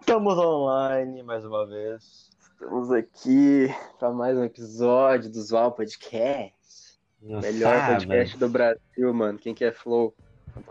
[0.00, 2.30] Estamos online mais uma vez.
[2.40, 3.68] Estamos aqui
[3.98, 6.98] para mais um episódio do Zual Podcast.
[7.20, 9.38] Nossa, Melhor podcast do Brasil, mano.
[9.38, 10.14] Quem que é Flow?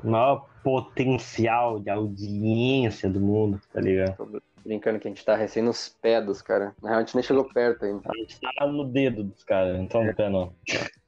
[0.04, 4.16] Maior potencial de audiência do mundo, tá ligado?
[4.16, 6.74] Tô brincando que a gente tá recém nos pés dos cara.
[6.82, 8.02] Na real, a gente nem chegou perto ainda.
[8.10, 10.52] A gente tá no dedo dos caras, tá no pé não.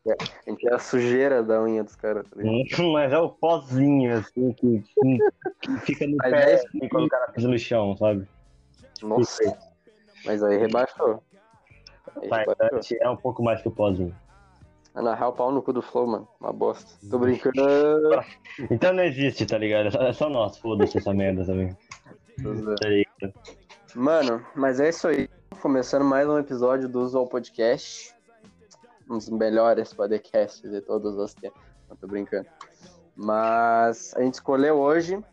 [0.07, 2.35] A gente é a sujeira da unha dos caras, tá?
[2.93, 4.83] Mas é o pozinho, assim, que,
[5.61, 8.27] que fica no Mas pé é assim, quando o cara pisa no chão, sabe?
[9.01, 9.57] Nossa.
[10.23, 11.23] Mas aí rebaixou.
[12.21, 12.97] Aí rebaixou.
[13.01, 14.15] é um pouco mais que o pozinho.
[14.93, 16.27] Ah, Na real, pau no cu do Flow, mano.
[16.39, 16.89] Uma bosta.
[17.09, 17.61] Tô brincando.
[18.71, 19.87] Então não existe, tá ligado?
[19.87, 21.75] É só, é só nós, foda-se essa merda também.
[22.41, 23.33] Tá ligado?
[23.93, 25.27] Mano, mas é isso aí.
[25.61, 28.14] Começando mais um episódio do Usual Podcast.
[29.09, 31.61] Um dos melhores podcasts de todos os tempos.
[31.89, 32.47] Não tô brincando.
[33.15, 35.23] Mas a gente escolheu hoje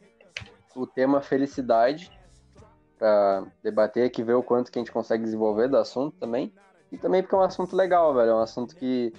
[0.76, 2.10] o tema felicidade
[2.98, 6.52] pra debater aqui, ver o quanto que a gente consegue desenvolver do assunto também.
[6.92, 8.30] E também porque é um assunto legal, velho.
[8.30, 9.12] É um assunto que,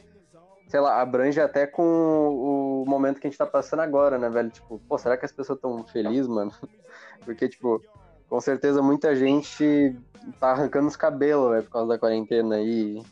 [0.67, 4.50] sei lá, abrange até com o momento que a gente tá passando agora, né, velho?
[4.50, 6.52] Tipo, pô, será que as pessoas tão felizes, mano?
[7.25, 7.81] Porque, tipo,
[8.30, 9.97] com certeza muita gente
[10.39, 13.03] tá arrancando os cabelos, velho, por causa da quarentena aí.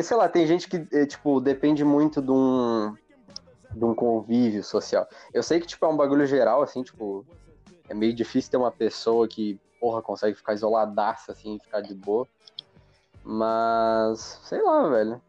[0.00, 2.96] Porque, sei lá, tem gente que, eh, tipo, depende muito de um,
[3.70, 5.06] de um convívio social.
[5.32, 7.26] Eu sei que, tipo, é um bagulho geral, assim, tipo,
[7.86, 12.26] é meio difícil ter uma pessoa que, porra, consegue ficar isoladaça, assim, ficar de boa.
[13.22, 15.20] Mas, sei lá, velho.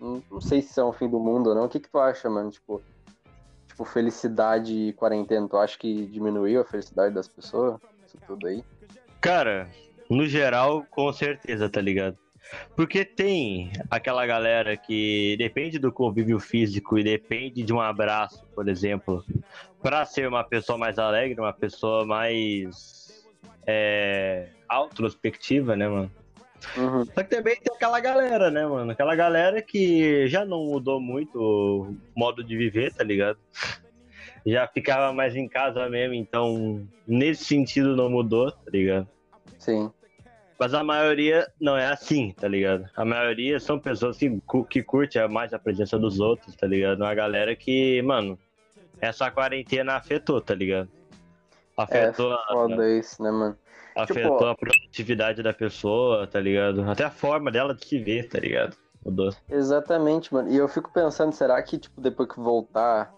[0.00, 1.66] Não, não sei se é o fim do mundo ou não.
[1.66, 2.50] O que que tu acha, mano?
[2.50, 2.80] Tipo,
[3.68, 7.78] tipo, felicidade e quarentena, tu acha que diminuiu a felicidade das pessoas?
[8.06, 8.64] Isso tudo aí?
[9.20, 9.68] Cara,
[10.08, 12.16] no geral, com certeza, tá ligado?
[12.74, 18.68] Porque tem aquela galera que depende do convívio físico e depende de um abraço, por
[18.68, 19.24] exemplo,
[19.82, 23.24] pra ser uma pessoa mais alegre, uma pessoa mais
[23.66, 24.48] é,
[24.86, 26.10] introspectiva, né, mano?
[26.76, 27.04] Uhum.
[27.04, 28.90] Só que também tem aquela galera, né, mano?
[28.90, 33.38] Aquela galera que já não mudou muito o modo de viver, tá ligado?
[34.44, 39.08] Já ficava mais em casa mesmo, então nesse sentido não mudou, tá ligado?
[39.58, 39.90] Sim.
[40.58, 42.88] Mas a maioria não é assim, tá ligado?
[42.96, 44.40] A maioria são pessoas que,
[44.70, 47.00] que curtem mais a presença dos outros, tá ligado?
[47.02, 48.38] Uma galera que, mano,
[49.00, 50.88] essa quarentena afetou, tá ligado?
[51.76, 53.56] Afetou, É a, foda isso, né, mano?
[53.94, 56.82] afetou tipo- a produtividade da pessoa, tá ligado?
[56.90, 58.76] Até a forma dela de se ver, tá ligado?
[59.04, 59.30] Mudou.
[59.50, 60.50] Exatamente, mano.
[60.50, 63.12] E eu fico pensando, será que, tipo, depois que voltar,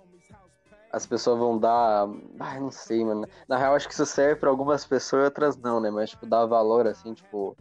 [0.93, 2.09] as pessoas vão dar.
[2.41, 3.27] Ai, não sei, mano.
[3.47, 5.91] Na real, acho que isso serve pra algumas pessoas e outras não, né?
[5.91, 7.57] Mas, tipo, dar valor, assim, tipo.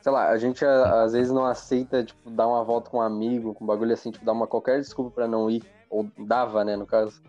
[0.00, 3.54] Sei lá, a gente às vezes não aceita, tipo, dar uma volta com um amigo,
[3.54, 5.62] com um bagulho assim, tipo, dar uma qualquer desculpa pra não ir.
[5.88, 7.22] Ou dava, né, no caso.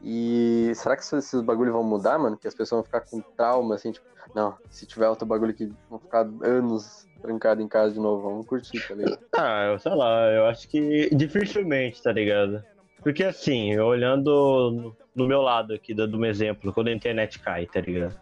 [0.00, 2.36] E será que esses esses bagulho vão mudar, mano?
[2.36, 5.72] Que as pessoas vão ficar com trauma, assim, tipo, não, se tiver outro bagulho que
[5.88, 9.18] vão ficar anos trancados em casa de novo, vamos curtir, tá ligado?
[9.36, 12.62] Ah, eu sei lá, eu acho que dificilmente, tá ligado?
[13.04, 17.80] Porque assim, olhando no- meu lado aqui, dando um exemplo, quando a internet cai, tá
[17.80, 18.18] ligado?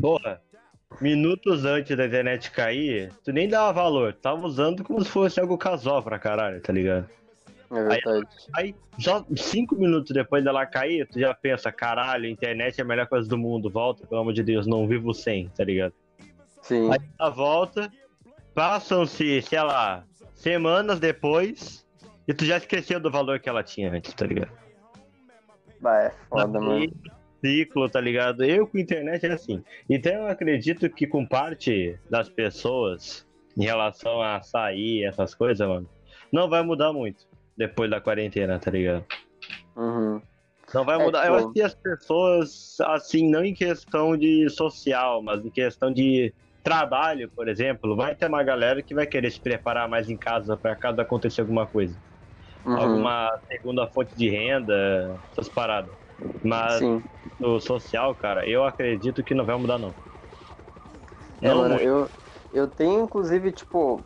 [0.00, 0.40] Porra,
[1.00, 5.38] minutos antes da internet cair, tu nem dava valor, tu tava usando como se fosse
[5.38, 7.08] algo casual pra caralho, tá ligado?
[7.70, 8.26] É verdade.
[8.56, 12.86] Aí, só cinco minutos depois dela cair, tu já pensa, caralho, a internet é a
[12.86, 15.92] melhor coisa do mundo, volta, pelo amor de Deus, não vivo sem, tá ligado?
[16.62, 16.90] Sim.
[16.90, 17.92] Aí ela volta,
[18.54, 21.86] passam-se, sei lá, semanas depois,
[22.28, 24.52] e tu já esqueceu do valor que ela tinha antes, tá ligado?
[25.80, 26.86] Vai, é foda, mano.
[27.44, 28.44] Ciclo, tá ligado?
[28.44, 29.62] Eu com internet é assim.
[29.88, 35.88] Então eu acredito que com parte das pessoas em relação a sair, essas coisas, mano,
[36.32, 39.04] não vai mudar muito depois da quarentena, tá ligado?
[39.76, 40.20] Uhum.
[40.74, 41.26] Não vai É, mudar.
[41.26, 45.92] Eu tipo- acho que as pessoas, assim, não em questão de social, mas em questão
[45.92, 50.16] de trabalho, por exemplo, vai ter uma galera que vai querer se preparar mais em
[50.16, 51.96] casa para caso acontecer alguma coisa.
[52.68, 52.76] Uhum.
[52.78, 54.74] Alguma segunda fonte de renda,
[55.32, 55.94] essas paradas.
[56.44, 57.02] Mas Sim.
[57.38, 59.94] no social, cara, eu acredito que não vai mudar, não.
[61.40, 61.84] É, Não mano, muito.
[61.84, 62.10] eu,
[62.52, 64.04] eu tenho, inclusive, tipo,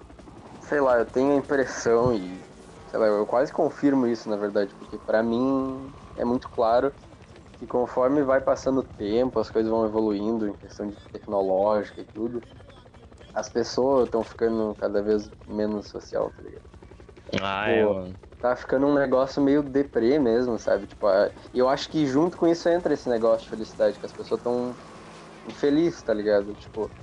[0.61, 2.47] sei lá, eu tenho a impressão e,
[2.87, 6.95] sei lá, eu quase confirmo isso, na verdade, porque pra mim é muito claro
[7.59, 12.07] que conforme vai passando o tempo, as coisas vão evoluindo em questão de tecnológica e
[12.07, 12.45] tudo,
[13.33, 16.65] as pessoas estão ficando cada vez menos social, tá ligado?
[17.41, 18.19] Ah, é, mano.
[18.43, 20.89] Tá ficando um negócio meio deprê mesmo, sabe?
[20.89, 21.07] Tipo,
[21.55, 24.41] e eu acho que junto com isso entra esse negócio de felicidade, que as pessoas
[24.41, 24.79] estão
[25.45, 26.55] infelizes, tá ligado?
[26.57, 26.95] Tipo,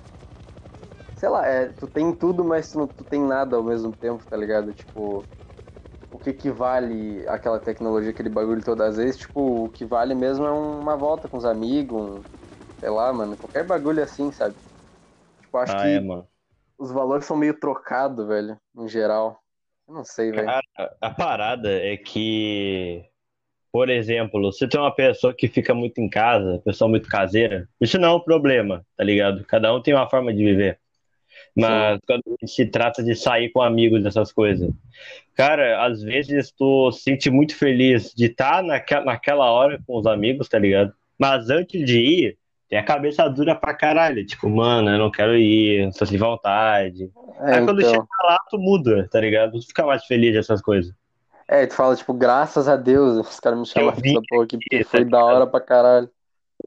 [1.13, 4.25] sei lá, é, tu tem tudo, mas tu não tu tem nada ao mesmo tempo,
[4.27, 4.73] tá ligado?
[4.73, 5.27] Tipo,
[6.11, 10.15] o que que vale aquela tecnologia, aquele bagulho todas as vezes, tipo, o que vale
[10.15, 12.25] mesmo é uma volta com os amigos, um,
[12.79, 14.57] sei lá, mano, qualquer bagulho assim, sabe?
[15.41, 16.09] Tipo, acho Ah, que é,
[16.79, 19.38] os valores são meio trocados, velho, em geral.
[19.89, 20.47] Eu não sei, velho.
[21.01, 23.03] A parada é que,
[23.71, 27.97] por exemplo, você tem uma pessoa que fica muito em casa, pessoa muito caseira, isso
[27.97, 29.43] não é um problema, tá ligado?
[29.45, 30.79] Cada um tem uma forma de viver.
[31.55, 34.69] Mas quando se trata de sair com amigos, essas coisas,
[35.33, 40.05] cara, às vezes tu se sente muito feliz de estar naquela, naquela hora com os
[40.05, 40.93] amigos, tá ligado?
[41.17, 42.37] Mas antes de ir,
[42.69, 44.23] tem a cabeça dura pra caralho.
[44.25, 47.09] Tipo, mano, eu não quero ir, não tô sem vontade.
[47.41, 47.91] É, Aí quando então.
[47.91, 49.59] chega lá, tu muda, tá ligado?
[49.59, 50.93] Tu fica mais feliz dessas coisas.
[51.47, 54.43] É, tu fala, tipo, graças a Deus, os caras me chamaram Eu vi essa porra
[54.43, 56.09] aqui, porque foi tá da hora pra caralho.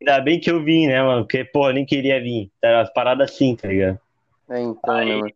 [0.00, 1.22] Ainda bem que eu vim, né, mano?
[1.22, 2.50] Porque, pô, eu nem queria vir.
[2.60, 3.98] Tá, As paradas assim, tá ligado?
[4.50, 5.32] É, então, Aí- né, mano?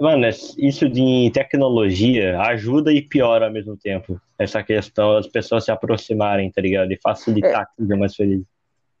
[0.00, 4.18] Mano, isso de tecnologia ajuda e piora ao mesmo tempo.
[4.38, 6.90] Essa questão das pessoas se aproximarem, tá ligado?
[6.90, 8.42] E facilitar que seja mais feliz.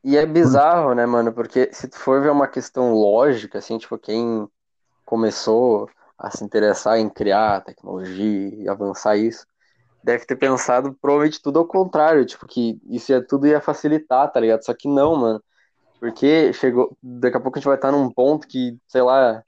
[0.04, 1.32] E é bizarro, né, mano?
[1.32, 4.46] Porque se tu for ver uma questão lógica, assim, tipo, quem
[5.02, 9.46] começou a se interessar em criar tecnologia e avançar isso,
[10.02, 14.38] deve ter pensado provavelmente tudo ao contrário, tipo, que isso ia, tudo ia facilitar, tá
[14.38, 14.62] ligado?
[14.62, 15.42] Só que não, mano.
[15.98, 16.94] Porque chegou.
[17.02, 19.42] Daqui a pouco a gente vai estar num ponto que, sei lá.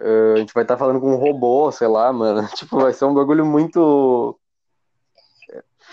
[0.00, 2.40] eh, a gente vai estar falando com um robô, sei lá, mano.
[2.56, 4.38] Tipo, vai ser um bagulho muito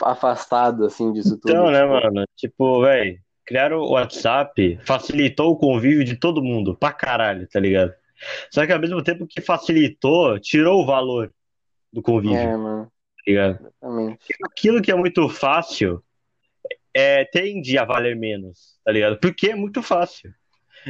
[0.01, 1.51] afastado, assim, disso tudo.
[1.51, 2.25] Então, né, mano?
[2.37, 7.93] Tipo, velho, criaram o WhatsApp, facilitou o convívio de todo mundo, pra caralho, tá ligado?
[8.49, 11.31] Só que ao mesmo tempo que facilitou, tirou o valor
[11.91, 12.91] do convívio, É, tá mano,
[13.27, 13.59] ligado?
[13.59, 14.19] exatamente.
[14.43, 16.01] Aquilo que é muito fácil
[16.93, 19.17] é, tende a valer menos, tá ligado?
[19.19, 20.33] Porque é muito fácil.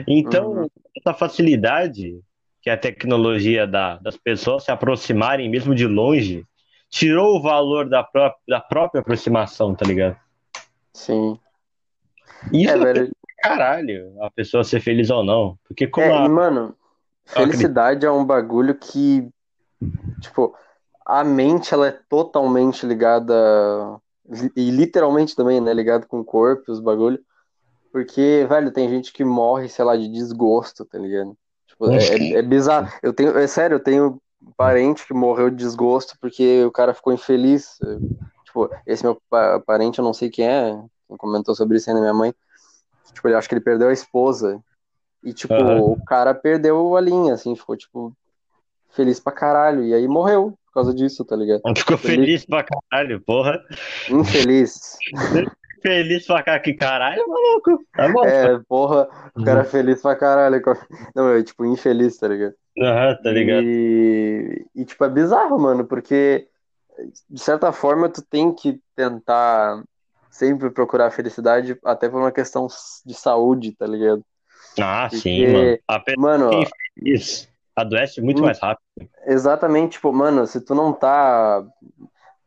[0.08, 0.68] Então, Uhum.
[0.98, 2.20] essa facilidade
[2.62, 6.46] que a tecnologia dá das pessoas se aproximarem mesmo de longe,
[6.90, 10.18] tirou o valor da, pró da própria aproximação, tá ligado?
[10.94, 11.40] Sim.
[12.52, 13.12] Isso É, é velho.
[13.42, 15.58] caralho, a pessoa ser feliz ou não.
[15.68, 16.76] Porque como É, a- mano,
[17.26, 19.28] felicidade é um bagulho que,
[20.22, 20.56] tipo,
[21.06, 23.34] a mente, ela é totalmente ligada,
[24.56, 27.20] e literalmente também, né, ligado com o corpo, os bagulho,
[27.92, 31.36] porque, velho, tem gente que morre, sei lá, de desgosto, tá ligado?
[31.68, 32.92] Tipo, é, é, é bizarro.
[33.02, 36.94] Eu tenho, é sério, eu tenho um parente que morreu de desgosto porque o cara
[36.94, 37.78] ficou infeliz.
[38.44, 41.94] Tipo, esse meu pa- parente, eu não sei quem é, quem comentou sobre isso aí
[41.94, 42.34] na minha mãe,
[43.14, 44.62] tipo, ele acho que ele perdeu a esposa,
[45.26, 45.80] e, tipo, Aham.
[45.80, 48.16] o cara perdeu a linha, assim, ficou, tipo,
[48.92, 49.84] feliz pra caralho.
[49.84, 51.62] E aí morreu por causa disso, tá ligado?
[51.76, 53.60] ficou feliz pra caralho, porra.
[54.10, 54.98] Infeliz.
[55.82, 57.86] Feliz pra caralho, que caralho, maluco.
[57.96, 58.26] Tá bom.
[58.26, 60.60] É, porra, o cara feliz pra caralho.
[61.16, 62.56] Não, é tipo, infeliz, tá ligado?
[62.80, 63.64] Aham, tá ligado?
[63.64, 66.48] E, e, tipo, é bizarro, mano, porque
[67.30, 69.84] de certa forma tu tem que tentar
[70.36, 72.68] sempre procurar felicidade, até por uma questão
[73.06, 74.24] de saúde, tá ligado?
[74.80, 75.80] Ah, Porque, sim, mano.
[75.88, 78.46] A Mano, que infeliz adoece muito Hum.
[78.46, 78.84] mais rápido.
[79.28, 81.64] Exatamente, tipo, mano, se tu não tá.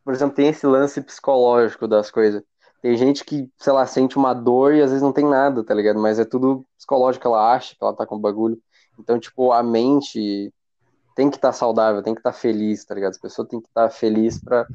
[0.03, 2.43] Por exemplo, tem esse lance psicológico das coisas.
[2.81, 5.73] Tem gente que, sei lá, sente uma dor e às vezes não tem nada, tá
[5.73, 5.99] ligado?
[5.99, 8.57] Mas é tudo psicológico, ela acha que ela tá com bagulho.
[8.97, 10.53] Então, tipo, a mente
[11.15, 13.11] tem que estar saudável, tem que estar feliz, tá ligado?
[13.11, 14.65] As pessoas têm que estar feliz pra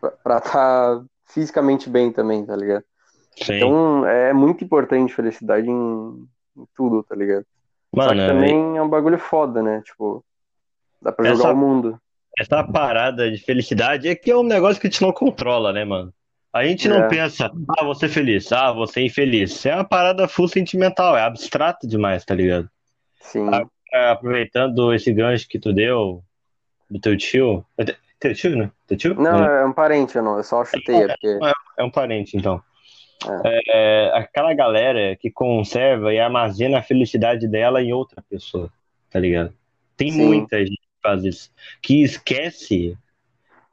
[0.00, 2.84] pra pra tá fisicamente bem também, tá ligado?
[3.36, 3.54] Sim.
[3.56, 6.26] Então, é muito importante felicidade em,
[6.56, 7.44] em tudo, tá ligado?
[7.94, 9.80] Só Mano, que também é um bagulho foda, né?
[9.84, 10.24] Tipo,
[11.00, 12.00] dá pra jogar Essa- o mundo.
[12.38, 15.84] essa parada de felicidade é que é um negócio que a gente não controla, né,
[15.84, 16.12] mano?
[16.52, 17.08] A gente não É.
[17.08, 19.64] pensa, ah, vou ser feliz, ah, vou ser infeliz.
[19.66, 22.68] É uma parada full sentimental, é abstrato demais, tá ligado?
[23.20, 23.48] Sim.
[23.52, 26.22] Ah, É, Aproveitando esse gancho que tu deu
[26.90, 27.64] do teu tio.
[28.20, 28.70] É tio, né?
[28.86, 29.14] Teu tio?
[29.14, 31.38] Não, é um parente, eu não, eu só chutei, é porque.
[31.78, 32.60] É um parente, então.
[33.44, 38.70] É, aquela galera que conserva e armazena a felicidade dela em outra pessoa,
[39.10, 39.52] tá ligado?
[39.96, 40.24] Tem Sim.
[40.24, 41.50] muita gente que faz isso.
[41.82, 42.96] Que esquece,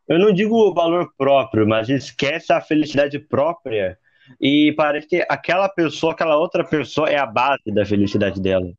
[0.07, 3.97] eu não digo o valor próprio, mas esquece a felicidade própria
[4.41, 8.71] e parece que aquela pessoa, aquela outra pessoa é a base da felicidade dela.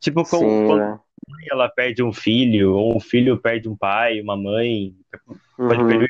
[0.00, 0.98] Tipo, Sim, quando né?
[1.50, 4.94] Ela perde um filho, ou um filho perde um pai, uma mãe,
[5.58, 5.88] pode Uhum.
[5.88, 6.08] perder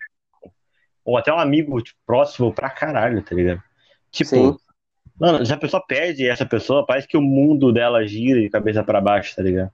[1.05, 3.63] ou até um amigo tipo, próximo pra caralho, tá ligado?
[4.11, 4.57] Tipo, Sim.
[5.19, 8.83] mano, se a pessoa perde essa pessoa, parece que o mundo dela gira de cabeça
[8.83, 9.71] pra baixo, tá ligado?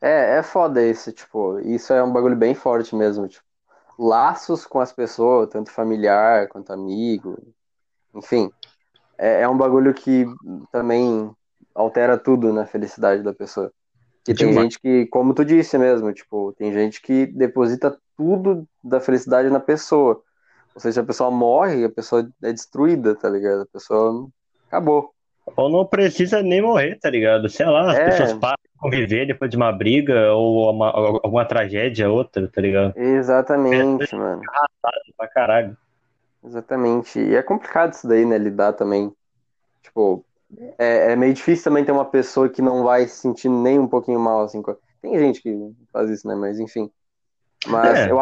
[0.00, 3.44] É, é foda isso, tipo, isso é um bagulho bem forte mesmo, tipo,
[3.98, 7.36] laços com as pessoas, tanto familiar quanto amigo,
[8.14, 8.50] enfim,
[9.18, 10.24] é, é um bagulho que
[10.72, 11.30] também
[11.74, 13.70] altera tudo na felicidade da pessoa.
[14.28, 14.64] E tem Demais.
[14.64, 19.60] gente que, como tu disse mesmo, tipo, tem gente que deposita tudo da felicidade na
[19.60, 20.20] pessoa.
[20.74, 23.62] Ou seja, a pessoa morre, a pessoa é destruída, tá ligado?
[23.62, 24.26] A pessoa
[24.68, 25.10] acabou.
[25.56, 27.48] Ou não precisa nem morrer, tá ligado?
[27.48, 28.04] Sei lá, as É.
[28.06, 32.94] pessoas param de conviver depois de uma briga ou uma- alguma tragédia, outra, tá ligado?
[32.98, 34.42] Exatamente, mano.
[35.16, 35.76] Pra caralho.
[36.44, 37.18] Exatamente.
[37.20, 38.36] E é complicado isso daí, né?
[38.38, 39.12] Lidar também.
[39.82, 40.24] Tipo,
[40.78, 43.88] é, é meio difícil também ter uma pessoa que não vai se sentir nem um
[43.88, 44.62] pouquinho mal, assim.
[45.02, 46.34] Tem gente que faz isso, né?
[46.34, 46.90] Mas enfim.
[47.66, 48.10] Mas É.
[48.10, 48.18] eu,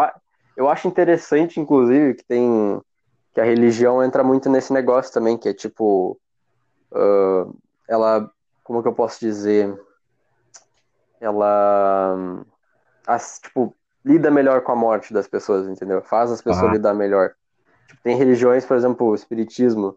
[0.57, 2.81] eu acho interessante, inclusive, que tem.
[3.33, 6.19] Que a religião entra muito nesse negócio também, que é tipo.
[6.93, 7.47] ah,
[7.89, 8.31] ela.
[8.63, 9.77] Como que eu posso dizer?
[11.21, 12.45] Ela.
[13.07, 16.01] as- tipo, lida melhor com a morte das pessoas, entendeu?
[16.03, 16.73] Faz as pessoas Ah.
[16.73, 17.35] lidar melhor.
[17.89, 19.97] Tipo, tem religiões, por exemplo, o espiritismo,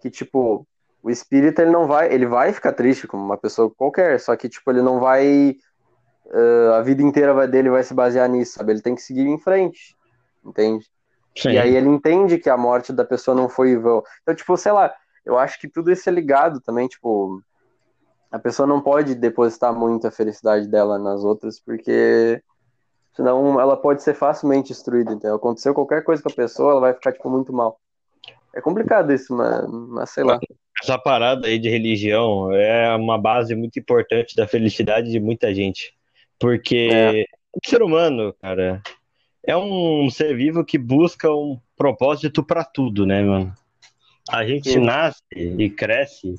[0.00, 0.66] que tipo,
[1.02, 4.48] o espírita ele não vai, ele vai ficar triste como uma pessoa qualquer, só que
[4.48, 5.56] tipo, ele não vai
[6.32, 8.72] ah, a vida inteira vai- dele vai se basear nisso, sabe?
[8.72, 9.96] Ele tem que seguir em frente.
[10.44, 10.86] Entende?
[11.36, 11.52] Sim.
[11.52, 14.02] E aí ele entende que a morte da pessoa não foi vão.
[14.22, 14.92] Então, tipo, sei lá,
[15.24, 17.42] eu acho que tudo isso é ligado também, tipo,
[18.30, 22.42] a pessoa não pode depositar muito a felicidade dela nas outras, porque
[23.14, 26.94] senão ela pode ser facilmente destruída, então aconteceu qualquer coisa com a pessoa, ela vai
[26.94, 27.78] ficar, tipo, muito mal.
[28.54, 30.40] É complicado isso, mas, mas sei lá.
[30.82, 35.92] Essa parada aí de religião é uma base muito importante da felicidade de muita gente.
[36.38, 37.24] Porque É.
[37.52, 38.82] o ser humano, cara,
[39.46, 43.52] é um ser vivo que busca um propósito pra tudo, né, mano?
[44.28, 44.80] A gente Sim.
[44.80, 46.34] nasce e cresce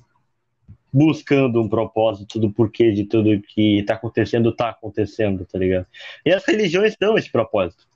[0.94, 5.86] buscando um propósito do porquê de tudo que tá acontecendo, tá acontecendo, tá ligado?
[6.26, 7.88] E as religiões dão esse propósito.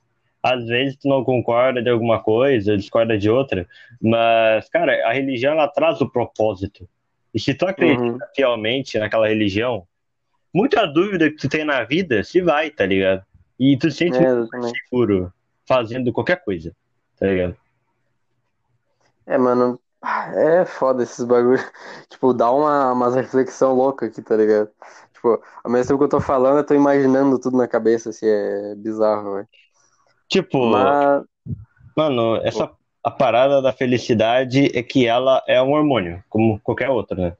[0.46, 3.68] Às vezes tu não concorda de alguma coisa, discorda de outra,
[4.02, 6.88] mas, cara, a religião ela traz o propósito.
[7.34, 8.24] E se tu acredita Uhum.
[8.36, 9.88] fielmente naquela religião,
[10.54, 13.24] muita dúvida que tu tem na vida se vai, tá ligado?
[13.60, 15.34] E tu se sente É, muito seguro
[15.68, 16.76] fazendo qualquer coisa,
[17.20, 17.58] tá ligado?
[19.26, 19.80] É, mano,
[20.36, 21.58] é foda esses bagulho.
[22.10, 24.70] Tipo, dá uma, umas reflexão louca aqui, tá ligado?
[25.14, 28.28] Tipo, ao mesmo tempo que eu tô falando, eu tô imaginando tudo na cabeça, assim,
[28.28, 29.48] é bizarro, velho.
[30.30, 31.26] Tipo, Mas,
[31.96, 32.72] mano, essa
[33.04, 37.38] a parada da felicidade é que ela é um hormônio, como qualquer outro, né?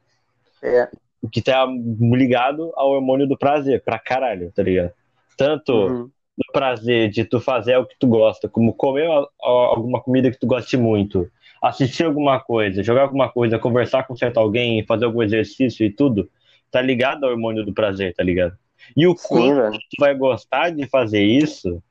[0.62, 0.90] é,
[1.32, 1.66] Que tá
[2.00, 4.92] ligado ao hormônio do prazer, pra caralho, tá ligado?
[5.36, 9.08] Tanto uhum, do prazer de tu fazer o que tu gosta, como comer
[9.42, 11.30] alguma comida que tu goste muito,
[11.62, 16.30] assistir alguma coisa, jogar alguma coisa, conversar com certo alguém, fazer algum exercício e tudo,
[16.70, 18.56] tá ligado ao hormônio do prazer, tá ligado?
[18.96, 19.80] E o sim, quanto velho.
[19.90, 21.82] tu vai gostar de fazer isso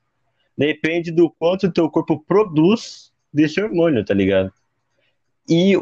[0.56, 4.52] depende do quanto o teu corpo produz desse hormônio, tá ligado?
[5.48, 5.74] E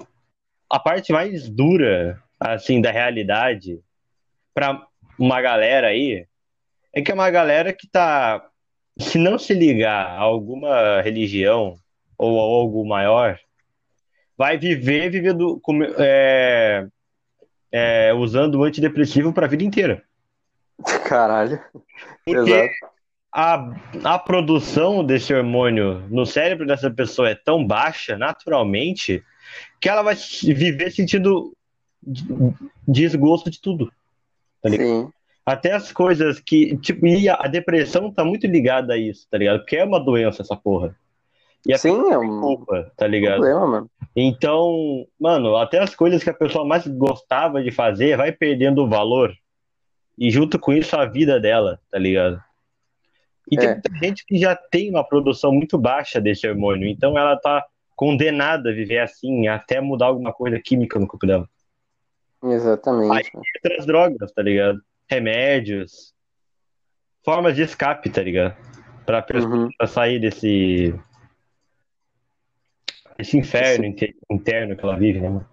[0.71, 3.81] a parte mais dura, assim, da realidade
[4.55, 4.87] pra
[5.19, 6.27] uma galera aí
[6.93, 8.47] é que é uma galera que tá,
[8.99, 11.75] se não se ligar a alguma religião
[12.19, 13.39] ou a algo maior,
[14.37, 15.61] vai viver vivendo,
[15.99, 16.87] é,
[17.71, 20.03] é, usando o antidepressivo pra vida inteira.
[21.07, 21.63] Caralho.
[22.25, 22.92] Porque Exato.
[23.33, 23.73] A,
[24.05, 29.25] a produção desse hormônio no cérebro dessa pessoa é tão baixa, naturalmente,
[29.81, 31.57] que ela vai viver sentindo
[32.87, 33.91] desgosto de tudo.
[34.61, 34.69] Tá?
[34.69, 35.11] Sim.
[35.47, 36.77] Até as coisas que.
[36.77, 39.61] Tipo, e a, depressão tá muito ligada a isso, tá ligado?
[39.61, 40.95] Porque é uma doença essa porra.
[41.67, 43.41] E Sim, é um culpa, tá ligado?
[43.41, 43.91] problema, mano.
[44.15, 48.89] Então, mano, até as coisas que a pessoa mais gostava de fazer vai perdendo o
[48.89, 49.33] valor.
[50.19, 52.43] E junto com isso a vida dela, tá ligado?
[53.51, 53.73] E tem É.
[53.73, 57.65] muita gente que já tem uma produção muito baixa desse hormônio, então ela tá
[57.97, 61.49] condenada a viver assim até mudar alguma coisa química no corpo dela.
[62.45, 63.31] Exatamente.
[63.35, 63.45] mano.
[63.65, 64.81] Outras drogas, tá ligado?
[65.09, 66.13] Remédios,
[67.25, 68.57] formas de escape, tá ligado?
[69.07, 69.71] Pra pessoa Uhum.
[69.87, 70.95] sair desse
[73.19, 75.29] esse inferno inte- interno que ela vive, né?
[75.29, 75.49] mano?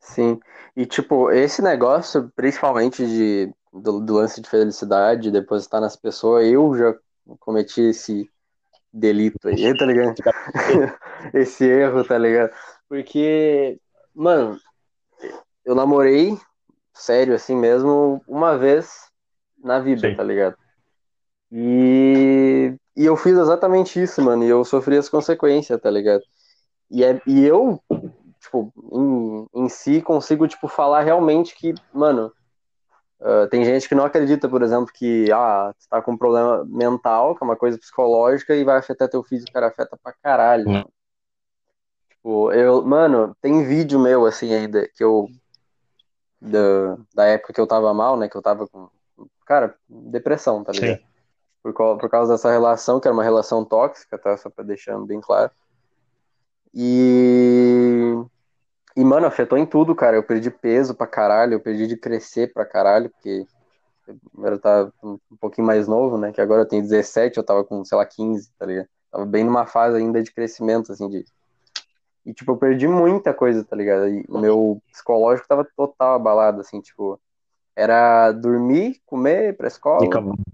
[0.00, 0.38] Sim.
[0.76, 6.46] E, tipo, esse negócio, principalmente de, do, do lance de felicidade, de depositar nas pessoas,
[6.46, 6.94] eu já
[7.40, 8.30] cometi esse
[8.92, 10.14] delito aí, tá ligado?
[11.34, 12.52] esse erro, tá ligado?
[12.88, 13.78] Porque,
[14.14, 14.58] mano,
[15.64, 16.38] eu namorei,
[16.92, 19.10] sério, assim mesmo, uma vez
[19.58, 20.14] na vida, Sim.
[20.14, 20.56] tá ligado?
[21.50, 26.22] E, e eu fiz exatamente isso, mano, e eu sofri as consequências, tá ligado?
[26.90, 27.80] E, é, e eu,
[28.38, 32.32] tipo, em, em si, consigo, tipo, falar realmente que, mano,
[33.20, 36.64] ah, tem gente que não acredita, por exemplo, que, ah, tu tá com um problema
[36.64, 40.68] mental, que é uma coisa psicológica, e vai afetar teu físico, cara, afeta pra caralho.
[40.68, 40.72] Hum.
[40.72, 40.92] mano.
[42.10, 45.28] Tipo, eu, mano, tem vídeo meu, assim, ainda, que eu,
[46.40, 48.88] da, da época que eu tava mal, né, que eu tava com,
[49.46, 50.98] cara, depressão, tá ligado?
[50.98, 51.04] Sim.
[51.62, 54.36] por, por causa dessa relação, que era uma relação tóxica, tá?
[54.36, 55.50] Só pra deixar bem claro.
[56.74, 58.24] E.
[58.96, 60.16] E, mano, afetou em tudo, cara.
[60.16, 63.46] Eu perdi peso pra caralho, eu perdi de crescer pra caralho, porque
[64.38, 66.32] eu tava um pouquinho mais novo, né?
[66.32, 68.88] Que agora eu tenho 17, eu tava com, sei lá, 15, tá ligado?
[69.10, 71.24] Tava bem numa fase ainda de crescimento, assim, de.
[72.24, 74.08] E, tipo, eu perdi muita coisa, tá ligado?
[74.08, 77.20] E o meu psicológico tava total abalado, assim, tipo.
[77.76, 80.04] Era dormir, comer, pra escola.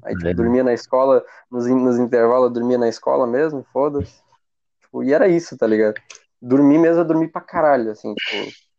[0.02, 4.22] Aí, tipo, dormia na escola, nos, nos intervalos eu dormia na escola mesmo, foda-se.
[4.80, 6.00] Tipo, e era isso, tá ligado?
[6.40, 8.36] Dormir mesmo, eu dormi pra caralho, assim, tipo.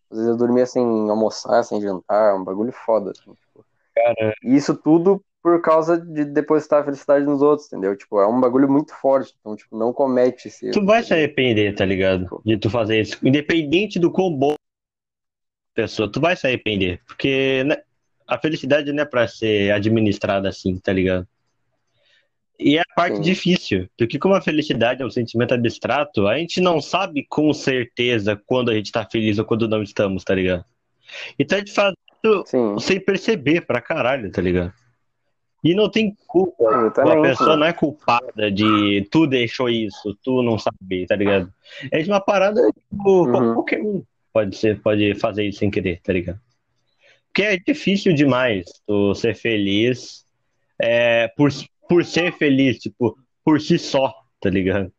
[0.10, 3.66] Às vezes eu dormia sem almoçar, sem jantar, um bagulho foda, assim, tipo.
[3.96, 4.34] Cara...
[4.44, 7.96] E isso tudo por causa de depositar a felicidade nos outros, entendeu?
[7.96, 11.74] Tipo, é um bagulho muito forte, então, tipo, não comete esse Tu vai se arrepender,
[11.76, 12.24] tá ligado?
[12.24, 13.18] Tipo, de tu fazer isso.
[13.26, 14.54] Independente do quão bom
[15.74, 17.02] pessoa, tu vai se arrepender.
[17.08, 17.78] Porque né,
[18.28, 21.28] a felicidade não é pra ser administrada assim, tá ligado?
[22.62, 23.22] E é a parte Sim.
[23.24, 28.40] difícil, porque como a felicidade é um sentimento abstrato, a gente não sabe com certeza
[28.46, 30.64] quando a gente tá feliz ou quando não estamos, tá ligado?
[31.40, 31.94] Então a gente faz
[32.80, 34.72] sem perceber pra caralho, tá ligado?
[35.64, 36.88] E não tem culpa.
[36.88, 41.52] A pessoa não é culpada de tu deixou isso, tu não sabe, tá ligado?
[41.92, 43.56] É de uma parada, tipo, uhum.
[43.56, 46.40] qualquer um pode, ser, pode fazer isso sem querer, tá ligado?
[47.28, 50.26] Porque é difícil demais tu ser feliz
[50.80, 51.52] é, por,
[51.92, 54.90] por ser feliz, tipo, por si só, tá ligado?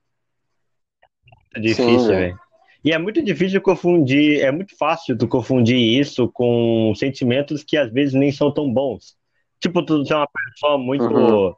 [1.54, 2.38] É difícil, velho.
[2.84, 7.90] E é muito difícil confundir, é muito fácil tu confundir isso com sentimentos que às
[7.90, 9.16] vezes nem são tão bons.
[9.58, 11.54] Tipo, tu é uma pessoa muito, uhum.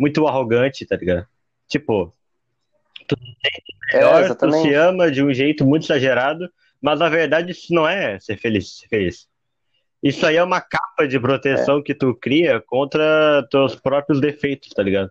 [0.00, 1.26] muito arrogante, tá ligado?
[1.68, 2.10] Tipo,
[3.06, 3.14] tu
[3.44, 7.74] é melhor, é, tu se ama de um jeito muito exagerado, mas na verdade isso
[7.74, 9.28] não é ser feliz, ser feliz.
[10.02, 11.82] Isso aí é uma capa de proteção é.
[11.82, 15.10] que tu cria contra teus próprios defeitos, tá ligado?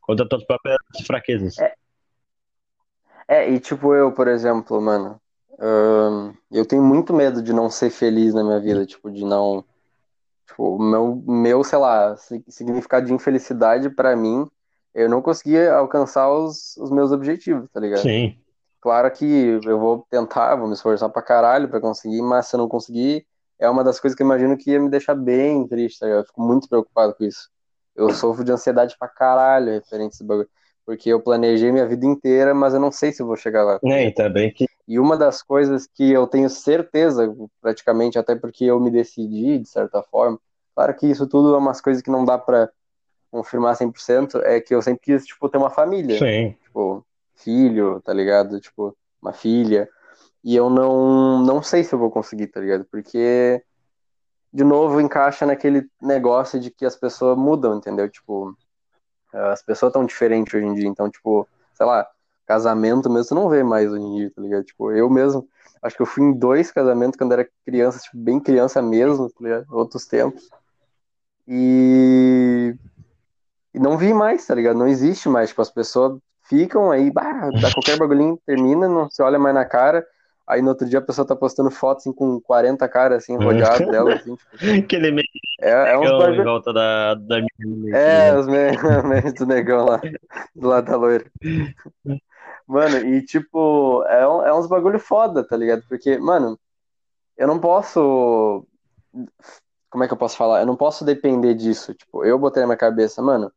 [0.00, 1.56] Contra tuas próprias fraquezas.
[1.58, 1.74] É,
[3.28, 5.20] é e tipo eu, por exemplo, mano,
[6.50, 9.64] eu tenho muito medo de não ser feliz na minha vida, tipo, de não
[10.50, 12.16] Tipo, meu, meu, sei lá,
[12.48, 14.48] significado de infelicidade para mim,
[14.92, 18.02] eu não conseguia alcançar os, os meus objetivos, tá ligado?
[18.02, 18.36] Sim.
[18.80, 22.58] Claro que eu vou tentar, vou me esforçar pra caralho pra conseguir, mas se eu
[22.58, 23.24] não conseguir,
[23.60, 26.22] é uma das coisas que eu imagino que ia me deixar bem triste, tá ligado?
[26.22, 27.50] Eu fico muito preocupado com isso.
[27.94, 30.48] Eu sofro de ansiedade pra caralho referente a esse bagulho.
[30.86, 33.78] Porque eu planejei minha vida inteira, mas eu não sei se eu vou chegar lá.
[33.84, 34.64] É, tá bem que.
[34.88, 39.68] E uma das coisas que eu tenho certeza, praticamente, até porque eu me decidi, de
[39.68, 40.40] certa forma,
[40.74, 42.70] claro que isso tudo é umas coisas que não dá pra
[43.30, 46.18] confirmar 100%, é que eu sempre quis, tipo, ter uma família.
[46.18, 46.56] Sim.
[46.62, 47.04] Tipo,
[47.36, 48.58] filho, tá ligado?
[48.58, 49.88] Tipo, uma filha.
[50.42, 52.84] E eu não, não sei se eu vou conseguir, tá ligado?
[52.90, 53.62] Porque,
[54.52, 58.08] de novo, encaixa naquele negócio de que as pessoas mudam, entendeu?
[58.08, 58.56] Tipo,
[59.32, 60.88] as pessoas estão diferentes hoje em dia.
[60.88, 62.06] Então, tipo, sei lá,
[62.46, 64.64] casamento mesmo, você não vê mais hoje em dia, tá ligado?
[64.64, 65.46] Tipo, eu mesmo,
[65.82, 69.36] acho que eu fui em dois casamentos quando era criança, tipo, bem criança mesmo, tá
[69.40, 69.66] ligado?
[69.70, 70.48] Outros tempos.
[71.46, 72.74] E,
[73.74, 74.78] e não vi mais, tá ligado?
[74.78, 75.50] Não existe mais.
[75.50, 79.64] Tipo, as pessoas ficam aí, bah, dá qualquer bagulhinho, termina, não se olha mais na
[79.64, 80.06] cara.
[80.50, 83.86] Aí no outro dia a pessoa tá postando fotos assim, com 40 caras assim, rodeado
[83.90, 84.14] dela.
[84.14, 84.50] Assim, tipo,
[84.84, 85.26] Aquele meio
[85.60, 86.40] é, é uns bagulho...
[86.40, 90.00] em volta da, da minha É, os memes do negão lá,
[90.54, 91.26] do lado da loira.
[92.66, 95.82] Mano, e tipo, é, um, é uns bagulho foda, tá ligado?
[95.88, 96.58] Porque, mano,
[97.36, 98.66] eu não posso
[99.90, 100.60] como é que eu posso falar?
[100.60, 101.92] Eu não posso depender disso.
[101.92, 103.52] Tipo, eu botei na minha cabeça, mano,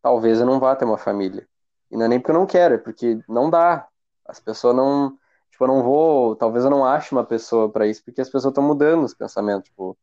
[0.00, 1.46] talvez eu não vá ter uma família.
[1.90, 3.86] E não é nem porque eu não quero, é porque não dá.
[4.24, 5.18] As pessoas não.
[5.62, 6.36] Tipo, eu não vou.
[6.36, 9.68] Talvez eu não ache uma pessoa para isso, porque as pessoas estão mudando os pensamentos.
[9.68, 9.96] Tipo,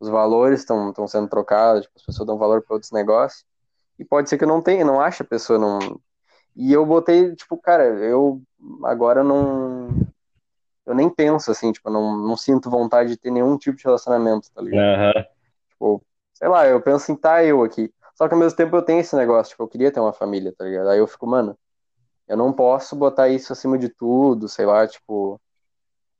[0.00, 3.44] os valores estão sendo trocados, tipo, as pessoas dão valor para outros negócios.
[3.98, 5.58] E pode ser que eu não tenha, não ache a pessoa.
[5.58, 6.00] Não...
[6.54, 8.40] E eu botei, tipo, cara, eu
[8.84, 9.88] agora não
[10.86, 14.48] eu nem penso assim, tipo, não, não sinto vontade de ter nenhum tipo de relacionamento,
[14.52, 15.16] tá ligado?
[15.16, 15.24] Uhum.
[15.68, 17.92] Tipo, sei lá, eu penso em tá eu aqui.
[18.14, 20.54] Só que ao mesmo tempo eu tenho esse negócio, tipo, eu queria ter uma família,
[20.56, 20.88] tá ligado?
[20.88, 21.58] Aí eu fico, mano,
[22.28, 25.40] eu não posso botar isso acima de tudo, sei lá, tipo,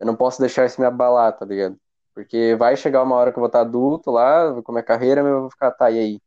[0.01, 1.77] eu não posso deixar isso me abalar, tá ligado?
[2.15, 5.33] Porque vai chegar uma hora que eu vou estar adulto lá, vou comer carreira, mas
[5.33, 6.21] eu vou ficar, tá, e aí?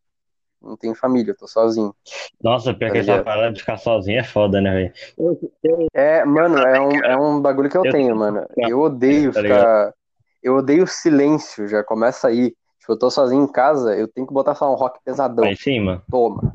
[0.61, 1.93] não tenho família, eu tô sozinho.
[2.41, 4.71] Nossa, pior tá que essa parada de ficar sozinho é foda, né,
[5.17, 5.89] velho?
[5.93, 8.45] É, mano, é um, é um bagulho que eu, eu tenho, mano.
[8.57, 9.93] Eu odeio tá ficar.
[10.41, 12.55] Eu odeio silêncio, já começa aí.
[12.79, 15.45] Tipo, eu tô sozinho em casa, eu tenho que botar só um rock pesadão.
[15.45, 16.01] Aí sim, mano.
[16.09, 16.53] Toma.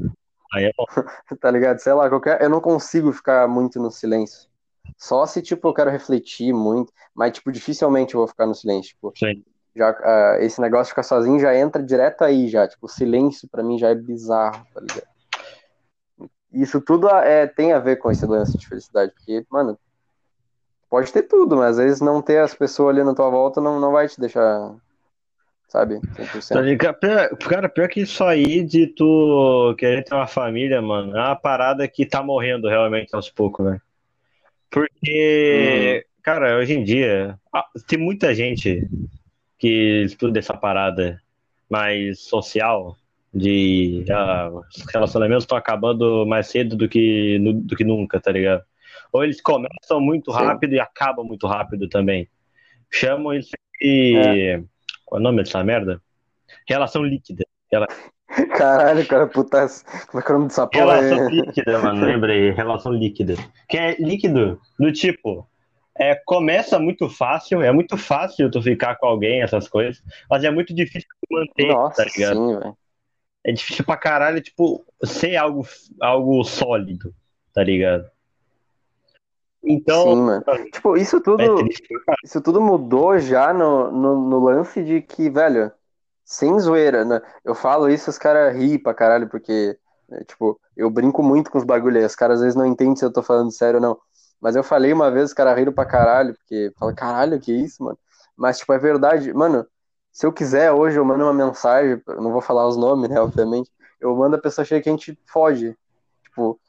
[0.54, 0.84] Aí é bom.
[1.40, 1.78] tá ligado?
[1.78, 2.40] Sei lá, qualquer...
[2.40, 4.48] eu não consigo ficar muito no silêncio.
[4.96, 8.90] Só se, tipo, eu quero refletir muito, mas, tipo, dificilmente eu vou ficar no silêncio.
[8.90, 9.42] Tipo, Sim
[9.76, 13.48] já uh, esse negócio de ficar sozinho já entra direto aí já, tipo, o silêncio
[13.48, 15.14] para mim já é bizarro, tá ligado?
[16.52, 19.76] isso tudo é, tem a ver com esse lance de felicidade, porque, mano,
[20.88, 23.80] pode ter tudo, mas às vezes não ter as pessoas ali na tua volta não,
[23.80, 24.72] não vai te deixar,
[25.74, 26.78] sabe, 100%.
[26.78, 31.34] Tá cara, pior que isso aí de tu querer ter uma família, mano, é uma
[31.34, 33.80] parada que tá morrendo realmente aos poucos, né?
[34.70, 36.10] Porque, hum.
[36.22, 37.36] cara, hoje em dia,
[37.88, 38.88] tem muita gente
[39.58, 41.20] que estuda essa parada
[41.68, 42.96] mais social,
[43.34, 48.62] de uh, relacionamentos estão acabando mais cedo do que, do que nunca, tá ligado?
[49.12, 50.76] Ou eles começam muito rápido Sim.
[50.76, 52.28] e acabam muito rápido também.
[52.88, 54.16] Chamam isso de.
[54.16, 54.62] É.
[55.04, 56.00] Qual é o nome dessa merda?
[56.68, 57.44] Relação líquida.
[57.70, 57.86] Ela...
[58.56, 59.66] Caralho, cara, puta.
[60.08, 61.00] Como é que é o nome dessa porra?
[61.00, 62.50] Relação líquida, mano, lembrei.
[62.50, 63.34] Relação líquida.
[63.68, 65.48] Que é líquido, do tipo.
[65.96, 70.50] É, começa muito fácil, é muito fácil tu ficar com alguém, essas coisas, mas é
[70.50, 72.34] muito difícil manter, Nossa, tá ligado?
[72.34, 72.74] Sim,
[73.44, 75.64] é difícil pra caralho, tipo, ser algo,
[76.00, 77.14] algo sólido,
[77.52, 78.10] tá ligado?
[79.64, 80.02] Então.
[80.02, 80.44] Sim, mano.
[80.72, 81.42] Tipo, isso tudo.
[81.42, 81.46] É
[82.24, 85.72] isso tudo mudou já no, no, no, lance de que, velho,
[86.24, 87.20] sem zoeira, né?
[87.44, 91.58] Eu falo isso, os caras riem pra caralho, porque, né, tipo, eu brinco muito com
[91.58, 92.06] os bagulhos aí.
[92.06, 93.98] Os caras às vezes não entendem se eu tô falando sério ou não.
[94.40, 97.82] Mas eu falei uma vez, os caras riram pra caralho, porque fala, caralho, que isso,
[97.82, 97.98] mano?
[98.36, 99.32] Mas, tipo, é verdade.
[99.32, 99.66] Mano,
[100.12, 103.70] se eu quiser hoje, eu mando uma mensagem, não vou falar os nomes, né, obviamente,
[104.00, 105.76] eu mando a pessoa cheia que a gente foge.
[106.24, 106.60] Tipo,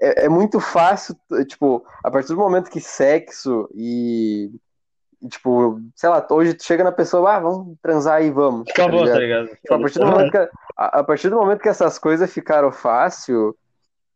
[0.00, 1.16] é, é, muito fácil,
[1.48, 4.50] tipo, a partir do momento que sexo e,
[5.28, 8.64] tipo, sei lá, hoje tu chega na pessoa, ah, vamos transar e vamos.
[8.66, 9.18] Tá Acabou, tá ligado?
[9.18, 9.56] Tá ligado?
[9.56, 10.38] Tipo, a, partir do momento que,
[10.76, 13.56] a, a, partir do momento que essas coisas ficaram fácil,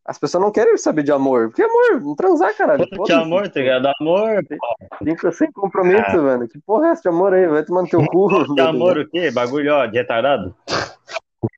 [0.04, 1.48] as pessoas não querem saber de amor.
[1.48, 2.86] Porque amor, não transar, caralho.
[3.04, 3.90] Que amor, tá ligado?
[4.00, 4.42] Amor.
[5.02, 6.22] Sem, sem compromisso, ah.
[6.22, 6.48] mano.
[6.48, 7.46] Que porra é essa de amor aí?
[7.46, 8.54] Vai tomar no teu cu.
[8.54, 9.30] Que amor o quê?
[9.30, 10.54] Bagulho, ó, de retardado?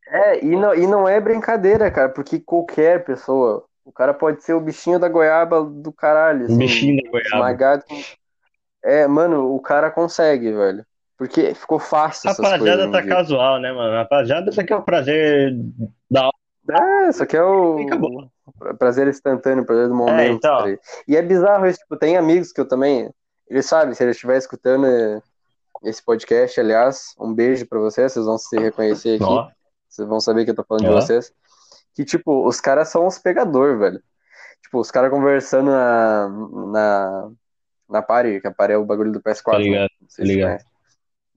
[0.09, 4.55] É, e não, e não é brincadeira, cara, porque qualquer pessoa, o cara pode ser
[4.55, 6.45] o bichinho da goiaba do caralho.
[6.45, 7.29] Assim, bichinho da goiaba.
[7.35, 7.85] Esmagado.
[8.83, 10.87] É, mano, o cara consegue, velho.
[11.19, 12.31] Porque ficou fácil.
[12.31, 13.93] A rapaziada tá casual, né, mano?
[13.95, 15.55] A rapaziada, isso aqui é o prazer
[16.09, 16.31] da
[16.71, 18.29] é, isso aqui é o
[18.79, 20.21] prazer instantâneo, prazer do momento.
[20.21, 20.59] É, então.
[20.59, 23.11] Tá e é bizarro isso, tipo, tem amigos que eu também,
[23.49, 24.87] eles sabem, se eles estiverem escutando
[25.83, 29.53] esse podcast, aliás, um beijo para vocês, vocês vão se reconhecer aqui,
[29.89, 31.33] vocês vão saber que eu tô falando de vocês,
[31.95, 34.03] que, tipo, os caras são uns pegador, velho.
[34.63, 37.31] Tipo, os caras conversando na, na,
[37.89, 39.53] na party, que a party é o bagulho do PS4.
[39.53, 40.09] Tá ligado, né?
[40.17, 40.65] tá ligado.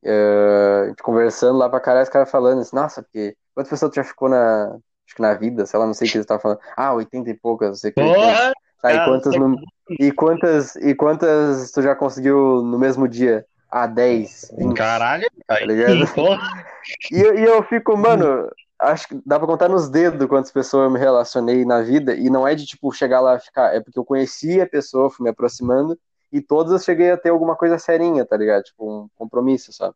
[0.06, 4.04] Uh, conversando lá pra caralho, os caras falando assim, nossa, porque quantas pessoas tu já
[4.04, 6.60] ficou na, acho que na vida, sei lá, não sei o que eles estavam falando.
[6.76, 8.02] Ah, 80 e poucas, não sei o que.
[8.02, 8.54] Porra!
[8.82, 9.56] Tá, e quantas, no...
[9.98, 13.46] e quantas e quantas tu já conseguiu no mesmo dia?
[13.72, 14.76] Ah, 10, 20.
[14.76, 16.06] Caralho, tá ligado?
[16.14, 16.66] Porra.
[17.10, 18.50] E, e eu fico, mano,
[18.84, 22.30] acho que dá pra contar nos dedos quantas pessoas eu me relacionei na vida, e
[22.30, 25.24] não é de, tipo, chegar lá e ficar, é porque eu conheci a pessoa, fui
[25.24, 25.98] me aproximando,
[26.32, 28.64] e todas eu cheguei a ter alguma coisa serinha, tá ligado?
[28.64, 29.96] Tipo, um compromisso, sabe?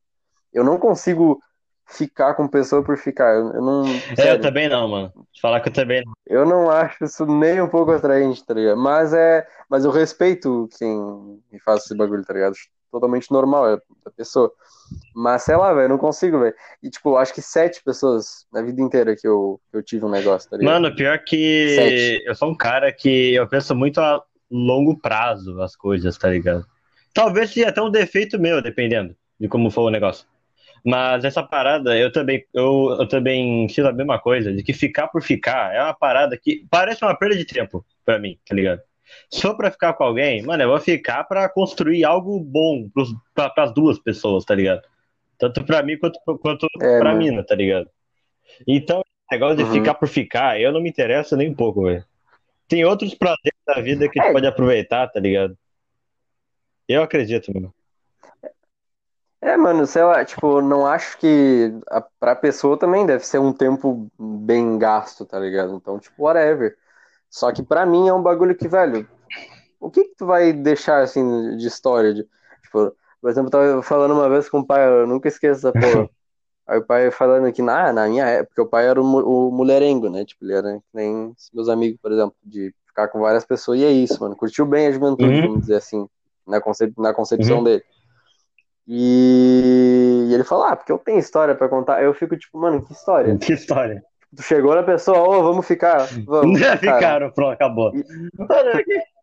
[0.53, 1.39] Eu não consigo
[1.87, 3.33] ficar com pessoa por ficar.
[3.33, 3.85] Eu, eu não.
[4.17, 5.11] É, eu também não, mano.
[5.41, 6.13] Falar que eu também não.
[6.25, 8.77] Eu não acho isso nem um pouco atraente, tá ligado?
[8.77, 9.47] Mas é.
[9.69, 12.55] Mas eu respeito quem faz esse bagulho, tá ligado?
[12.91, 14.51] Totalmente normal, é da pessoa.
[15.13, 16.55] Mas sei lá, velho, eu não consigo, velho.
[16.81, 20.49] E tipo, acho que sete pessoas na vida inteira que eu, eu tive um negócio,
[20.49, 20.73] tá ligado?
[20.73, 22.23] Mano, pior que sete.
[22.25, 26.65] eu sou um cara que eu penso muito a longo prazo as coisas, tá ligado?
[27.13, 30.25] Talvez seja até um defeito meu, dependendo de como for o negócio.
[30.85, 35.07] Mas essa parada, eu também, eu, eu também sinto a mesma coisa, de que ficar
[35.07, 38.81] por ficar é uma parada que parece uma perda de tempo para mim, tá ligado?
[39.29, 43.49] Só pra ficar com alguém, mano, eu vou ficar pra construir algo bom pros, pra,
[43.49, 44.81] pras duas pessoas, tá ligado?
[45.37, 47.17] Tanto pra mim quanto, quanto é, pra mano.
[47.17, 47.89] mina, tá ligado?
[48.67, 49.73] Então, o negócio de uhum.
[49.73, 52.03] ficar por ficar, eu não me interesso nem um pouco, velho.
[52.67, 54.27] Tem outros prazeres da vida que é.
[54.27, 55.57] tu pode aproveitar, tá ligado?
[56.87, 57.73] Eu acredito, mano.
[59.39, 63.53] É, mano, sei lá, tipo, não acho que a, pra pessoa também deve ser um
[63.53, 65.75] tempo bem gasto, tá ligado?
[65.75, 66.75] Então, tipo, whatever.
[67.37, 69.07] Só que pra mim é um bagulho que, velho,
[69.79, 72.11] o que que tu vai deixar, assim, de história?
[72.11, 72.23] De,
[72.63, 75.71] tipo, por exemplo, eu tava falando uma vez com o pai, eu nunca esqueço essa
[75.71, 76.09] porra.
[76.65, 79.51] Aí o pai falando que na, na minha época, porque o pai era o, o
[79.51, 80.25] mulherengo, né?
[80.25, 83.91] Tipo, ele era nem meus amigos, por exemplo, de ficar com várias pessoas, e é
[83.91, 84.35] isso, mano.
[84.35, 85.41] Curtiu bem a juventude, uhum.
[85.41, 86.09] vamos dizer assim,
[86.45, 87.63] na, concep na concepção uhum.
[87.65, 87.83] dele.
[88.87, 92.01] E, e ele fala, ah, porque eu tenho história para contar.
[92.01, 93.37] Eu fico tipo, mano, que história?
[93.39, 94.03] Que história?
[94.35, 96.07] Tu chegou na pessoa, ô, oh, vamos ficar.
[96.25, 96.59] Vamos.
[96.59, 97.91] Já ficaram, pronto, acabou.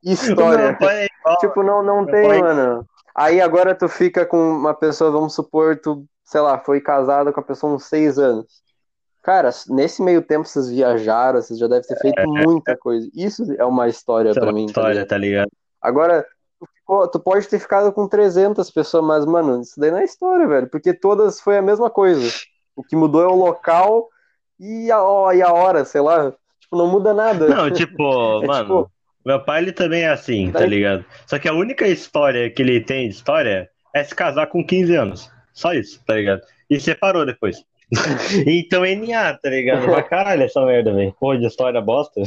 [0.02, 0.78] História.
[0.80, 2.40] É tipo, não, não tem, pai...
[2.40, 2.86] mano.
[3.14, 7.40] Aí agora tu fica com uma pessoa, vamos supor, tu, sei lá, foi casado com
[7.40, 8.64] a pessoa uns seis anos.
[9.22, 13.08] Cara, nesse meio tempo vocês viajaram, vocês já devem ter feito é, muita coisa.
[13.14, 14.66] Isso é uma história para mim.
[14.66, 15.48] História, tá ligado?
[15.48, 15.50] Tá ligado?
[15.80, 16.26] Agora,
[16.58, 20.04] tu, ficou, tu, pode ter ficado com 300 pessoas, mas, mano, isso daí não é
[20.04, 20.68] história, velho.
[20.68, 22.28] Porque todas foi a mesma coisa.
[22.76, 24.08] O que mudou é o local
[24.58, 24.98] e a,
[25.34, 26.32] e a hora, sei lá.
[26.60, 27.48] Tipo, não muda nada.
[27.48, 28.02] Não, tipo,
[28.42, 28.90] é, mano, tipo...
[29.24, 31.04] meu pai ele também é assim, tá ligado?
[31.26, 34.96] Só que a única história que ele tem de história é se casar com 15
[34.96, 35.30] anos.
[35.52, 36.42] Só isso, tá ligado?
[36.68, 37.64] E separou depois.
[38.46, 39.84] então NA, tá ligado?
[39.84, 41.14] Pra caralho essa merda, velho.
[41.20, 42.20] Pô, de história bosta.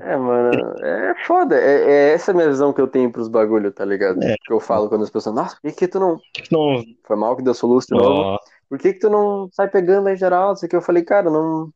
[0.00, 1.56] É, mano, é foda.
[1.56, 4.22] É, é essa a minha visão que eu tenho pros bagulho, tá ligado?
[4.22, 4.34] É.
[4.44, 6.18] Que eu falo quando as pessoas, nossa, por que, que tu não.
[6.50, 6.82] não...
[7.04, 8.38] Foi mal que deu soluço de novo.
[8.72, 10.54] Por que, que tu não sai pegando em geral?
[10.54, 11.70] Isso que eu falei, cara, não.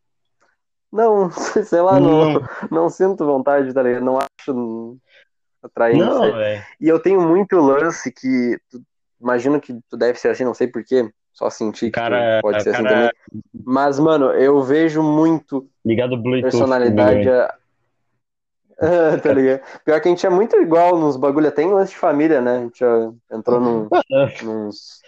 [0.90, 1.28] Não,
[1.62, 4.02] sei lá, não, não, não sinto vontade, tá ligado?
[4.02, 4.96] Não acho
[5.62, 5.98] atraente.
[5.98, 6.24] Não,
[6.80, 8.58] e eu tenho muito lance que.
[8.70, 8.80] Tu,
[9.20, 11.06] imagino que tu deve ser assim, não sei porquê.
[11.34, 13.08] Só sentir que cara, pode ser assim cara...
[13.08, 13.42] assim também.
[13.52, 17.28] Mas, mano, eu vejo muito Ligado Bluetooth, personalidade.
[17.28, 17.54] A...
[19.22, 19.60] tá ligado?
[19.84, 22.56] Pior que a gente é muito igual nos bagulho, até em lance de família, né?
[22.56, 22.82] A gente
[23.30, 23.86] entrou num,
[24.42, 25.02] nos,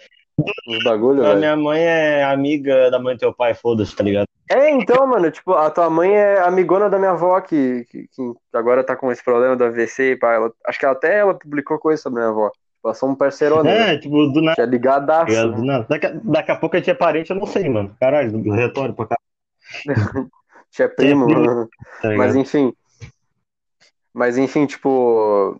[0.67, 1.25] nos bagulho.
[1.25, 4.27] A minha mãe é amiga da mãe do teu pai, foda-se, tá ligado?
[4.49, 8.33] É, então, mano, tipo, a tua mãe é amigona da minha avó, que, que, que
[8.53, 12.01] agora tá com esse problema do AVC, pá, ela, acho que até ela publicou coisa
[12.01, 12.51] sobre a minha avó.
[12.81, 13.93] Passou um parceiro, né?
[13.93, 14.55] É, tipo, do nada.
[14.55, 15.33] Tinha ligadaço.
[15.33, 15.85] É, do nada.
[15.89, 17.95] Daqui, daqui a pouco a gente é parente, eu não sei, mano.
[17.99, 19.17] Caralho, retório pra cá.
[20.71, 21.69] Tinha primo, primo.
[22.01, 22.73] Tá Mas enfim.
[24.13, 25.59] Mas enfim, tipo.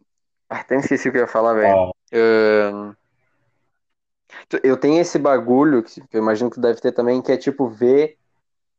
[0.49, 1.91] Até esqueci o que eu ia falar, velho.
[2.13, 2.95] Uh...
[4.63, 8.17] Eu tenho esse bagulho, que eu imagino que deve ter também, que é tipo ver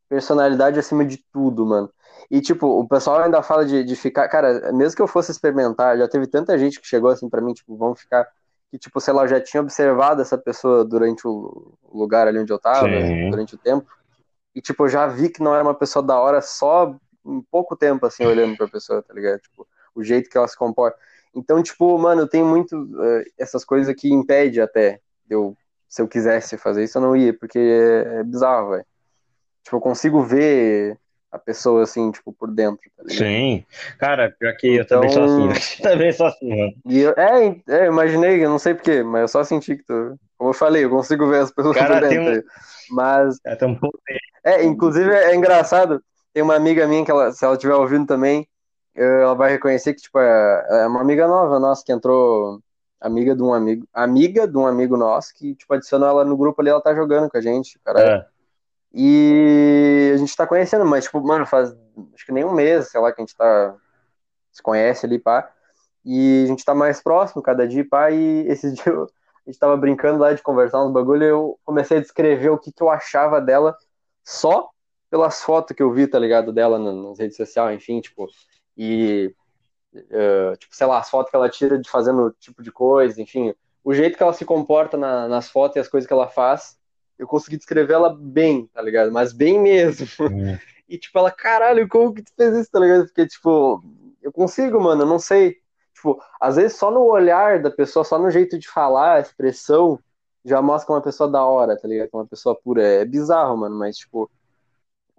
[0.09, 1.89] personalidade acima de tudo, mano.
[2.29, 4.27] E, tipo, o pessoal ainda fala de, de ficar.
[4.27, 7.53] Cara, mesmo que eu fosse experimentar, já teve tanta gente que chegou assim para mim,
[7.53, 8.27] tipo, vamos ficar.
[8.69, 12.51] Que, tipo, sei lá, eu já tinha observado essa pessoa durante o lugar ali onde
[12.51, 13.29] eu tava, Sim.
[13.29, 13.85] durante o tempo.
[14.55, 17.75] E, tipo, eu já vi que não era uma pessoa da hora só em pouco
[17.75, 19.39] tempo, assim, olhando pra pessoa, tá ligado?
[19.39, 20.97] Tipo, o jeito que ela se comporta.
[21.33, 25.55] Então, tipo, mano, eu tenho muito uh, essas coisas que impede até eu,
[25.91, 28.85] se eu quisesse fazer isso, eu não ia, porque é, é bizarro, velho.
[29.61, 30.97] Tipo, eu consigo ver
[31.29, 33.65] a pessoa, assim, tipo, por dentro, tá Sim.
[33.99, 35.49] Cara, pior que eu também sou assim.
[35.49, 36.73] Eu também sou assim, mano.
[36.85, 39.83] E eu, é, é, eu imaginei, eu não sei porquê, mas eu só senti que
[39.83, 40.17] tu.
[40.37, 42.39] Como eu falei, eu consigo ver as pessoas Cara, por dentro.
[42.39, 42.95] Um...
[42.95, 43.37] Mas.
[43.45, 43.77] É, tem um
[44.45, 46.01] é, inclusive é engraçado.
[46.33, 48.47] Tem uma amiga minha que ela, se ela estiver ouvindo também,
[48.95, 52.61] ela vai reconhecer que, tipo, é, é uma amiga nova nossa que entrou.
[53.01, 53.87] Amiga de um amigo.
[53.91, 57.29] Amiga de um amigo nosso que, tipo, adicionou ela no grupo ali, ela tá jogando
[57.29, 57.99] com a gente, cara.
[57.99, 58.25] É.
[58.93, 61.75] E a gente tá conhecendo, mas, tipo, mano, faz
[62.13, 63.75] acho que nem um mês, sei lá, que a gente tá.
[64.51, 65.49] Se conhece ali, pá.
[66.03, 68.11] E a gente tá mais próximo cada dia, pá.
[68.11, 71.59] E esses dias eu, a gente tava brincando lá de conversar uns bagulho e eu
[71.63, 73.75] comecei a descrever o que, que eu achava dela
[74.23, 74.69] só
[75.09, 76.53] pelas fotos que eu vi, tá ligado?
[76.53, 78.27] Dela nas redes sociais, enfim, tipo.
[78.77, 79.33] E.
[79.93, 83.53] Uh, tipo, sei lá, as fotos que ela tira de fazendo tipo de coisa, enfim.
[83.83, 86.79] O jeito que ela se comporta na, nas fotos e as coisas que ela faz
[87.21, 89.11] eu consegui descrever ela bem, tá ligado?
[89.11, 90.07] Mas bem mesmo.
[90.19, 90.57] Uhum.
[90.89, 93.05] E, tipo, ela, caralho, como que tu fez isso, tá ligado?
[93.05, 93.81] Porque, tipo,
[94.21, 95.55] eu consigo, mano, eu não sei.
[95.93, 99.97] Tipo, às vezes só no olhar da pessoa, só no jeito de falar, a expressão,
[100.43, 102.09] já mostra uma pessoa da hora, tá ligado?
[102.11, 102.83] Uma pessoa pura.
[102.83, 104.29] É bizarro, mano, mas, tipo,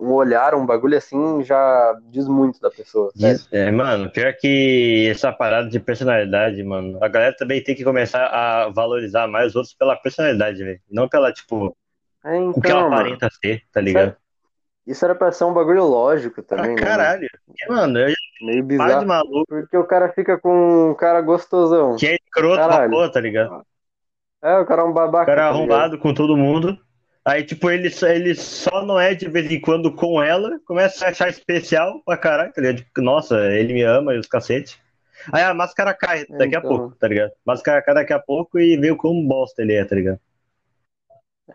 [0.03, 3.13] um olhar, um bagulho assim, já diz muito da pessoa.
[3.15, 7.85] Diz, é, mano, pior que essa parada de personalidade, mano, a galera também tem que
[7.85, 10.81] começar a valorizar mais os outros pela personalidade, velho.
[10.91, 11.77] Não pela, tipo,
[12.25, 14.17] é, então, o que ela aparenta mano, ser, tá ligado?
[14.85, 16.83] Isso era pra ser um bagulho lógico também, ah, né?
[16.83, 17.29] Caralho.
[17.69, 18.13] Mano, eu
[18.43, 19.07] Meio bizarro.
[19.07, 19.47] maluco.
[19.49, 21.95] Porque o cara fica com um cara gostosão.
[21.97, 22.61] Que é escroto
[22.91, 23.63] porra, tá ligado?
[24.43, 25.23] É, o cara é um babaca.
[25.23, 26.77] O cara é tá arrombado com todo mundo.
[27.25, 31.11] Aí, tipo, ele, ele só não é de vez em quando com ela, começa a
[31.11, 32.79] achar especial pra caralho, tá ligado?
[32.79, 34.81] Tipo, nossa, ele me ama e os cacete.
[35.33, 36.59] Aí a máscara cai daqui então...
[36.59, 37.31] a pouco, tá ligado?
[37.45, 40.19] Máscara cai daqui a pouco e vê o quão bosta ele é, tá ligado?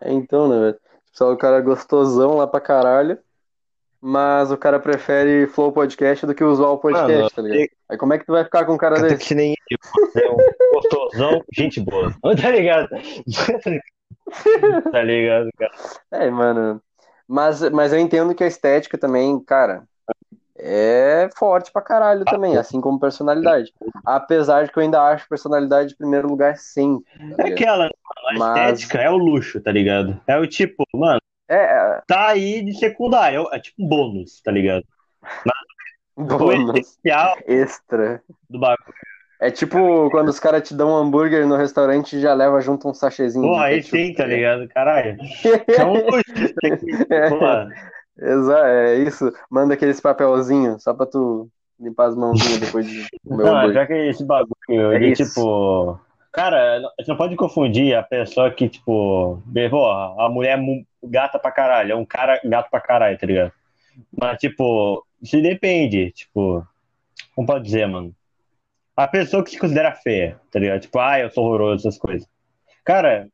[0.00, 0.78] É, então, né, velho?
[1.12, 3.18] Só o cara é gostosão lá pra caralho,
[4.00, 7.70] mas o cara prefere Flow Podcast do que o Usual Podcast, Mano, tá ligado?
[7.90, 9.26] Aí como é que tu vai ficar com um cara, cara desse?
[9.26, 10.36] Que nem eu, é um
[10.74, 12.14] gostosão, gente boa.
[12.40, 12.88] Tá ligado?
[14.92, 15.72] tá ligado, cara?
[16.10, 16.82] É, mano.
[17.26, 19.84] Mas, mas eu entendo que a estética também, cara,
[20.58, 23.72] é forte pra caralho também, assim como personalidade.
[24.04, 27.00] Apesar de que eu ainda acho personalidade em primeiro lugar sim.
[27.36, 28.80] Tá é aquela, a Mas...
[28.80, 30.20] estética é o luxo, tá ligado?
[30.26, 32.02] É o tipo, mano, é, é...
[32.06, 34.84] tá aí de secundário, é tipo bônus, tá ligado?
[35.44, 35.56] Mas,
[36.38, 36.80] bônus.
[36.80, 38.94] especial extra do bagulho.
[39.40, 42.88] É tipo quando os caras te dão um hambúrguer no restaurante e já leva junto
[42.88, 43.46] um sachêzinho.
[43.46, 44.66] Pô, aí sim, tá ligado?
[44.68, 45.16] Caralho.
[45.76, 46.24] É um luxo.
[47.10, 48.30] É.
[48.30, 49.32] Exato, é isso.
[49.48, 51.48] Manda aqueles papelzinhos só pra tu
[51.78, 53.74] limpar as mãozinhas depois de comer Não, hambúrguer.
[53.74, 54.56] já que esse bagulho
[54.92, 55.24] É isso.
[55.24, 56.00] tipo.
[56.32, 61.50] Cara, você não pode confundir a pessoa que, tipo, pô, a mulher é gata pra
[61.50, 63.52] caralho, é um cara gato pra caralho, tá ligado?
[64.16, 66.64] Mas, tipo, isso depende, tipo,
[67.34, 68.12] como pode dizer, mano?
[68.98, 70.80] A pessoa que se considera feia, tá ligado?
[70.80, 72.28] Tipo, ah, eu sou horroroso, essas coisas.
[72.84, 73.28] Cara,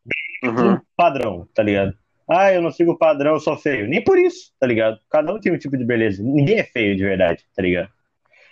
[0.44, 0.72] Uhum.
[0.74, 1.96] um padrão, tá ligado?
[2.28, 3.88] Ah, eu não sigo o padrão, eu sou feio.
[3.88, 4.98] Nem por isso, tá ligado?
[5.10, 6.22] Cada um tem um tipo de beleza.
[6.22, 7.88] Ninguém é feio de verdade, tá ligado?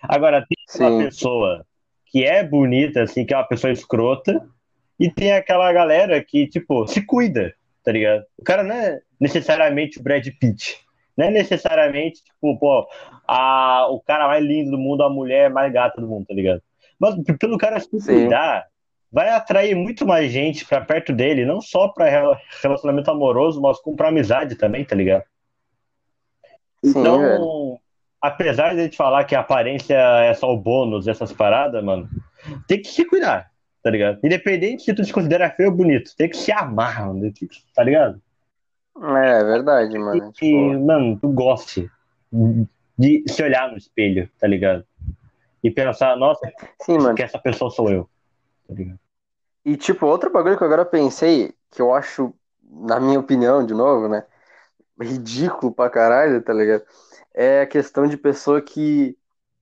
[0.03, 1.05] Agora, tem uma Sim.
[1.05, 1.67] pessoa
[2.07, 4.47] que é bonita, assim, que é uma pessoa escrota,
[4.99, 8.25] e tem aquela galera que, tipo, se cuida, tá ligado?
[8.39, 10.81] O cara não é necessariamente o Brad Pitt.
[11.15, 12.87] Não é necessariamente, tipo, pô,
[13.29, 16.63] a, o cara mais lindo do mundo, a mulher mais gata do mundo, tá ligado?
[17.03, 18.65] Mas pelo cara se cuidar,
[19.11, 23.81] vai atrair muito mais gente pra perto dele, não só pra rela- relacionamento amoroso, mas
[23.81, 25.25] como pra amizade também, tá ligado?
[26.85, 27.79] Sim, Então, velho.
[28.21, 32.09] apesar de a gente falar que a aparência é só o bônus dessas paradas, mano,
[32.69, 33.51] tem que se cuidar,
[33.83, 34.21] tá ligado?
[34.25, 37.33] Independente se tu se considera feio ou bonito, tem que se amar, mano,
[37.75, 38.23] tá ligado?
[39.17, 40.29] É, é verdade, mano.
[40.29, 41.91] E, Tipo, mano, tu goste
[42.97, 44.85] de se olhar no espelho, tá ligado?
[45.63, 47.15] E pensar, nossa, sim, mano.
[47.15, 48.09] que essa pessoa sou eu,
[48.67, 48.99] tá ligado?
[49.65, 53.73] E, tipo, outro bagulho que eu agora pensei, que eu acho, na minha opinião, de
[53.75, 54.25] novo, né?
[55.01, 56.85] Ridículo pra caralho, tá ligado?
[57.33, 59.17] É a questão de pessoa que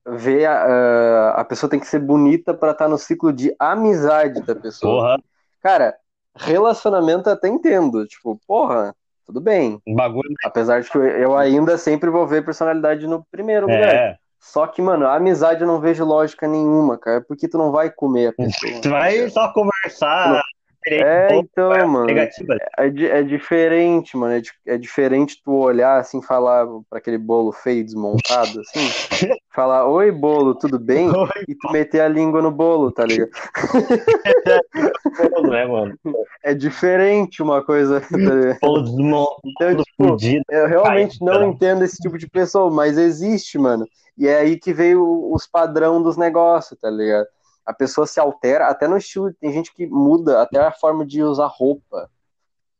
[0.05, 4.41] vê a, a, a pessoa tem que ser bonita pra estar no ciclo de amizade
[4.41, 5.01] da pessoa.
[5.03, 5.23] Porra,
[5.61, 5.95] Cara,
[6.35, 8.05] relacionamento até entendo.
[8.07, 9.81] Tipo, porra, tudo bem.
[9.85, 10.33] um bagulho.
[10.43, 14.19] Apesar de que eu, eu ainda sempre vou ver personalidade no primeiro lugar.
[14.41, 17.21] Só que, mano, a amizade eu não vejo lógica nenhuma, cara.
[17.21, 18.81] Porque tu não vai comer a pessoa.
[18.81, 20.41] tu vai só conversar.
[20.87, 22.05] É, então, mano.
[22.05, 22.57] Negativa.
[22.79, 22.87] É,
[23.19, 24.33] é diferente, mano.
[24.33, 28.79] É, di- é diferente tu olhar assim, falar pra aquele bolo feio, desmontado, assim.
[29.53, 31.09] falar, oi, bolo, tudo bem?
[31.47, 33.29] E tu meter a língua no bolo, tá ligado?
[35.31, 35.97] Bolo, né, mano?
[36.43, 38.01] É diferente uma coisa.
[38.01, 38.57] Tá ligado?
[38.61, 40.43] Bolo desmo- Então, tipo, fudido.
[40.49, 41.45] eu realmente Ai, não cara.
[41.47, 43.85] entendo esse tipo de pessoa, mas existe, mano.
[44.17, 47.27] E é aí que veio os padrão dos negócios, tá ligado?
[47.65, 49.33] A pessoa se altera, até no estilo.
[49.33, 52.09] Tem gente que muda até a forma de usar roupa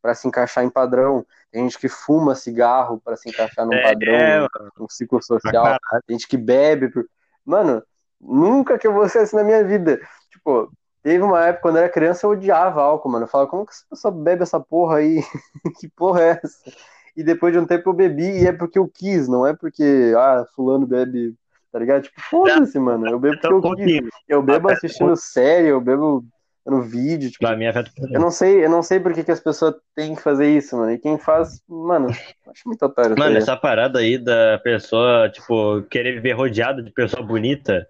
[0.01, 1.25] pra se encaixar em padrão.
[1.51, 5.77] Tem gente que fuma cigarro pra se encaixar num É, padrão, num ciclo social.
[6.07, 6.89] Tem gente que bebe.
[6.89, 7.05] por-
[7.45, 7.83] Mano,
[8.19, 9.99] nunca que eu vou ser assim na minha vida.
[10.29, 10.71] Tipo,
[11.03, 13.25] teve uma época quando eu era criança eu odiava álcool, mano.
[13.25, 15.21] Eu falava, como que essa pessoa bebe essa porra aí?
[15.79, 16.71] que porra é essa?
[17.15, 20.13] E depois de um tempo eu bebi e é porque eu quis, não é porque,
[20.17, 21.35] ah, fulano bebe,
[21.71, 22.03] tá ligado?
[22.03, 23.07] Tipo, foda-se, mano.
[23.07, 23.85] Eu bebo Então, porque eu quis.
[23.99, 24.09] contigo.
[24.27, 26.23] Eu bebo assistindo série, eu bebo
[26.63, 30.13] no vídeo, tipo, eu não sei, eu não sei por que, que as pessoas têm
[30.15, 30.91] que fazer isso, mano.
[30.91, 33.15] E quem faz, mano, acho muito otário.
[33.15, 37.87] tá Mano, essa parada aí da pessoa, tipo, querer viver rodeada de pessoa bonita,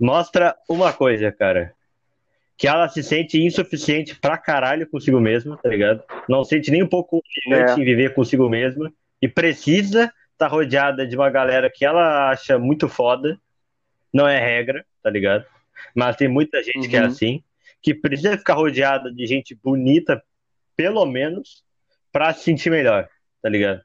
[0.00, 1.72] mostra uma coisa, cara.
[2.56, 6.02] Que ela se sente insuficiente pra caralho consigo mesma, tá ligado?
[6.28, 7.82] Não sente nem um pouco confiante É.
[7.82, 8.90] em viver consigo mesma.
[9.20, 13.38] E precisa estar rodeada de uma galera que ela acha muito foda.
[14.12, 15.44] Não é regra, tá ligado?
[15.94, 17.06] Mas tem muita gente que é Uhum.
[17.06, 17.42] assim.
[17.82, 20.22] Que precisa ficar rodeada de gente bonita,
[20.76, 21.62] pelo menos,
[22.12, 23.08] pra se sentir melhor,
[23.42, 23.82] tá ligado?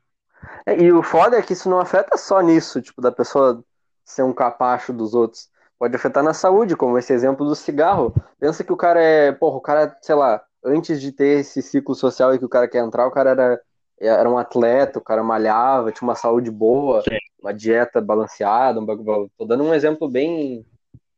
[0.65, 3.63] É, E o foda é que isso não afeta só nisso, tipo, da pessoa
[4.05, 5.49] ser um capacho dos outros.
[5.77, 8.13] Pode afetar na saúde, como esse exemplo do cigarro.
[8.39, 11.95] Pensa que o cara é, porra, o cara, sei lá, antes de ter esse ciclo
[11.95, 13.62] social e que o cara quer entrar, o cara era,
[13.99, 17.17] era um atleta, o cara malhava, tinha uma saúde boa, Sim.
[17.41, 19.29] uma dieta balanceada, um bagulho.
[19.38, 20.65] Tô dando um exemplo bem,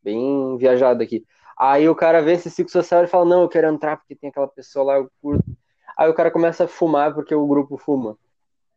[0.04, 1.26] bem viajado aqui.
[1.58, 4.30] Aí o cara vê esse ciclo social e fala, não, eu quero entrar porque tem
[4.30, 5.46] aquela pessoa lá, eu curto.
[5.98, 8.18] Aí o cara começa a fumar porque o grupo fuma.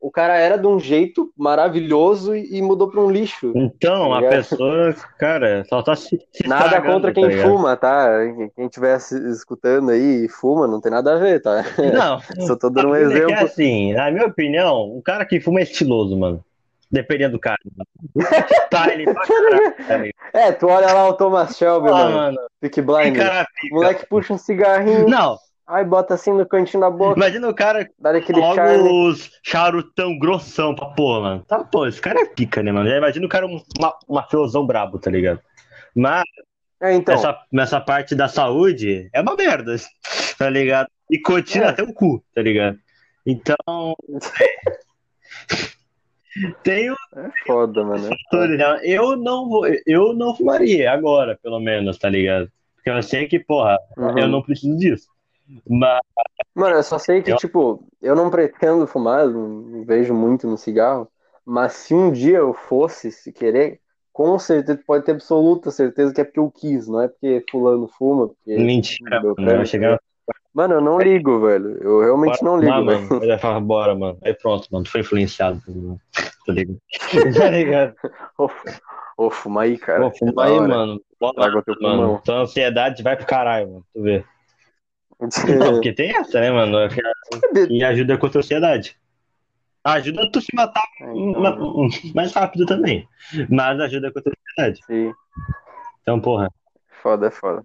[0.06, 3.52] O cara era de um jeito maravilhoso e e mudou pra um lixo.
[3.56, 7.48] Então, Tá a pessoa, cara, só tá se, se Nada contra tá quem ligado?
[7.48, 8.06] fuma, tá?
[8.54, 11.64] Quem estiver escutando aí e fuma, não tem nada a ver, tá?
[11.94, 13.44] Não, Só tô dando um é que é exemplo.
[13.46, 16.44] assim, na minha opinião, o cara que fuma é estiloso, mano.
[16.92, 17.58] Dependendo do cara.
[18.70, 19.20] Tá ele tá
[19.96, 20.10] ligado?
[20.34, 22.16] É, tu olha lá o Thomas Shelby, Ah, mano.
[22.16, 23.46] mano, pica.
[23.70, 27.88] moleque puxa um cigarrinho, Não, aí bota assim no cantinho da boca, imagina o cara
[28.00, 29.08] logo charme.
[29.08, 31.44] os charutão grossão pra porra, mano.
[31.46, 32.88] Tá, pô, esse cara é pica, né, mano?
[32.88, 35.40] Já imagina o cara um ma- mafiosão brabo, tá ligado?
[35.94, 36.24] Mas
[36.82, 37.14] É, então.
[37.14, 39.74] essa, nessa parte da saúde é uma merda,
[40.38, 40.88] tá ligado?
[41.10, 41.70] E continua É.
[41.70, 42.78] até o cu, tá ligado?
[43.26, 43.56] Então.
[46.64, 48.08] Tem um É foda, mano.
[48.08, 48.80] fator, né?
[48.82, 52.50] Eu não vou, eu não fumaria agora, pelo menos, tá ligado?
[52.74, 54.18] Porque eu sei que, porra, Uhum.
[54.18, 55.06] eu não preciso disso.
[55.68, 56.00] Mas
[56.54, 60.56] Mano, eu só sei que, Eu- tipo, eu não pretendo fumar, não vejo muito no
[60.56, 61.08] cigarro,
[61.44, 63.80] Mas se um dia eu fosse, se querer,
[64.12, 67.86] com certeza, pode ter absoluta certeza que é porque eu quis, não é porque fulano
[67.86, 68.28] fuma.
[68.28, 69.34] Porque Mentira, mano.
[69.58, 70.00] Vai chegar...
[70.54, 71.76] Mano, eu não ligo, velho.
[71.82, 73.02] Eu realmente não ligo, Não, velho.
[73.08, 73.22] mano.
[73.22, 74.16] Ele vai falar, bora, mano.
[74.22, 74.84] Aí pronto, mano.
[74.84, 75.60] Tu foi influenciado.
[76.46, 76.78] Tá ligado?
[77.36, 77.94] tá ligado?
[78.38, 78.48] Ô,
[79.16, 80.10] Ô, fuma aí, cara.
[80.10, 80.68] Pô, fuma aí, hora.
[80.68, 81.00] mano.
[81.20, 82.22] Bora, mano.
[82.24, 83.84] Tua ansiedade vai pro caralho, mano.
[83.92, 84.24] Tu vê.
[85.20, 86.76] Não, porque tem essa, né, mano?
[87.70, 88.98] E ajuda contra a ansiedade.
[89.84, 93.06] Ajuda tu se matar Então, ma- mais rápido também.
[93.50, 94.34] Mas ajuda contra a
[94.64, 94.84] ansiedade.
[94.86, 95.12] sim.
[96.02, 96.50] Então, porra.
[97.02, 97.64] Foda, é foda.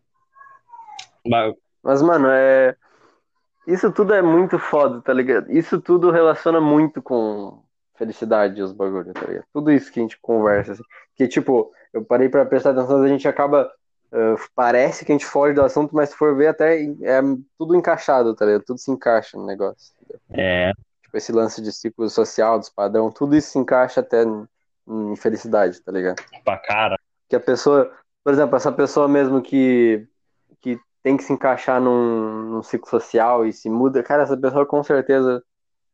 [1.28, 2.76] ba- Mas, mano, é.
[3.68, 5.52] Isso tudo é muito foda, tá ligado?
[5.52, 7.62] Isso tudo relaciona muito com
[7.96, 9.46] felicidade e os bagulhos, tá ligado?
[9.54, 10.84] Tudo isso que a gente conversa, assim.
[11.16, 13.70] Que, tipo, eu parei pra prestar atenção, a gente acaba.
[14.12, 17.22] Ah, parece que a gente foge do assunto, mas se for ver, até é
[17.58, 18.64] tudo encaixado, tá ligado?
[18.64, 19.94] Tudo se encaixa no negócio.
[20.32, 20.72] É,
[21.10, 24.24] Tipo, esse lance de ciclo social, dos padrão, tudo isso se encaixa até
[24.88, 26.24] em felicidade, tá ligado?
[26.44, 27.00] pra cara.
[27.28, 27.92] que a pessoa,
[28.24, 30.08] por exemplo, essa pessoa mesmo que,
[30.62, 34.68] que tem que se encaixar num, num ciclo social e se muda, cara, essa pessoa
[34.68, 35.44] com certeza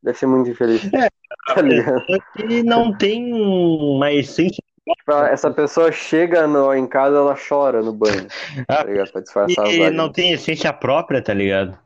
[0.02, 0.82] deve ser muito infeliz.
[1.54, 2.04] tá ligado?
[2.48, 4.62] E não tem uma essência.
[4.86, 8.28] Tipo, Essa pessoa chega no, em casa, ela chora no banho,
[8.68, 9.10] tá ligado?
[9.10, 11.76] Pra disfarçar E não tem essência própria, tá ligado?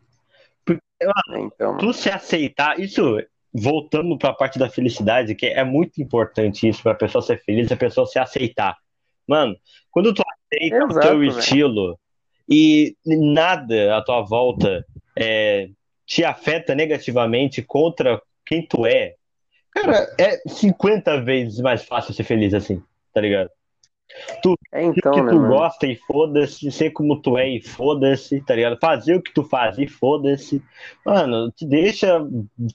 [1.30, 3.02] Então, tu se aceitar, isso
[3.52, 7.76] voltando pra parte da felicidade, que é muito importante isso pra pessoa ser feliz, a
[7.76, 8.76] pessoa se aceitar.
[9.26, 9.56] Mano,
[9.90, 11.38] quando tu aceita o Exato, teu velho.
[11.38, 11.98] estilo
[12.48, 14.84] e nada à tua volta
[15.16, 15.68] é,
[16.06, 19.14] te afeta negativamente contra quem tu é,
[19.70, 22.82] cara, é 50 vezes mais fácil ser feliz assim,
[23.12, 23.50] tá ligado?
[24.72, 25.48] é Ser o então, que né, tu mano?
[25.48, 28.78] gosta e foda-se, ser como tu é e foda-se, tá ligado?
[28.80, 30.62] Fazer o que tu faz e foda-se.
[31.04, 32.20] Mano, te deixa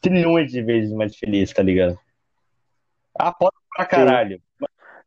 [0.01, 1.97] trilhões de vezes mais feliz, tá ligado?
[3.17, 4.41] Aposta pra caralho.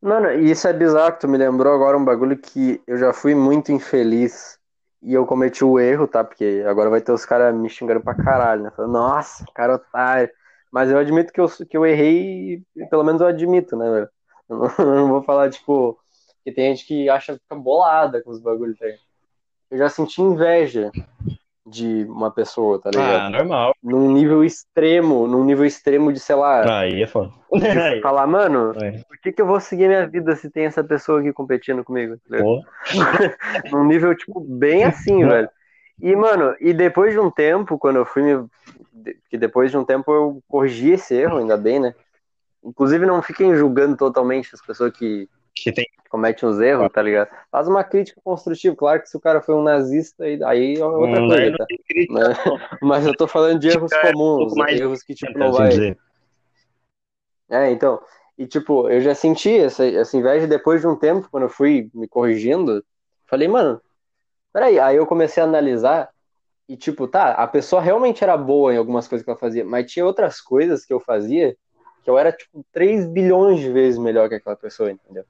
[0.00, 3.34] Mano, e isso é bizarro, tu me lembrou agora um bagulho que eu já fui
[3.34, 4.58] muito infeliz
[5.02, 6.22] e eu cometi o erro, tá?
[6.22, 8.70] Porque agora vai ter os caras me xingando pra caralho, né?
[8.70, 10.30] Falando, nossa, cara otário.
[10.70, 14.08] Mas eu admito que eu, que eu errei, pelo menos eu admito, né, velho?
[14.48, 15.98] Eu não, eu não vou falar, tipo,
[16.44, 19.02] que tem gente que acha que fica bolada com os bagulhos, tá ligado?
[19.70, 20.90] Eu já senti inveja
[21.66, 23.26] de uma pessoa, tá ligado?
[23.26, 23.74] Ah, normal.
[23.82, 27.30] Num nível extremo, num nível extremo de, sei lá, Aí é foda.
[27.52, 29.02] de Aí, falar, mano, é.
[29.06, 32.16] por que, que eu vou seguir minha vida se tem essa pessoa aqui competindo comigo?
[32.28, 32.38] tá
[33.70, 35.50] Num nível, tipo, bem assim, velho.
[36.00, 38.46] E, mano, e depois de um tempo, quando eu fui me.
[39.30, 41.94] Que depois de um tempo eu corrigi esse erro, ainda bem, né?
[42.62, 45.86] Inclusive, não fiquem julgando totalmente as pessoas que que tem.
[46.08, 47.28] cometem os erros, tá ligado?
[47.50, 48.74] Faz uma crítica construtiva.
[48.74, 51.66] Claro que se o cara foi um nazista, aí é outra Hum, coisa, não tá?
[52.08, 52.38] Mas,
[52.82, 55.52] mas eu tô falando de erros É, um comuns, pouco mais erros que, tipo, não
[55.52, 55.68] vai.
[55.70, 55.98] dizer.
[57.50, 58.00] É, então,
[58.36, 61.90] e tipo, eu já senti essa, essa inveja depois de um tempo, quando eu fui
[61.94, 62.84] me corrigindo,
[63.26, 63.80] falei, mano,
[64.52, 66.10] peraí, aí eu comecei a analisar
[66.68, 69.90] e tipo, tá, a pessoa realmente era boa em algumas coisas que ela fazia, mas
[69.90, 71.56] tinha outras coisas que eu fazia
[72.08, 75.26] que eu era, tipo, 3 bilhões de vezes melhor que aquela pessoa, entendeu?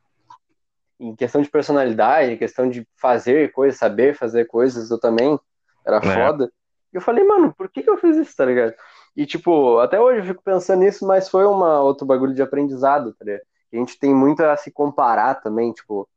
[1.01, 5.37] Em questão de personalidade, em questão de fazer coisas, saber fazer coisas, eu também
[5.85, 6.01] era É.
[6.01, 6.53] foda.
[6.93, 8.75] E eu falei, mano, por que que eu fiz isso, tá ligado?
[9.17, 13.13] E, tipo, até hoje eu fico pensando nisso, mas foi uma outro bagulho de aprendizado,
[13.15, 13.43] tá ligado?
[13.73, 16.09] A gente tem muito a se comparar também, tipo,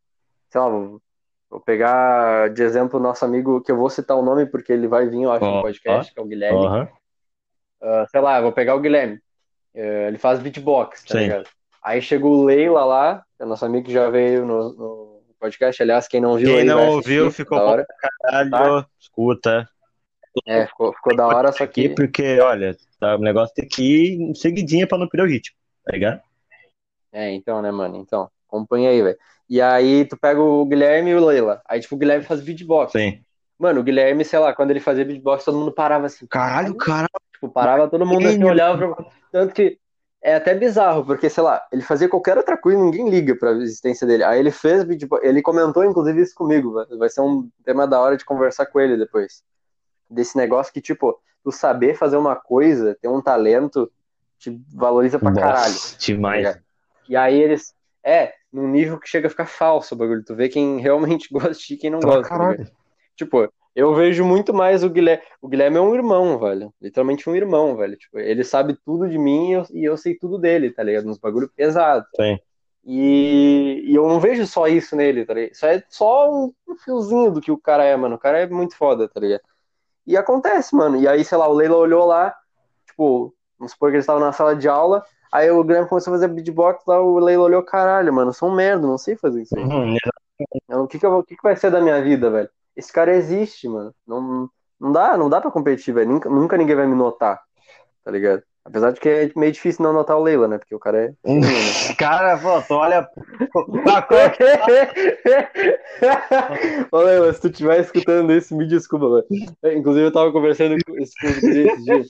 [0.48, 0.70] sei lá,
[1.50, 4.88] vou pegar de exemplo o nosso amigo, que eu vou citar o nome porque ele
[4.88, 6.88] vai vir, eu acho, no podcast, que é o Guilherme.
[7.82, 9.20] Ah, sei lá, vou pegar o Guilherme.
[9.74, 11.24] Eh, ele faz beatbox, tá Sim.
[11.24, 11.50] ligado?
[11.84, 15.82] Aí chegou o Leila lá, é nosso amigo que já veio no, no podcast.
[15.82, 17.88] Aliás, quem não viu Quem aí não vai ouviu, assistir, ficou da hora.
[18.22, 19.68] Caralho, escuta.
[20.46, 21.90] É, ficou, ficou da hora, só que.
[21.90, 25.92] porque, olha, tá, o negócio tem que ir seguidinha pra não perder o ritmo, tá
[25.92, 26.22] ligado?
[27.12, 27.98] É, então, né, mano?
[27.98, 29.18] Então, acompanha aí, velho.
[29.50, 31.62] E aí tu pega o Guilherme e o Leila.
[31.68, 32.94] Aí, tipo, o Guilherme faz beatbox.
[32.94, 33.22] Sim.
[33.60, 36.26] Mano, o Guilherme, sei lá, quando ele fazia beatbox, todo mundo parava assim.
[36.28, 37.08] Caralho, cara.
[37.34, 39.06] Tipo, parava todo mundo assim, olhava pra...
[39.32, 39.78] Tanto que
[40.24, 43.52] é até bizarro, porque, sei lá, ele fazia qualquer outra coisa e ninguém liga pra
[43.54, 44.24] existência dele.
[44.24, 48.00] Aí ele fez beatbox, ele comentou, inclusive, isso comigo, vai- vai ser um tema da
[48.00, 49.42] hora de conversar com ele depois.
[50.10, 53.92] Desse negócio que, tipo, tu saber fazer uma coisa, ter um talento,
[54.38, 55.74] te valoriza pra caralho.
[55.74, 56.54] Nossa, demais.
[56.54, 56.60] Tá?
[57.08, 57.74] E aí eles.
[58.04, 60.24] É, num nível que chega a ficar falso o bagulho.
[60.24, 62.24] Tu vê quem realmente gosta e quem não gosta.
[62.24, 62.68] tá caralho.
[63.16, 65.24] Tipo, eu vejo muito mais o Guilherme.
[65.42, 66.74] O Guilherme é um irmão, velho.
[66.82, 67.98] Literalmente um irmão, velho.
[67.98, 71.10] Tipo, ele sabe tudo de mim e eu, e eu sei tudo dele, tá ligado?
[71.10, 72.06] Uns bagulho pesado.
[72.16, 72.40] Sim.
[72.84, 75.54] E, e eu não vejo só isso nele, tá ligado?
[75.54, 78.16] Isso é só um, um fiozinho do que o cara é, mano.
[78.16, 79.42] O cara é muito foda, tá ligado?
[80.06, 80.98] E acontece, mano.
[80.98, 82.36] E aí, sei lá, o Leila olhou lá,
[82.88, 86.16] tipo, vamos supor que eles estavam na sala de aula, Aí o Guilherme começou a
[86.16, 89.44] fazer beatbox lá, o Leila olhou, caralho, mano, eu sou um merda, não sei fazer
[89.44, 89.64] isso aí.
[89.64, 89.96] Uhum,
[90.84, 92.50] O que que, eu, o que que vai ser da minha vida, velho?
[92.76, 93.94] Esse cara existe, mano.
[94.08, 94.50] Não,
[94.80, 96.10] não dá, não dá pra competir, velho.
[96.10, 97.40] Nunca, nunca ninguém vai me notar,
[98.04, 98.42] tá ligado?
[98.64, 100.60] Apesar de que é meio difícil não notar o Leila, né?
[100.60, 101.08] Porque o cara é.
[101.08, 101.16] né?
[101.98, 103.10] Cara, pô, tu olha.
[106.92, 109.26] Ô, Leila, se tu estiver escutando isso, me desculpa, velho.
[109.78, 112.08] Inclusive, eu tava conversando com Guri esses dias.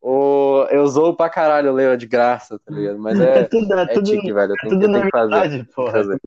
[0.00, 2.98] O, eu zoo pra caralho o Leila de graça, tá ligado?
[2.98, 4.52] Mas é, É tudo, é é tudo, tique, velho.
[4.52, 5.30] Eu é tenho, tudo eu na tenho que fazer.
[5.30, 5.92] verdade, porra.
[5.92, 6.18] fazer.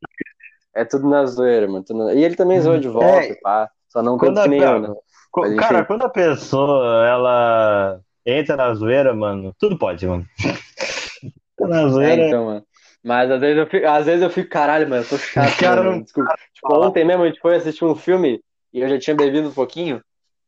[0.77, 1.83] É tudo na zoeira, mano.
[1.89, 3.35] na- E ele também zoa de volta, É.
[3.41, 3.69] pá.
[3.87, 4.93] Só não Quando que a- eu, né?
[5.35, 10.25] Mas, Cara, quando a pessoa ela entra na zoeira, mano, tudo pode, mano.
[11.59, 12.27] Na É, zoeira.
[12.27, 12.63] então, mano.
[13.03, 15.83] Mas às vezes eu fico, às vezes eu fico, caralho, mano, eu tô chato, Cara,
[15.83, 16.03] mano?
[16.03, 16.33] Desculpa.
[16.53, 18.41] Tipo, ontem mesmo a gente foi assistir um filme
[18.73, 20.01] e eu já tinha bebido um pouquinho.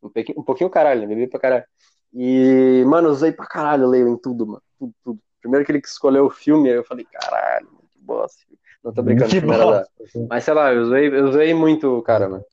[0.03, 1.07] Um pouquinho, um pouquinho caralho, né?
[1.07, 1.63] Bebi pra caralho.
[2.13, 4.61] E, mano, usei pra caralho o Leio em tudo, mano.
[4.77, 5.19] Tudo, tudo.
[5.41, 8.41] Primeiro que ele escolheu o filme, aí eu falei, caralho, mano, que bosta.
[8.83, 10.27] Não tô brincando, Que filme era da- bosta.
[10.29, 12.43] Mas sei lá, eu usei, eu usei muito o cara, mano.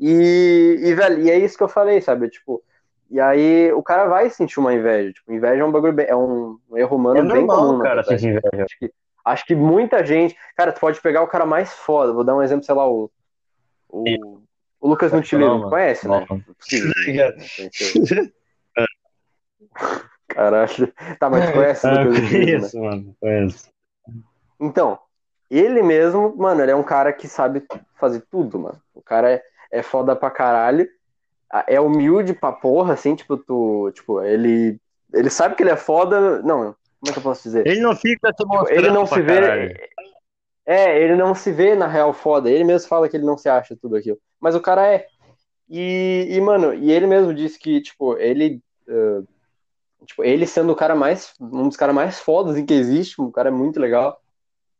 [0.00, 2.28] E, e, velho, e é isso que eu falei, sabe?
[2.30, 2.62] Tipo,
[3.10, 5.12] e aí o cara vai sentir uma inveja.
[5.12, 7.82] Tipo, inveja é um bagulho bem, é um, um erro humano É bem comum, normal,
[7.82, 8.64] cara, sentir inveja.
[8.64, 8.92] Acho que,
[9.24, 10.36] acho que muita gente.
[10.56, 12.12] Cara, tu pode pegar o cara mais foda.
[12.12, 13.10] Vou dar um exemplo, sei lá, o.
[13.90, 14.04] O,
[14.80, 15.58] o Lucas Não, Nutilino.
[15.58, 15.70] mano.
[15.70, 16.26] Conhece, né?
[16.28, 16.36] Não.
[16.36, 17.34] Não é.
[20.28, 20.92] Caralho.
[21.18, 22.56] Tá, mas conhece o Ah, Lucas Nutilino, né?
[22.58, 23.16] conheço, mano.
[23.20, 23.68] Conheço.
[24.60, 24.98] Então,
[25.50, 27.64] ele mesmo, mano, ele é um cara que sabe
[27.98, 28.80] fazer tudo, mano.
[28.94, 29.42] O cara é,
[29.72, 30.88] é foda pra caralho.
[31.50, 33.90] a- É humilde pra porra, assim, tipo, tu.
[33.94, 34.78] Tipo, ele.
[35.14, 36.42] Ele sabe que ele é foda.
[36.42, 37.66] Não, como é que eu posso dizer?
[37.66, 39.40] Ele não fica se mostrando Tipo, ele não se vê.
[39.40, 39.74] caralho.
[40.66, 42.50] É, ele não se vê na real foda.
[42.50, 44.18] Ele mesmo fala que ele não se acha tudo aquilo.
[44.38, 45.06] Mas o cara é.
[45.70, 48.60] E, e mano, e ele mesmo disse que, tipo, ele.
[48.86, 49.22] eh,
[50.04, 51.32] tipo, ele sendo o cara mais.
[51.40, 54.20] Um dos caras mais fodas em que existe, um cara muito legal.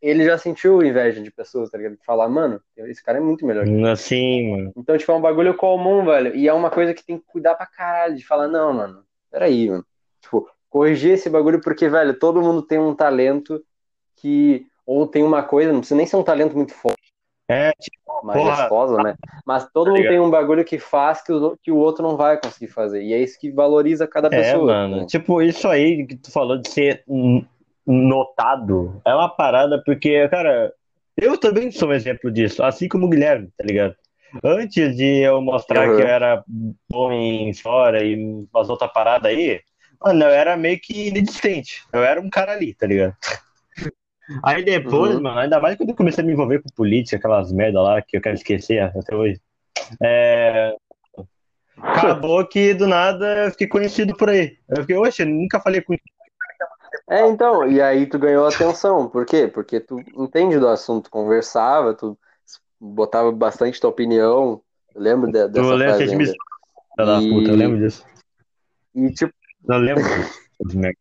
[0.00, 1.96] Ele já sentiu inveja de pessoas, tá ligado?
[2.06, 3.64] Falar, mano, esse cara é muito melhor.
[3.64, 4.72] que eu." Assim, mano.
[4.76, 6.34] Então, tipo, é um bagulho comum, velho.
[6.36, 8.14] E é uma coisa que tem que cuidar pra caralho.
[8.16, 9.84] De falar, não, mano, peraí, mano.
[10.20, 13.62] Tipo, corrigir esse bagulho, porque, velho, todo mundo tem um talento
[14.16, 14.66] que.
[14.86, 17.12] Ou tem uma coisa, não precisa nem ser um talento muito forte,
[17.50, 19.16] É, tipo, majestosa, né?
[19.44, 20.12] Mas todo mundo ligado.
[20.12, 23.02] tem um bagulho que faz que o, que o outro não vai conseguir fazer.
[23.02, 24.64] E é isso que valoriza cada é, pessoa.
[24.64, 24.96] mano.
[24.98, 25.06] né?
[25.06, 27.04] Tipo, isso aí que tu falou de ser
[27.92, 30.72] notado é uma parada, porque, cara,
[31.16, 33.94] eu também sou um exemplo disso, assim como o Guilherme, tá ligado?
[34.44, 35.96] Antes de eu mostrar Uhum.
[35.96, 36.44] que eu era
[36.90, 38.14] bom em história e
[38.52, 39.60] umas outras paradas aí,
[40.04, 41.82] mano, eu era meio que inexistente.
[41.92, 43.16] Eu era um cara ali, tá ligado?
[44.44, 45.22] Aí depois, Uhum.
[45.22, 48.16] mano, ainda mais quando eu comecei a me envolver com política, aquelas merda lá que
[48.16, 49.40] eu quero esquecer até hoje.
[50.02, 50.74] É,
[51.80, 54.58] Acabou que do nada eu fiquei conhecido por aí.
[54.68, 55.94] Eu fiquei, oxe, eu nunca falei com
[57.08, 59.08] É, então, e aí tu ganhou atenção.
[59.08, 59.46] Por quê?
[59.48, 62.18] Porque tu entende do assunto, conversava, tu
[62.80, 64.62] botava bastante tua opinião.
[64.94, 66.32] Eu lembro de- dessa Eu lembro, fase vocês me ainda.
[66.96, 68.06] Filha da E- puta, eu lembro disso.
[68.94, 69.34] E tipo,
[69.68, 70.04] Eu lembro.
[70.74, 70.98] Merda.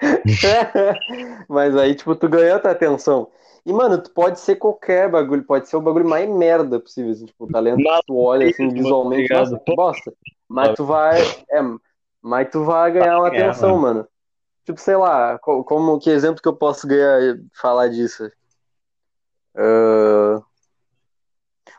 [1.48, 3.30] mas aí, tipo, tu ganhou tua atenção.
[3.64, 7.26] E, mano, tu pode ser qualquer bagulho, pode ser o bagulho mais merda possível, assim,
[7.26, 10.12] tipo, o talento que tu olha, assim, visualmente, nossa, bosta.
[10.48, 11.60] Mas tu vai, é,
[12.20, 14.08] mas tu vai ganhar uma atenção, mano.
[14.64, 18.30] Tipo, sei lá, co- como, que exemplo que eu posso ganhar, falar disso?
[19.54, 20.40] Ah,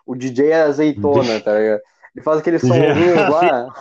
[0.06, 1.82] o DJ Azeitona, tá ligado?
[2.16, 3.74] Ele faz aqueles sonzinhos lá.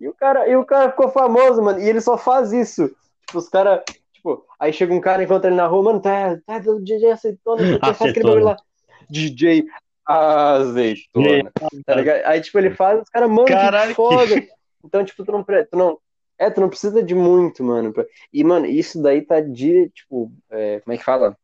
[0.00, 1.80] E o cara, e o cara ficou famoso, mano.
[1.80, 2.88] E ele só faz isso.
[3.26, 3.82] Tipo, os caras.
[4.12, 7.62] Tipo, aí chega um cara, encontra ele na rua, mano, tá, tá do DJ Azeitona,
[7.62, 8.34] porque faz aquele Azeitona.
[8.34, 8.56] bagulho lá.
[9.10, 9.66] DJ
[10.06, 11.52] Azeitona.
[11.84, 12.24] Tá ligado?
[12.26, 14.34] Aí, tipo, ele faz, os caras, Caralho, que foda.
[14.84, 15.96] Então, tipo, tu não, tu não.
[16.38, 17.92] É, tu não precisa de muito, mano.
[17.92, 21.36] pra- E, mano, isso daí tá, dire, tipo, é, como é que fala?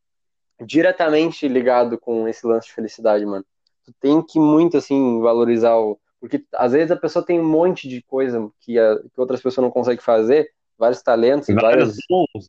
[0.60, 3.44] Diretamente ligado com esse lance de felicidade, mano.
[3.84, 5.98] Tu tem que muito, assim, valorizar o.
[6.20, 9.62] Porque às vezes a pessoa tem um monte de coisa que, a- que outras pessoas
[9.62, 11.96] não conseguem fazer, vários talentos, vários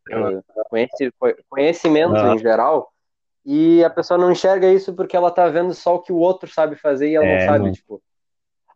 [0.10, 0.38] Vários
[0.70, 1.12] conheci-
[1.48, 2.34] conhecimentos Ah.
[2.34, 2.92] em geral,
[3.46, 6.50] e a pessoa não enxerga isso porque ela tá vendo só o que o outro
[6.52, 7.74] sabe fazer e ela É, não sabe, mano.
[7.74, 8.02] tipo,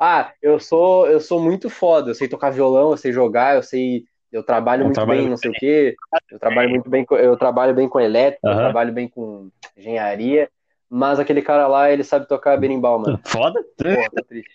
[0.03, 3.63] ah, eu sou eu sou muito foda, eu sei tocar violão, eu sei jogar, eu
[3.63, 5.95] sei, eu trabalho Eu muito trabalho bem, não muito sei o quê,
[6.29, 8.61] eu trabalho muito bem, com- eu trabalho bem com elétrica, eu Aham.
[8.61, 10.49] trabalho bem com engenharia,
[10.89, 13.17] mas aquele cara lá, ele sabe tocar berimbau, mano.
[13.25, 13.63] Foda?
[13.77, 14.51] Porra, tô triste.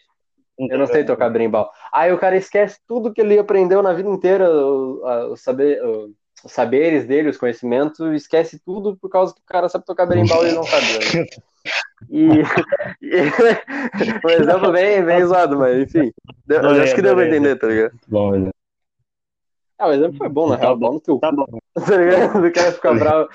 [0.58, 1.70] Eu não sei tocar berimbau.
[1.92, 5.82] Aí o cara esquece tudo que ele aprendeu na vida inteira, o- a- o saber,
[5.84, 6.10] o-
[6.44, 10.44] os saberes dele, os conhecimentos, esquece tudo por causa que o cara sabe tocar berimbau
[10.44, 10.82] e ele não sabe.
[12.10, 12.26] E,
[13.02, 13.20] e
[14.26, 16.12] um exemplo bem, bem zoado, mas enfim.
[16.46, 17.92] Deu- eu Adorei, acho que deu pra entender, tá ligado?
[18.06, 18.50] Bom.
[19.78, 20.76] Ah, o exemplo foi bom, na Tá real.
[20.76, 20.86] bom.
[20.88, 21.46] Bom no teu Tá bom.
[21.74, 22.44] tá ligado?
[22.46, 23.28] O cara fica bravo.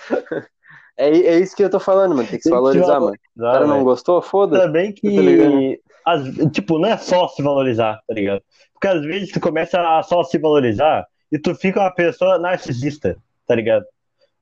[0.97, 2.27] É, é isso que eu tô falando, mano.
[2.27, 3.15] Tem que se que valorizar, mano.
[3.37, 4.21] O cara não gostou?
[4.21, 4.61] Foda-se.
[4.65, 8.41] Também Tá que, as- tipo, não é só se valorizar, tá ligado?
[8.73, 13.17] Porque às vezes tu começa a só se valorizar e tu fica uma pessoa narcisista,
[13.47, 13.85] tá ligado?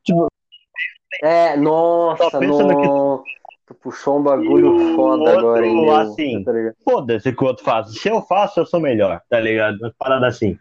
[0.04, 0.28] Tipo,
[1.24, 3.24] É, nossa, Só pensa no que- no...
[3.72, 5.96] Tu puxou um bagulho foda outro, agora, hein, meu?
[5.96, 6.44] assim.
[6.44, 6.52] Tá
[6.84, 7.94] foda-se o que o outro faz.
[8.00, 9.78] Se eu faço, eu sou melhor, tá ligado?
[9.80, 10.58] Uma parada assim.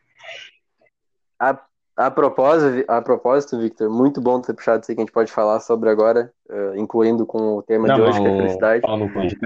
[1.97, 5.13] A propósito, Vi- a propósito, Victor, muito bom ter puxado isso aí que a gente
[5.13, 8.83] pode falar sobre agora, eh, incluindo com o tema de hoje, que é felicidade.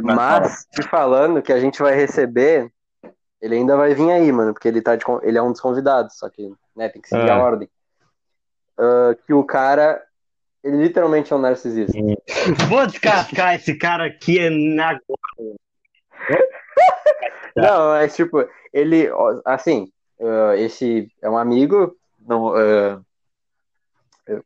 [0.02, 2.70] Mas, te falando que a gente vai receber,
[3.40, 6.16] ele ainda vai vir aí, mano, porque ele, tá de ele é um dos convidados,
[6.18, 7.36] só que né, tem que seguir Ah.
[7.36, 7.68] a ordem.
[8.78, 10.00] Ah, que o cara,
[10.64, 11.92] ele literalmente é um narcisista.
[12.68, 14.98] Vou descascar esse cara aqui é na.
[17.54, 19.08] Não, mas tipo, ele,
[19.44, 23.00] assim, ah, esse é um amigo, não, ah,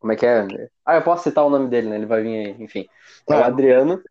[0.00, 0.46] como é que é?
[0.84, 1.96] Ah, eu posso citar o nome dele, né?
[1.96, 2.88] Ele vai vir aí, enfim.
[3.30, 3.44] É o.
[3.44, 4.02] Adriano,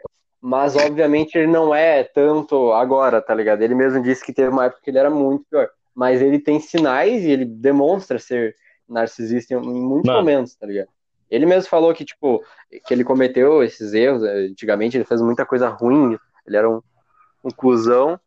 [0.41, 3.61] mas obviamente ele não é tanto agora, tá ligado?
[3.61, 6.59] Ele mesmo disse que teve uma época que ele era muito pior, mas ele tem
[6.61, 8.55] sinais e ele demonstra ser
[8.87, 10.19] narcisista em, em muitos Mano.
[10.19, 10.87] momentos, tá ligado?
[11.29, 12.43] Ele mesmo falou que, tipo,
[12.85, 16.81] que ele cometeu esses erros, eh, antigamente ele fez muita coisa ruim, ele era um,
[17.43, 18.19] um cuzão,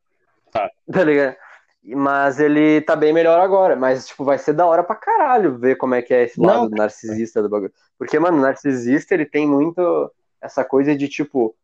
[0.51, 0.71] Tá.
[0.91, 1.37] tá ligado?
[1.83, 3.75] Mas ele tá bem melhor agora.
[3.75, 6.65] Mas, tipo, vai ser da hora pra caralho ver como é que é esse Não,
[6.65, 7.73] lado narcisista do bagulho.
[7.99, 11.55] Porque, mano, o narcisista, ele tem muito essa coisa de, tipo,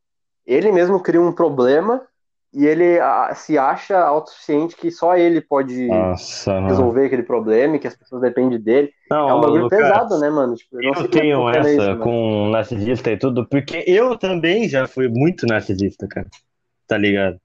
[0.46, 2.06] ele mesmo cria um problema
[2.56, 2.98] e ele
[3.34, 6.68] se acha autossuficiente que só ele pode Nossa, mano.
[6.68, 8.90] resolver aquele problema e que as pessoas dependem dele.
[9.10, 10.54] Não, é um bagulho Lucas, pesado, né, mano?
[10.54, 12.00] Tipo, Eu como é tenho essa isso, mano.
[12.00, 16.28] com narcisista e tudo, porque eu também já fui muito narcisista, cara.
[16.88, 17.38] Tá ligado?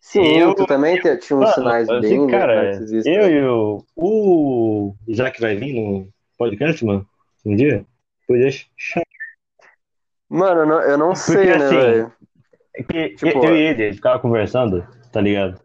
[0.00, 3.14] Sim, eu- tu também te- tinha uns Mano, sinais assim, bem cara, narcisistas.
[3.14, 7.06] eu e o, o Isaac vai vir no podcast, mano?
[7.46, 7.86] Um dia?
[8.26, 9.06] Podia chamar.
[10.28, 12.12] Mano, eu não, eu não Porque, sei, né, assim, velho?
[12.74, 15.60] É que Tipo, eu e ele, gente ficava conversando, tá ligado?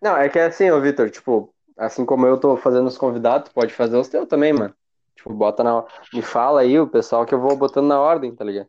[0.00, 3.50] Não, é que é assim, ô Vitor, tipo, assim como eu tô fazendo os convidados,
[3.52, 4.74] pode fazer os teus também, mano.
[5.16, 5.84] Tipo, bota na.
[6.12, 8.68] Me fala aí o pessoal que eu vou botando na ordem, tá ligado?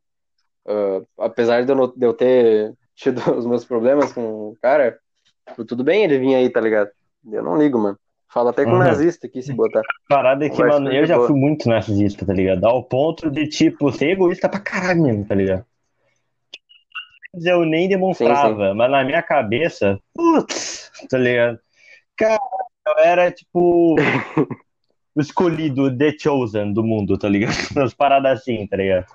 [0.68, 5.00] Ah, apesar de eu, não- de eu ter tido os meus problemas com o cara,
[5.48, 6.92] tipo, tudo bem ele vir aí, tá ligado?
[7.32, 8.00] Eu não ligo, mano.
[8.34, 8.78] Fala até com Uhum.
[8.78, 9.82] nazista aqui se botar.
[9.82, 11.28] A parada é que, mano, eu de já boa.
[11.28, 12.66] fui muito narcisista, tá ligado?
[12.66, 15.66] Ao ponto de, tipo, ser egoísta pra caralho mesmo, tá ligado?
[17.44, 21.60] Eu nem demonstrava, mas na minha cabeça, putz, tá ligado?
[22.18, 22.40] Cara,
[22.88, 23.96] eu era, tipo,
[25.16, 27.54] o escolhido, the chosen do mundo, tá ligado?
[27.76, 29.06] Umas paradas assim, tá ligado?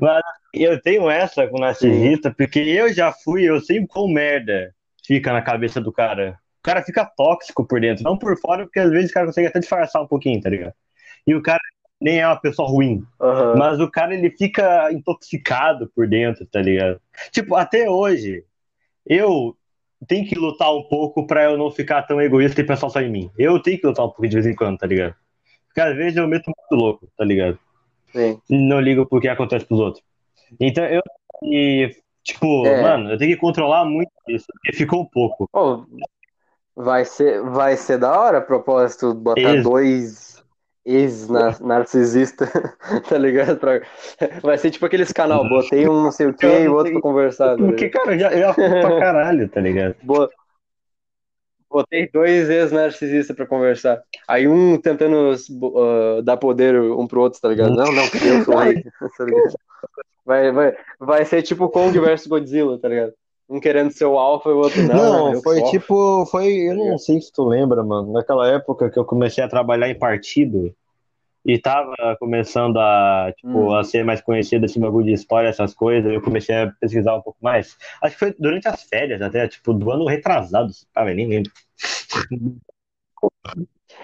[0.00, 4.74] Mas eu tenho essa com narcisista, porque eu já fui, eu sei quão merda
[5.06, 6.38] fica na cabeça do cara.
[6.60, 9.48] O cara fica tóxico por dentro, não por fora, porque às vezes o cara consegue
[9.48, 10.72] até disfarçar um pouquinho, tá ligado?
[11.26, 11.60] E o cara
[12.04, 13.56] nem é uma pessoa ruim, Aham.
[13.56, 17.00] mas o cara ele fica intoxicado por dentro, tá ligado?
[17.32, 18.44] Tipo, até hoje,
[19.06, 19.56] eu
[20.06, 23.10] tenho que lutar um pouco pra eu não ficar tão egoísta e pensar só em
[23.10, 23.30] mim.
[23.38, 25.14] Eu tenho que lutar um pouco de vez em quando, tá ligado?
[25.66, 27.58] Porque às vezes eu meto muito louco, tá ligado?
[28.12, 28.38] Sim.
[28.50, 30.04] Não ligo pro que acontece pros outros.
[30.60, 31.00] Então eu.
[31.42, 31.90] E,
[32.22, 32.82] tipo, É.
[32.82, 35.48] mano, eu tenho que controlar muito isso, porque ficou um pouco.
[35.52, 35.84] Ô,
[36.76, 40.23] vai ser, vai ser da hora a propósito botar Ex- dois
[40.84, 42.50] ex-narcisistas,
[43.08, 43.56] tá ligado?
[43.58, 43.80] Pra-
[44.42, 47.00] Vai ser tipo aqueles canal, botei um não sei o que e o outro pra
[47.02, 47.56] conversar.
[47.56, 49.96] tá Porque, cara, eu já, já pra caralho, tá ligado?
[50.02, 50.28] Bo-
[51.70, 54.00] Botei dois ex-narcisistas pra conversar.
[54.28, 55.32] Aí um tentando
[55.76, 57.74] ah, dar poder um pro outro, tá ligado?
[57.74, 58.54] Não, não, eu sou
[59.18, 59.54] tá ligado?
[60.24, 63.12] Vai, vai, vai ser tipo Kong versus Godzilla, tá ligado?
[63.54, 64.96] Um querendo ser o alfa e o outro não.
[64.96, 68.98] Não, eu foi tipo, foi, eu não sei se tu lembra, mano, naquela época que
[68.98, 70.74] eu comecei a trabalhar em partido
[71.46, 73.76] e tava começando a, tipo, Hum.
[73.76, 77.22] a ser mais conhecido esse bagulho de história, essas coisas, eu comecei a pesquisar um
[77.22, 77.76] pouco mais.
[78.02, 81.52] Acho que foi durante as férias até, tipo, do ano retrasado, velho, nem lembro.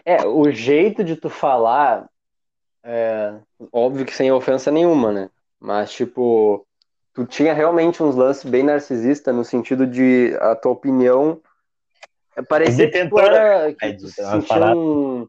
[0.04, 2.08] É, o jeito de tu falar,
[2.84, 3.34] é,
[3.72, 5.28] óbvio que sem ofensa nenhuma, né?
[5.58, 6.64] Mas, tipo,
[7.14, 11.40] tu tinha realmente uns lances bem narcisista no sentido de a tua opinião
[12.36, 15.26] é, parecia que tu era que É, tu é sentia um...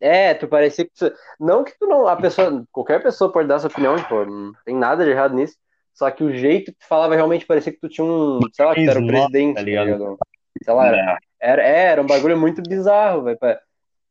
[0.00, 1.12] É, tu parecia que tu...
[1.40, 2.06] Não que tu não...
[2.06, 2.64] A pessoa...
[2.70, 5.56] Qualquer pessoa pode dar sua opinião, tipo, não tem nada de errado nisso.
[5.94, 8.40] Só que o jeito que tu falava realmente parecia que tu tinha um...
[8.52, 10.18] Sei lá, que tu era o presidente, tá tá ligado?
[10.62, 13.38] Sei lá, era, era, é, era um bagulho muito bizarro, velho.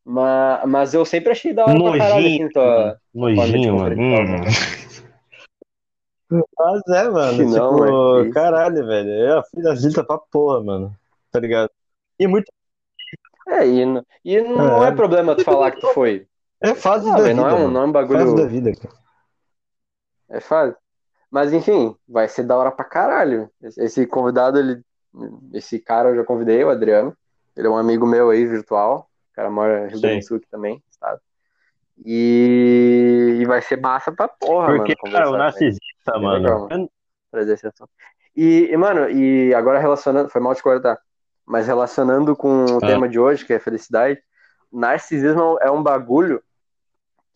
[0.04, 2.98] Mas, mas eu sempre achei da hora pra caralho, Nojinho, assim, tua...
[3.14, 3.96] Nojinho, mano.
[4.02, 4.44] Hum.
[6.30, 8.34] Mas é, mano, não, tipo, é isso.
[8.34, 9.10] caralho, velho.
[9.10, 10.96] Eu fiz a vida pra porra, mano.
[11.32, 11.70] Tá ligado?
[12.20, 12.52] E muito
[13.48, 14.92] É, e, n- e não é, É.
[14.92, 16.28] problema tu falar que tu foi.
[16.62, 18.50] É fase Ah, da vida, não é um, não é um Fase da bagulho.
[18.50, 18.96] vida, cara.
[20.30, 20.76] É fácil.
[21.30, 23.50] Mas enfim, vai ser da hora pra caralho.
[23.62, 24.82] Esse, convidado, ele.
[25.54, 27.16] Esse cara eu já convidei, o Adriano.
[27.56, 29.10] Ele é um amigo meu aí, virtual.
[29.32, 30.28] O cara mora em Rio Grande do.
[30.28, 31.20] Sul também, estado.
[32.04, 35.14] E, e vai ser massa pra porra, Porque, mano.
[35.14, 35.44] cara, o com ele.
[35.44, 36.68] narcisista, Bem mano.
[36.68, 36.90] legal,
[37.32, 37.90] trazer esse assunto.
[38.36, 41.00] E, e, mano, e agora relacionando, foi mal te cortar,
[41.46, 42.88] mas relacionando com o Ah.
[42.88, 44.22] tema de hoje, que é felicidade,
[44.72, 46.44] narcisismo é um bagulho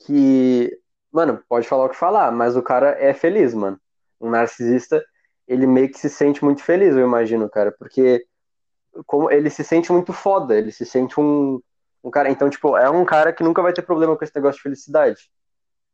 [0.05, 0.69] que,
[1.11, 3.79] mano, pode falar o que falar, mas o cara é feliz, mano.
[4.19, 5.03] Um narcisista,
[5.47, 8.25] ele meio que se sente muito feliz, eu imagino, cara, porque
[9.05, 11.61] como ele se sente muito foda, ele se sente um,
[12.03, 14.57] um cara, então, tipo, é um cara que nunca vai ter problema com esse negócio
[14.57, 15.29] de felicidade.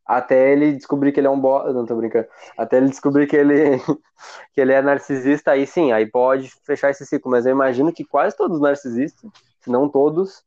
[0.05, 1.63] Até ele descobrir que ele é um bo...
[1.73, 2.27] Não tô brincando.
[2.55, 3.79] Até ele descobrir que ele,
[4.53, 7.31] que ele é narcisista, aí sim, aí pode fechar esse ciclo.
[7.31, 10.43] Mas eu imagino que quase todos os narcisistas, se não todos,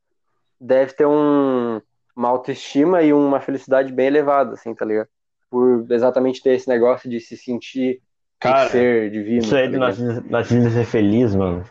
[0.61, 1.80] deve ter um...
[2.14, 5.09] uma autoestima e uma felicidade bem elevada, assim, tá ligado?
[5.50, 8.00] Por exatamente ter esse negócio de se sentir
[8.38, 9.38] Cara, um ser divino.
[9.38, 11.64] Isso aí tá do narcisista, narcisista ser feliz, mano.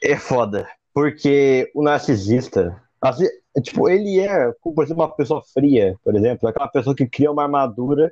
[0.00, 0.68] É foda.
[0.96, 3.26] Porque o narcisista, assim,
[3.62, 7.42] tipo, ele é, por exemplo, uma pessoa fria, por exemplo, aquela pessoa que cria uma
[7.42, 8.10] armadura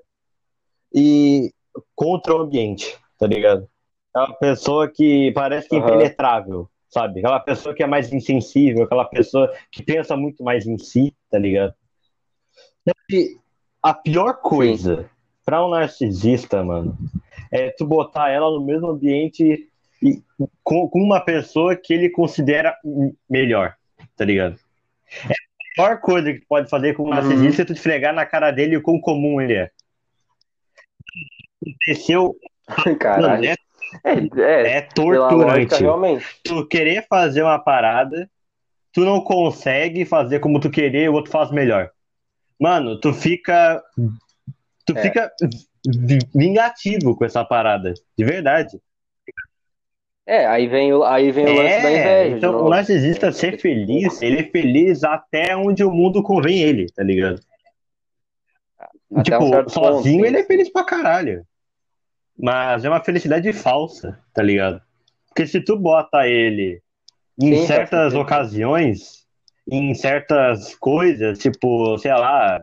[0.95, 1.51] e
[1.95, 3.67] contra o ambiente, tá ligado?
[4.15, 5.89] É uma pessoa que parece que é Aham.
[5.89, 7.21] impenetrável, sabe?
[7.21, 11.39] Aquela pessoa que é mais insensível, aquela pessoa que pensa muito mais em si, tá
[11.39, 11.73] ligado?
[13.11, 13.39] E
[13.83, 15.09] a pior coisa
[15.43, 16.99] pra um narcisista, mano,
[17.51, 19.71] é tu botar ela no mesmo ambiente
[20.63, 22.77] com, com uma pessoa que ele considera
[23.29, 23.75] melhor,
[24.17, 24.59] tá ligado?
[25.29, 27.15] É a pior coisa que tu pode fazer com um Uhum.
[27.15, 29.71] narcisista é tu esfregar na cara dele o quão comum ele é.
[32.79, 33.45] Mano, Caralho.
[33.47, 33.55] é,
[34.05, 35.75] É, é, é lógica, torturante.
[35.83, 36.27] realmente.
[36.43, 38.29] Tu querer fazer uma parada,
[38.93, 41.91] tu não consegue fazer como tu querer, o outro faz melhor.
[42.61, 43.83] Mano, tu fica.
[44.87, 45.03] Tu É.
[45.03, 45.33] fica
[45.87, 48.81] vi- vingativo com essa parada, de verdade.
[50.27, 52.37] É, aí vem o, aí vem o lance da É, inveja.
[52.39, 56.87] então o narcisista É, ser feliz, ele é feliz até onde o mundo convém ele,
[56.95, 57.41] tá ligado?
[59.15, 61.47] Até tipo, um sozinho ponto, ele é feliz pra caralho.
[62.37, 64.81] Mas é uma felicidade falsa, tá ligado?
[65.29, 66.83] Porque se tu bota ele
[67.39, 69.27] em Sim, certas ocasiões,
[69.69, 72.63] em certas coisas, tipo, sei lá,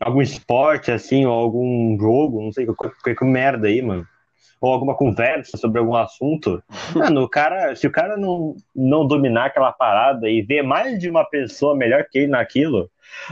[0.00, 4.06] algum esporte assim, ou algum jogo, não sei, qualquer, qualquer merda aí, mano.
[4.62, 6.62] Ou alguma conversa sobre algum assunto.
[6.94, 11.10] Mano, o cara, se o cara não, não dominar aquela parada e ver mais de
[11.10, 12.88] uma pessoa melhor que ele naquilo,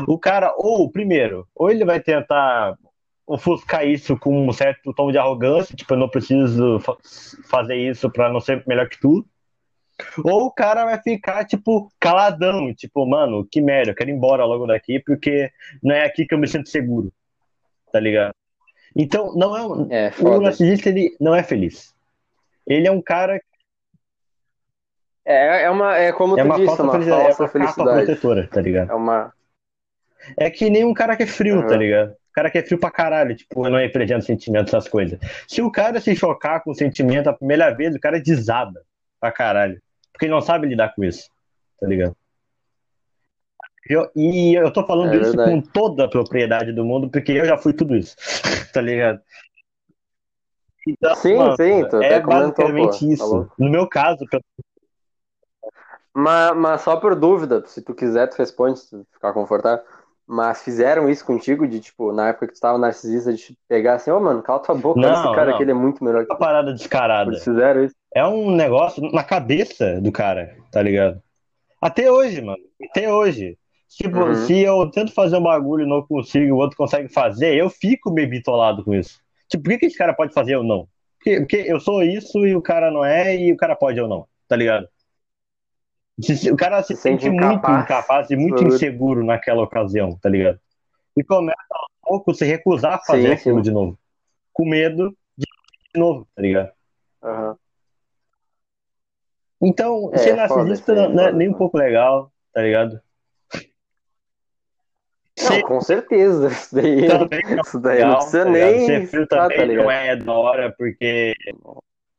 [0.09, 2.77] o cara, ou, primeiro, ou ele vai tentar
[3.25, 6.97] ofuscar isso com um certo tom de arrogância, tipo, eu não preciso fa-
[7.49, 9.25] fazer isso pra não ser melhor que tu.
[10.25, 14.45] Ou o cara vai ficar, tipo, caladão, tipo, mano, que merda, eu quero ir embora
[14.45, 15.49] logo daqui porque
[15.81, 17.13] não é aqui que eu me sinto seguro,
[17.93, 18.33] tá ligado?
[18.97, 21.95] Então, não é um, É, o narcisista, ele não é feliz.
[22.67, 23.41] Ele é um cara
[25.25, 27.49] É, é uma, é como é tu uma disse, falsa uma felicidade, é falsa uma
[27.49, 28.07] capa felicidade.
[28.07, 28.91] protetora, tá ligado?
[28.91, 29.33] É uma.
[30.37, 31.67] É que nem um cara que é frio, Uhum.
[31.67, 32.11] tá ligado?
[32.13, 35.19] O cara que é frio pra caralho, tipo, não representa sentimentos, essas coisas.
[35.49, 38.81] Se o cara se chocar com o sentimento a primeira vez, o cara desaba
[39.21, 39.81] pra caralho.
[40.13, 41.29] Porque ele não sabe lidar com isso,
[41.81, 42.17] tá ligado?
[43.91, 45.51] Eu- e eu tô falando É isso verdade.
[45.53, 48.15] com toda a propriedade do mundo, porque eu já fui tudo isso,
[48.73, 49.21] tá ligado?
[50.87, 53.35] Então, Sim, mano, sim, tu é basicamente pô, tá isso.
[53.35, 53.55] louco.
[53.59, 54.45] No meu caso, pelo-
[56.15, 59.85] Mas, mas só por dúvida, se tu quiser, tu responde, se tu ficar confortável.
[60.27, 63.95] Mas fizeram isso contigo, de tipo, na época que tu tava narcisista, de te pegar
[63.95, 65.55] assim, ô mano, cala tua boca, Não, esse cara não.
[65.55, 67.31] aqui, ele é muito melhor que uma parada descarada.
[67.33, 67.95] Eles fizeram isso.
[68.15, 71.21] É um negócio na cabeça do cara, tá ligado?
[71.81, 72.59] Até hoje, mano.
[72.91, 73.59] Até hoje.
[73.91, 74.35] Tipo, Uhum.
[74.35, 77.69] se eu tento fazer um bagulho e não consigo, e o outro consegue fazer, eu
[77.69, 79.21] fico meio bitolado com isso.
[79.49, 80.89] Tipo, por que, que esse cara pode fazer ou não?
[81.19, 84.09] Porque, porque eu sou isso e o cara não é, e o cara pode ou
[84.09, 84.89] não, tá ligado?
[86.53, 87.85] O cara se, Se sente sente muito incapaz.
[87.85, 90.61] incapaz e muito inseguro naquela ocasião, tá ligado?
[91.17, 93.63] E começa aos poucos se recusar a fazer Sim, aquilo sim.
[93.63, 93.99] de novo.
[94.53, 95.47] Com medo de
[95.93, 96.71] de novo, tá ligado?
[97.23, 97.57] Aham.
[99.63, 103.01] Então, É, ser narcisista é não é nem um pouco legal, tá ligado?
[105.49, 106.49] Não, com certeza.
[106.49, 109.67] Isso daí, também não isso daí não legal, precisa tá nem Ser frio tá também
[109.67, 109.85] ligado?
[109.85, 111.35] não é da hora, porque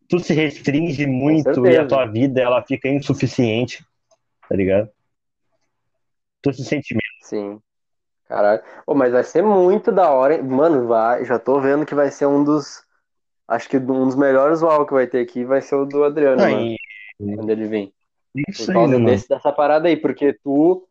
[0.09, 3.85] tu se restringe muito e a tua vida ela fica insuficiente,
[4.49, 4.89] tá ligado?
[6.41, 7.27] Tu se sente menos.
[7.29, 7.61] Sim.
[8.27, 8.61] Caralho.
[8.85, 10.35] Pô, mas vai ser muito da hora.
[10.35, 10.41] hein?
[10.43, 11.23] Mano, vai.
[11.25, 12.83] Já tô vendo que vai ser um dos.
[13.47, 16.41] Acho que um dos melhores UAU que vai ter aqui vai ser o do Adriano,
[16.41, 16.75] Não, mano.
[17.35, 17.93] Quando ele vir.
[18.49, 19.05] Isso Por aí, causa mano?
[19.05, 20.87] desse, dessa parada aí, porque tu.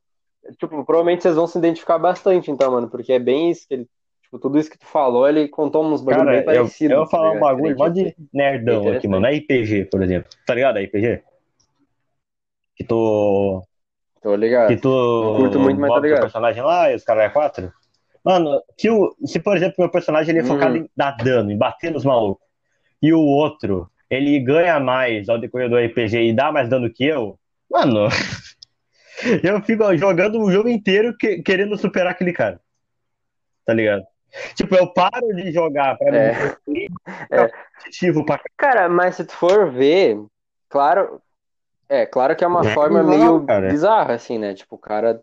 [0.59, 3.89] Tipo, provavelmente vocês vão se identificar bastante, então, mano, porque é bem isso que ele.
[4.23, 6.93] Tipo, tudo isso que tu falou, ele contou uns bagulho Cara, bem eu, parecidos.
[6.93, 9.27] eu vou falar tá um bagulho mó de nerdão aqui, mano.
[9.27, 10.31] RPG, por exemplo.
[10.47, 10.79] Tá ligado?
[10.79, 11.23] RPG?
[12.77, 13.63] Que tu.
[14.23, 14.69] Tô ligado.
[14.69, 15.35] Que tu.
[15.37, 16.21] Curto muito, mas o ligado.
[16.21, 17.73] personagem lá e os caras é quatro.
[18.25, 20.47] Mano, se, o, se por exemplo, meu personagem ele é Hum.
[20.47, 22.47] focado em dar dano, em bater nos malucos,
[23.03, 27.05] e o outro, ele ganha mais ao decorrer do RPG e dá mais dano que
[27.05, 27.39] eu,
[27.71, 28.09] mano.
[29.43, 32.61] eu fico jogando o jogo inteiro que- querendo superar aquele cara.
[33.65, 34.05] Tá ligado?
[34.55, 36.57] Tipo, eu paro de jogar pra É.
[36.67, 36.89] me
[37.31, 37.49] É.
[37.49, 40.21] competitivo pra Cara, mas se tu for ver,
[40.69, 41.21] claro.
[41.89, 43.69] É, claro que é uma É forma meio cara.
[43.69, 44.55] bizarra, assim, né?
[44.55, 45.21] Tipo, o cara.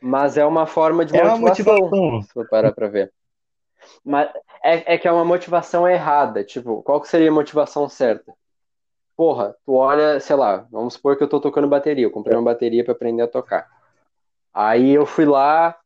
[0.00, 1.82] Mas é uma forma de É uma motivação.
[1.90, 2.22] motivação.
[2.22, 3.12] Se for parar pra ver.
[4.02, 4.30] Mas
[4.62, 6.42] é, é que é uma motivação errada.
[6.42, 8.32] Tipo, qual que seria a motivação certa?
[9.16, 12.04] Porra, tu olha, sei lá, vamos supor que eu tô tocando bateria.
[12.04, 13.68] Eu comprei uma bateria pra aprender a tocar.
[14.52, 15.76] Aí eu fui lá,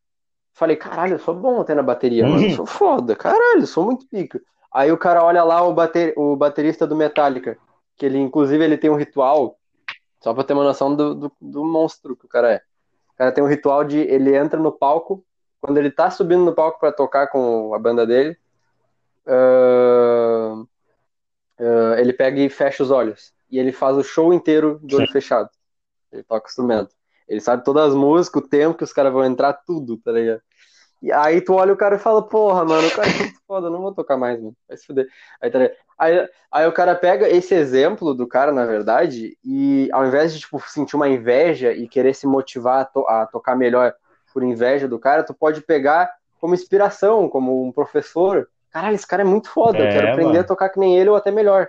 [0.53, 2.45] falei, caralho, eu sou bom até na bateria, mano.
[2.45, 4.41] Eu sou foda, caralho, eu sou muito pica.
[4.72, 7.59] Aí o cara olha lá o, bater, o baterista do Metallica,
[7.97, 9.59] que ele, inclusive, ele tem um ritual,
[10.20, 12.62] só pra ter uma noção do, do, do monstro que o cara é.
[13.14, 15.24] O cara tem um ritual de ele entra no palco,
[15.61, 18.37] quando ele tá subindo no palco pra tocar com a banda dele,
[19.26, 20.38] ah,
[21.59, 23.32] ah, ele pega e fecha os olhos.
[23.50, 25.48] E ele faz o show inteiro de olho fechado.
[26.12, 26.94] Ele toca o instrumento.
[27.28, 30.40] Ele sabe todas as músicas, o tempo que os caras vão entrar, tudo, tá ligado?
[31.00, 33.70] E aí tu olha o cara e fala, porra, mano, o cara é muito foda,
[33.70, 34.56] não vou tocar mais, mano.
[34.66, 35.06] Vai se fuder.
[35.40, 35.59] Aí, tá
[35.96, 40.40] aí, aí o cara pega esse exemplo do cara, na verdade, e ao invés de,
[40.40, 43.94] tipo, sentir uma inveja e querer se motivar a, to- a tocar melhor
[44.32, 48.48] por inveja do cara, tu pode pegar como inspiração, como um professor.
[48.71, 50.41] Caralho, esse cara é muito foda, eu É, quero aprender mano.
[50.41, 51.69] a tocar que nem ele ou até melhor.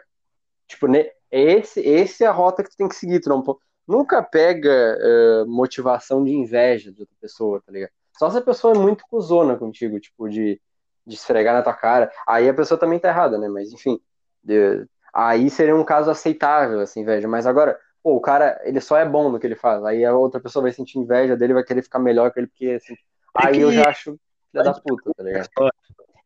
[0.68, 3.20] Tipo, né, esse, esse é a rota que tu tem que seguir.
[3.22, 3.44] Tu não,
[3.88, 4.70] nunca pega
[5.02, 7.92] eh, motivação de inveja de outra pessoa, tá ligado?
[8.18, 10.62] Só se a pessoa é muito cuzona contigo, tipo, de,
[11.08, 12.12] de esfregar na tua cara.
[12.28, 13.48] Aí a pessoa também tá errada, né?
[13.50, 14.00] Mas enfim.
[14.44, 17.28] de- aí seria um caso aceitável, essa inveja.
[17.28, 19.84] Mas agora, pô, o cara, ele só é bom no que ele faz.
[19.86, 22.68] Aí a outra pessoa vai sentir inveja dele, vai querer ficar melhor que ele, porque
[22.72, 22.96] assim.
[23.38, 24.20] É Aí que- eu já acho
[24.52, 25.50] filha da puta, tá ligado?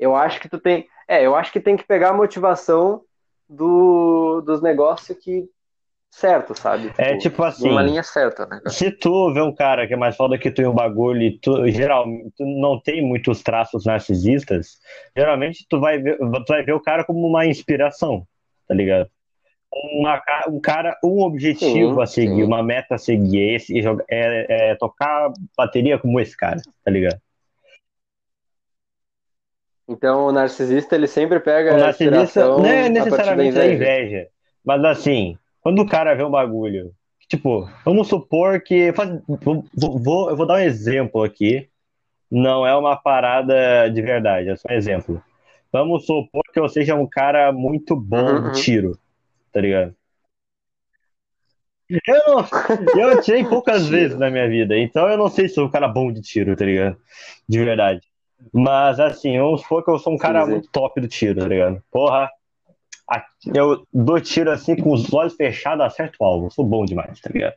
[0.04, 0.86] Eu acho que tu tem.
[1.08, 3.01] É, eu acho que tem que pegar a motivação
[3.47, 5.45] do, dos negócios que.
[6.12, 6.91] Certo, sabe?
[6.97, 7.72] É tipo assim.
[7.72, 8.60] Uma linha certa, né?
[8.68, 11.39] Se tu vê um cara que é mais foda que tu em um bagulho e
[11.39, 14.78] tu, geralmente, tu não tem muitos traços narcisistas,
[15.18, 18.28] geralmente tu vai ver, tu vai ver o cara como uma inspiração,
[18.68, 19.10] tá ligado?
[19.72, 22.43] Uma um cara, um objetivo Sim, a seguir, sim.
[22.43, 26.91] uma meta a seguir é, esse, joga- é, é tocar bateria como esse cara, tá
[26.91, 27.20] ligado?
[29.88, 33.68] Então o narcisista ele sempre pega O a narcisista não é a necessariamente da inveja.
[33.68, 34.28] inveja,
[34.64, 36.94] mas assim, quando o cara vê um bagulho,
[37.30, 38.92] tipo, vamos supor que.
[39.44, 41.70] vou, vou- eu vou dar um exemplo aqui,
[42.32, 45.24] não é uma parada de verdade, é só um exemplo.
[45.72, 48.52] Vamos supor que eu seja um cara muito bom Uhum, de uhum.
[48.52, 49.00] tiro,
[49.54, 49.96] tá ligado?
[52.08, 52.46] Eu, não,
[52.94, 55.88] eu atirei poucas vezes na minha vida, então eu não sei se sou um cara
[55.88, 56.98] bom de tiro, tá ligado?
[57.48, 58.02] De verdade.
[58.52, 61.82] Mas assim, vamos supor que eu sou um cara muito top do tiro, tá ligado?
[61.91, 62.30] Porra,
[63.56, 67.20] eu dou tiro assim com os olhos fechados, acerto o alvo, eu sou bom demais,
[67.20, 67.56] tá ligado?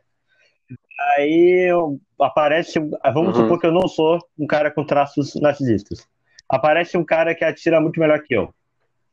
[1.15, 3.43] Aí eu- aparece, vamos Uhum.
[3.43, 6.07] supor que eu não sou um cara com traços narcisistas.
[6.49, 8.53] Aparece um cara que atira muito melhor que eu.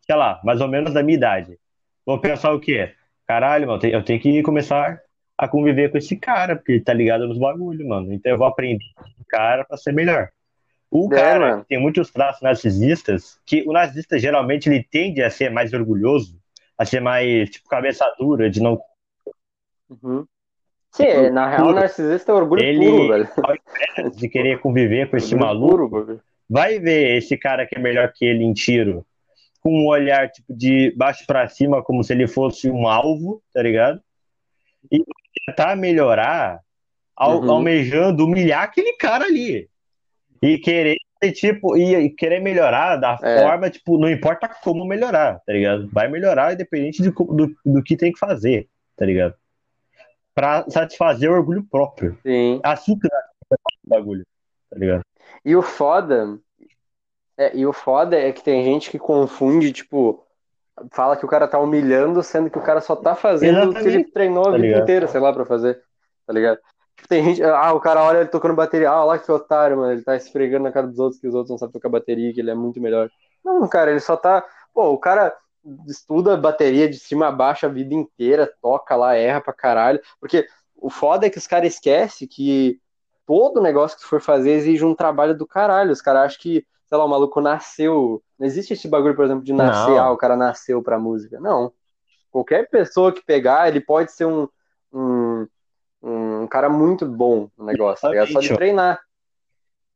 [0.07, 1.59] Sei lá, mais ou menos da minha idade.
[2.07, 2.93] Vou pensar o quê?
[3.27, 5.01] Caralho, mano, eu tenho que começar
[5.37, 8.13] a conviver com esse cara, porque ele tá ligado nos bagulhos, mano.
[8.13, 10.29] Então eu vou aprender com esse cara pra ser melhor.
[10.97, 11.65] O É, cara mano.
[11.69, 16.39] tem muitos traços narcisistas, que o narcisista geralmente ele tende a ser mais orgulhoso,
[16.79, 18.81] a ser mais, tipo, cabeça dura, de não.
[19.91, 20.25] Uhum.
[20.93, 23.29] Sim, na real, o narcisista é orgulho Ele- puro, velho.
[24.15, 25.89] de querer conviver com esse maluco.
[26.05, 29.05] puro, vai ver esse cara que é melhor que ele em tiro
[29.61, 33.61] com um olhar tipo de baixo pra cima, como se ele fosse um alvo, tá
[33.63, 34.01] ligado?
[34.93, 35.03] E
[35.47, 36.61] tentar melhorar,
[37.19, 37.51] Uhum.
[37.51, 39.69] almejando humilhar aquele cara ali.
[40.43, 40.97] E querer,
[41.35, 43.41] tipo, e, querer melhorar da É.
[43.41, 45.89] forma, tipo, não importa como melhorar, tá ligado?
[45.91, 49.35] Vai melhorar independente de do, do que tem que fazer, tá ligado?
[50.35, 52.19] Pra satisfazer o orgulho próprio.
[52.23, 52.61] Sim.
[52.63, 53.11] Assim que o
[53.85, 54.27] bagulho,
[54.71, 55.03] tá ligado?
[55.45, 56.39] E o foda.
[57.37, 60.25] É, e o foda é que tem gente que confunde, tipo,
[60.93, 63.79] fala que o cara tá humilhando, sendo que o cara só tá fazendo o que
[63.79, 64.83] ele Exatamente, treinou a tá vida ligado?
[64.83, 65.81] inteira, sei lá, pra fazer.
[66.27, 66.59] Tá ligado?
[67.09, 67.43] Tem gente.
[67.43, 68.91] Ah, o cara olha ele tocando bateria.
[68.91, 69.93] Ah, lá que otário, mano.
[69.93, 72.41] Ele tá esfregando na cara dos outros que os outros não sabem tocar bateria, que
[72.41, 73.11] ele é muito melhor.
[73.45, 74.45] Não, cara, ele só tá.
[74.73, 75.35] Pô, o cara
[75.87, 80.01] estuda bateria de cima a baixo a vida inteira, toca lá, erra pra caralho.
[80.21, 80.47] Porque
[80.77, 82.81] o foda é que os caras esquecem que
[83.27, 85.93] todo negócio que tu for fazer exige um trabalho do caralho.
[85.93, 88.23] Os caras acham que, sei lá, o maluco nasceu.
[88.39, 89.99] Não existe esse bagulho, por exemplo, de nascer, Não.
[89.99, 91.41] ah, o cara nasceu pra música.
[91.41, 91.73] Não.
[92.31, 94.49] Qualquer pessoa que pegar, ele pode ser um,
[94.93, 95.47] um,
[96.05, 98.33] um cara muito bom no negócio, tá ligado?
[98.33, 99.01] Só de treinar.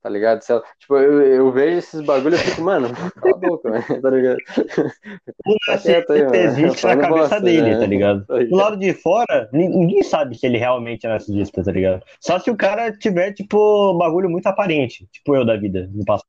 [0.01, 0.41] Tá ligado?
[0.79, 2.89] Tipo, eu, eu vejo esses bagulhos e fico, mano,
[3.21, 4.39] cala a boca, tá ligado?
[5.45, 7.81] O Tá quieto aí, existe na cabeça bosta, dele, né?
[7.81, 8.25] tá ligado?
[8.31, 8.47] Aí.
[8.47, 12.03] Do lado de fora, nin- ninguém sabe se ele realmente é narcisista, tá ligado?
[12.21, 16.29] Só se o cara tiver, tipo, bagulho muito aparente, tipo eu da vida, no passado.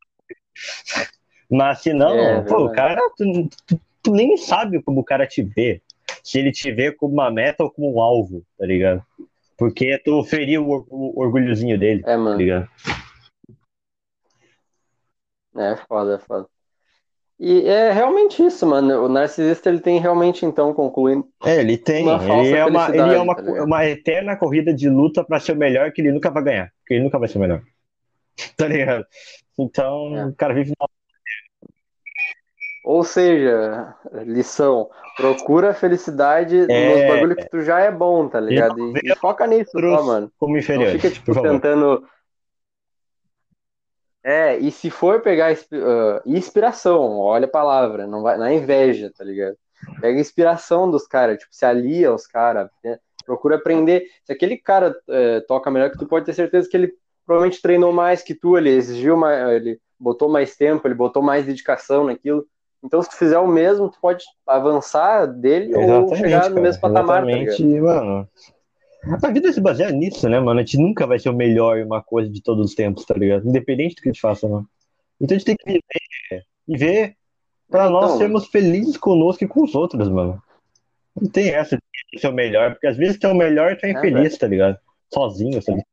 [1.50, 5.26] Mas se não, É, pô, o cara, tu, tu- tu nem sabe como o cara
[5.28, 5.82] te vê.
[6.24, 9.04] Se ele te vê como uma meta ou como um alvo, tá ligado?
[9.60, 12.38] Porque tu feriu o, o orgulhozinho dele, É, tá mano.
[12.38, 12.68] ligado?
[15.55, 16.47] É foda, é foda.
[17.38, 19.05] E é realmente isso, mano.
[19.05, 22.03] O narcisista, ele tem realmente, então, concluindo, É, ele tem.
[22.03, 25.53] Uma ele é uma, ele é uma, tá uma eterna corrida de luta pra ser
[25.53, 26.72] o melhor que ele nunca vai ganhar.
[26.80, 27.62] Porque ele nunca vai ser o melhor.
[28.57, 29.05] Tá ligado?
[29.57, 30.26] Então, É.
[30.28, 30.88] o cara vive na.
[32.84, 36.98] Ou seja, lição, procura a felicidade É.
[36.98, 38.78] nos bagulho que tu já é bom, tá ligado?
[38.78, 40.32] não E, e foca nisso só, mano.
[40.40, 41.02] como Não inferiores.
[41.02, 42.04] fica, tipo, tentando.
[44.24, 49.24] É, e se for pegar ah, inspiração, olha a palavra, não vai na inveja, tá
[49.24, 49.56] ligado?
[50.02, 53.00] Pega inspiração dos caras, tipo, se alia aos caras, né?
[53.26, 54.04] procura aprender.
[54.24, 56.94] Se aquele cara eh, toca melhor que tu, pode ter certeza que ele
[57.26, 61.46] provavelmente treinou mais que tu, ele exigiu mais, ele botou mais tempo, ele botou mais
[61.46, 62.46] dedicação naquilo.
[62.84, 66.62] Então, se tu fizer o mesmo, tu pode avançar dele ou Exatamente, chegar no cara.
[66.62, 67.32] mesmo patamar, tá?
[67.32, 68.30] Exatamente, mano.
[69.24, 70.60] A vida se baseia nisso, né, mano?
[70.60, 73.14] A gente nunca vai ser o melhor em uma coisa de todos os tempos, tá
[73.14, 73.48] ligado?
[73.48, 74.68] Independente do que a gente faça, mano.
[75.20, 77.16] Então a gente tem que viver, viver
[77.70, 80.42] pra Então, nós sermos felizes conosco e com os outros, mano.
[81.20, 81.78] Não tem essa
[82.12, 84.38] de ser o melhor, porque às vezes tu é o melhor tu é É, infeliz,
[84.38, 84.78] tá ligado?
[85.14, 85.84] Sozinho, sabe?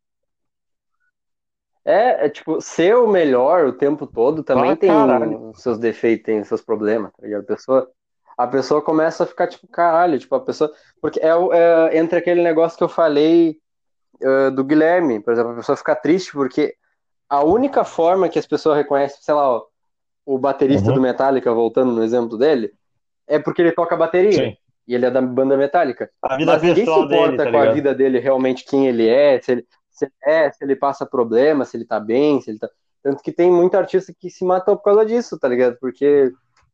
[1.89, 5.51] É, é, tipo, ser o melhor o tempo todo também Ah, tem caralho.
[5.51, 7.43] os seus defeitos, tem os seus problemas, tá ligado?
[7.43, 7.89] A pessoa,
[8.37, 10.73] a pessoa começa a ficar tipo, caralho, tipo, a pessoa.
[11.01, 13.59] Porque é, é entre aquele negócio que eu falei
[14.21, 16.75] eh, do Guilherme, por exemplo, a pessoa fica triste porque
[17.29, 19.65] a única forma que as pessoas reconhecem, sei lá, ó,
[20.25, 20.95] o baterista Uhum.
[20.97, 22.73] do Metallica, voltando no exemplo dele,
[23.29, 24.33] é porque ele toca bateria.
[24.33, 24.57] Sim.
[24.89, 26.11] E ele é da banda Metallica.
[26.23, 28.87] A vida Mas ninguém se pessoal importa dele, tá com a vida dele, realmente quem
[28.89, 29.67] ele é, se ele,
[29.97, 32.69] se, é, se ele passa problema, se ele tá bem, se ele tá.
[33.03, 35.77] Tanto que tem muito artista que se matou por causa disso, tá ligado?
[35.81, 36.33] Porque,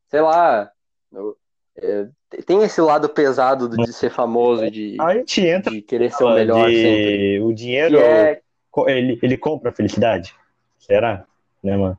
[0.08, 0.70] sei lá,
[1.12, 1.36] eu-
[1.76, 2.08] é,
[2.44, 6.24] tem esse lado pesado do- de ser famoso, de, A gente entra de querer ser
[6.24, 7.40] o melhor de sempre.
[7.40, 8.42] o dinheiro, é,
[8.88, 10.34] ele, ele compra a felicidade?
[10.78, 11.24] Será?
[11.62, 11.98] Né, mano?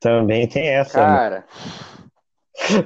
[0.00, 1.16] Também tem essa, mano.
[1.16, 1.46] cara,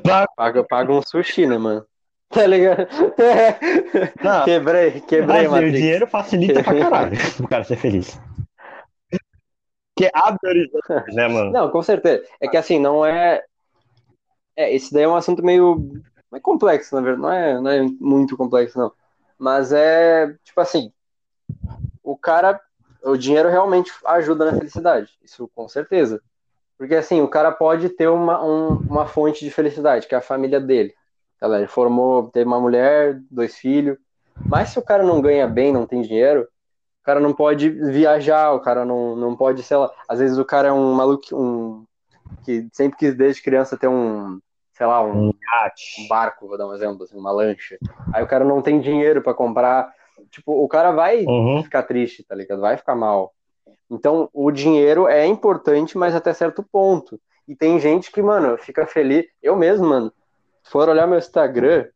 [0.03, 1.85] Pra- paga, paga um sushi, né, mano?
[2.31, 2.87] Tá ligado?
[4.23, 8.21] Não, quebrei, quebrei, assim, o dinheiro facilita pra caralho o cara ser feliz.
[9.97, 11.51] Que abre horizontes, né, mano?
[11.51, 12.23] Não, com certeza.
[12.41, 13.43] É que assim, não é.
[14.55, 15.91] É, esse daí é um assunto meio.
[16.33, 17.23] É complexo, na verdade.
[17.23, 18.93] Não é, não é muito complexo, não.
[19.39, 20.93] Mas é, tipo assim,
[22.03, 22.61] o cara.
[23.05, 25.11] O dinheiro realmente ajuda na felicidade.
[25.23, 26.21] Isso com certeza.
[26.77, 30.23] Porque assim, o cara pode ter uma, um- uma fonte de felicidade, que é a
[30.23, 30.95] família dele.
[31.41, 33.97] Ela, ele formou, teve uma mulher, dois filhos.
[34.51, 38.53] Mas se o cara não ganha bem, não tem dinheiro, o cara não pode viajar,
[38.53, 39.91] o cara não, não pode, sei lá.
[40.09, 41.85] Às vezes o cara é um maluco, um
[42.45, 44.41] que sempre quis desde criança ter um,
[44.73, 47.79] sei lá, um, um barco, vou dar um exemplo, assim, uma lancha.
[48.13, 49.93] Aí o cara não tem dinheiro pra comprar.
[50.31, 51.63] Tipo, o cara vai Uhum.
[51.63, 52.61] ficar triste, tá ligado?
[52.61, 53.33] Vai ficar mal.
[53.91, 57.21] Então, o dinheiro é importante, mas até certo ponto.
[57.47, 59.25] E tem gente que, mano, fica feliz.
[59.43, 60.13] Eu mesmo, mano,
[60.71, 61.87] for olhar meu Instagram,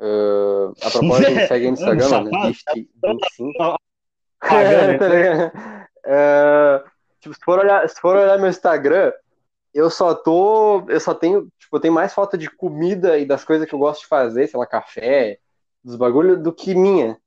[0.00, 2.64] ah, a propósito, me segue no Instagram, mano, Gift
[3.04, 3.76] 25.
[4.40, 5.52] Pagando, Tá ligado?
[6.06, 6.82] É,
[7.20, 9.12] tipo, se for, olhar, se for olhar meu Instagram,
[9.74, 10.84] eu só tô.
[10.88, 11.42] Eu só tenho.
[11.58, 14.46] Tipo, eu tenho mais foto de comida e das coisas que eu gosto de fazer,
[14.46, 15.38] sei lá, café,
[15.84, 17.18] dos bagulhos, do que minha.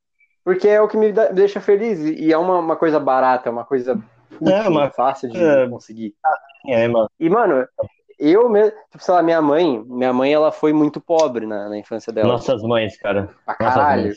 [0.44, 2.00] Porque é o que me, deixa feliz.
[2.00, 3.96] E é uma, uma coisa barata, é uma coisa
[4.32, 5.70] fútil, É, uma- fácil de é.
[5.70, 6.16] conseguir.
[6.68, 7.10] É, mano.
[7.20, 7.66] E, mano,
[8.20, 8.72] eu mesmo.
[8.92, 12.28] Tipo, sei lá, minha mãe, minha mãe, ela foi muito pobre na, na infância dela.
[12.34, 13.30] Nossas mães, cara.
[13.46, 14.14] pra caralho.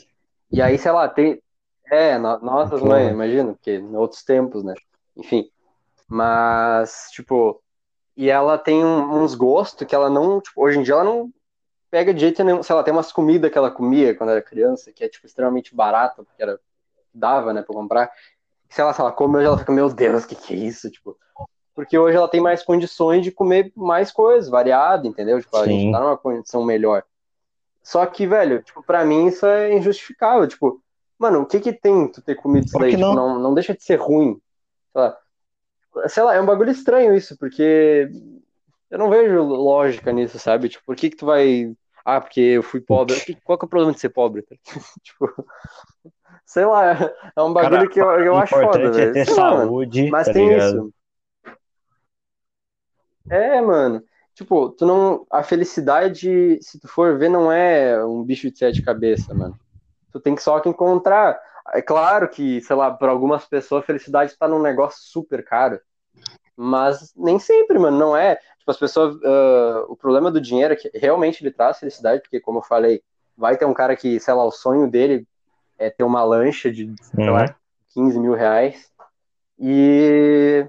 [0.51, 1.43] E aí, sei lá, tem.
[1.91, 4.75] É, no- nossas mães, imagina, porque em outros tempos, né?
[5.17, 5.49] Enfim.
[6.09, 7.63] Mas, tipo.
[8.17, 10.41] E ela tem um- uns gostos que ela não.
[10.41, 11.31] Tipo, hoje em dia ela não
[11.91, 12.63] pega de jeito nenhum.
[12.63, 15.75] Sei lá, tem umas comidas que ela comia quando era criança, que é, tipo, extremamente
[15.75, 16.59] barata, porque era.
[17.13, 18.11] Dava, né, pra comprar.
[18.69, 20.91] Sei lá, se ela come hoje, ela fica, meu Deus, o que que é isso?
[20.91, 21.17] Tipo.
[21.77, 25.39] Porque hoje ela tem mais condições de comer mais coisas, variado, entendeu?
[25.39, 25.79] Tipo, a Sim.
[25.79, 27.05] gente tá numa condição melhor.
[27.83, 30.49] Só que, velho, tipo, pra mim isso é injustificável.
[30.49, 30.83] Tipo,
[31.19, 32.93] mano, o que que tem tu ter comido isso daí?
[32.97, 33.15] Tipo, não?
[33.15, 34.41] não, não deixa de ser ruim.
[34.93, 35.19] Sei lá.
[36.09, 38.09] Sei lá, é um bagulho estranho isso, porque
[38.91, 40.71] eu não vejo lógica nisso, sabe?
[40.71, 41.75] Tipo, por que que tu vai.
[42.05, 43.15] Ah, porque eu fui pobre.
[43.45, 44.43] Qual que é o problema de ser pobre?
[45.05, 45.29] tipo,
[46.47, 49.13] sei lá, é um bagulho Cara, que eu, eu acho foda, é velho.
[49.13, 49.67] ter Sei lá, mano.
[49.67, 50.77] saúde, Mas tá tem ligado?
[50.77, 50.95] isso.
[53.29, 54.03] É, mano.
[54.35, 55.27] Tipo, tu não.
[55.31, 59.55] A felicidade, se tu for ver, não é um bicho de sete cabeças, mano.
[60.13, 61.41] Tu tem que só que encontrar.
[61.73, 65.81] É claro que, sei lá, para algumas pessoas a felicidade tá num negócio super caro.
[66.57, 68.37] Mas nem sempre, mano, não é.
[68.59, 69.17] Tipo, as pessoas.
[69.25, 73.03] ah, o problema do dinheiro é que realmente ele traz felicidade, porque, como eu falei,
[73.37, 75.27] vai ter um cara que, sei lá, o sonho dele
[75.79, 77.33] é ter uma lancha de, sei Uhum.
[77.33, 77.57] lá,
[77.93, 78.91] 15 mil reais.
[79.59, 80.67] E.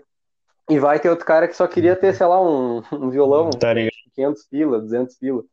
[0.69, 3.73] E vai ter outro cara que só queria ter, sei lá, um, um violão, Tá
[3.73, 3.91] ligado?
[4.13, 5.43] 500 pila, 200 pila.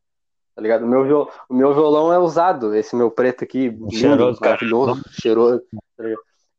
[0.54, 0.84] Tá ligado?
[0.84, 1.30] O meu, viol...
[1.48, 4.52] o meu violão é usado, esse meu preto aqui, lindo, Cheiroso, cara.
[4.52, 5.62] maravilhoso, cheiroso.
[5.96, 6.04] tá?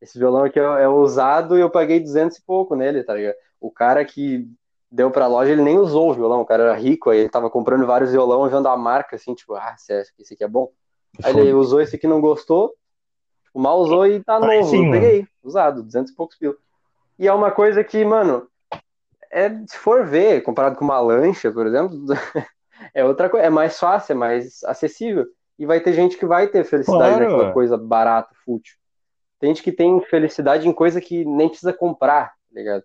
[0.00, 3.34] Esse violão aqui é, é usado e eu paguei 200 e pouco nele, tá ligado?
[3.58, 4.46] O cara que
[4.90, 7.50] deu pra loja, ele nem usou o violão, o cara era rico, aí ele tava
[7.50, 10.70] comprando vários violões, vendo a marca, assim, tipo, ah, esse é- aqui é bom.
[11.24, 12.74] Aí ele usou esse aqui, não gostou,
[13.44, 14.64] tipo, mal usou e tá novo.
[14.64, 16.54] sim, peguei, usado, 200 e poucos pila.
[17.18, 18.46] E é uma coisa que, mano,
[19.30, 21.96] é, se for ver, comparado com uma lancha, por exemplo,
[22.94, 25.26] é outra coisa, é mais fácil, é mais acessível.
[25.58, 28.74] E vai ter gente que vai ter felicidade Claro, naquela coisa barata, fútil.
[29.40, 32.82] Tem gente que tem felicidade em coisa que nem precisa comprar, tá ligado?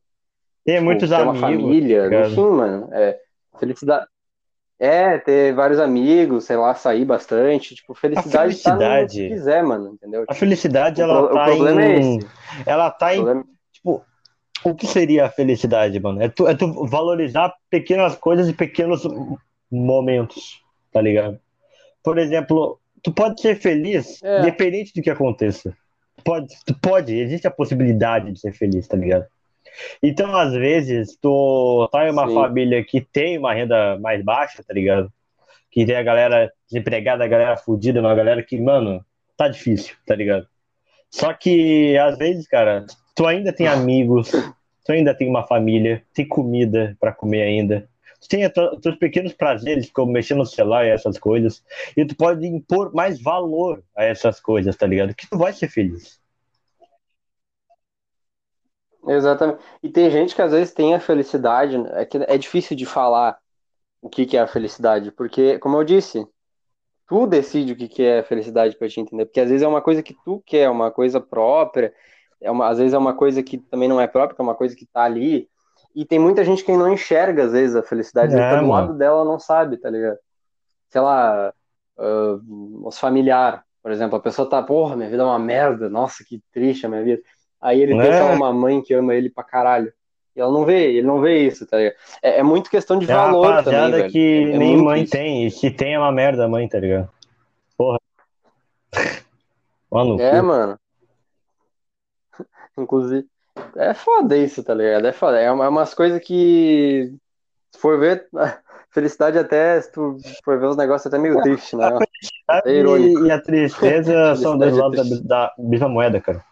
[0.65, 1.41] Tem Tipo, muitos ter uma amigos.
[1.41, 2.89] família, tá enfim, mano.
[2.93, 3.19] É,
[3.59, 4.05] felicidade.
[4.79, 7.75] É, ter vários amigos, sei lá, sair bastante.
[7.75, 10.25] Tipo, felicidade, tá no que felicidade- quiser, mano, entendeu?
[10.27, 12.17] A felicidade, O ela o tá problema é em.
[12.17, 12.27] esse.
[12.65, 13.15] Ela tá O em.
[13.15, 14.05] problema- Tipo,
[14.63, 16.21] o que seria a felicidade, mano?
[16.21, 19.03] É tu, é tu valorizar pequenas coisas e pequenos
[19.71, 21.39] momentos, tá ligado?
[22.03, 24.39] Por exemplo, tu pode ser feliz, É.
[24.41, 25.75] independente do que aconteça.
[26.23, 29.25] Pode, tu pode, existe a possibilidade de ser feliz, tá ligado?
[30.03, 32.33] Então, às vezes, tu tá em uma Sim.
[32.35, 35.11] família que tem uma renda mais baixa, tá ligado?
[35.71, 39.03] Que tem a galera desempregada, a galera fudida, uma galera que, mano,
[39.37, 40.45] tá difícil, tá ligado?
[41.09, 42.85] Só que, às vezes, cara,
[43.21, 47.87] tu ainda tem amigos, tu ainda tem uma família, tem comida pra comer ainda.
[48.19, 51.63] Tu tem os teus pequenos prazeres, como mexer no celular e essas coisas.
[51.95, 55.13] E tu pode impor mais valor a essas coisas, tá ligado?
[55.13, 56.19] Que tu vai ser feliz.
[59.07, 59.59] Exatamente.
[59.83, 63.37] E tem gente que às vezes tem a felicidade, é que é difícil de falar
[64.01, 66.25] o que que é a felicidade, porque, como eu disse,
[67.07, 69.81] tu decide o que que é felicidade pra te entender, porque às vezes é uma
[69.81, 71.93] coisa que tu quer, uma coisa própria,
[72.41, 74.55] é uma, às vezes é uma coisa que também não é própria, que é uma
[74.55, 75.47] coisa que tá ali,
[75.95, 78.71] e tem muita gente que não enxerga às vezes a felicidade, É, tá do mano.
[78.87, 80.17] lado dela, não sabe, tá ligado?
[80.89, 81.53] Sei lá,
[81.97, 82.39] ah,
[82.83, 86.41] os familiares, por exemplo, a pessoa tá, porra, minha vida é uma merda, nossa, que
[86.51, 87.21] triste a minha vida.
[87.59, 88.19] Aí ele tem, É.
[88.23, 89.91] lá, uma mãe que ama ele pra caralho.
[90.35, 91.95] E ela não vê, ele não vê isso, tá ligado?
[92.23, 94.11] É, é muito questão de É valor também, velho.
[94.11, 95.11] que É- é nem mãe isso.
[95.11, 97.09] tem, e se tem é uma merda a mãe, tá ligado?
[97.77, 97.99] Porra.
[99.91, 100.79] Mano, É, mano.
[102.77, 103.27] Inclusive,
[103.75, 105.05] é foda isso, tá ligado?
[105.07, 105.39] É foda.
[105.39, 107.13] É uma- é umas coisas que,
[107.71, 108.59] se for ver, a
[108.91, 111.99] felicidade até, se tu for ver os negócios, até meio triste, né?
[112.65, 113.23] É irônico.
[113.23, 116.43] e, e a tristeza são dois Felicidade é lados da, da mesma moeda, cara.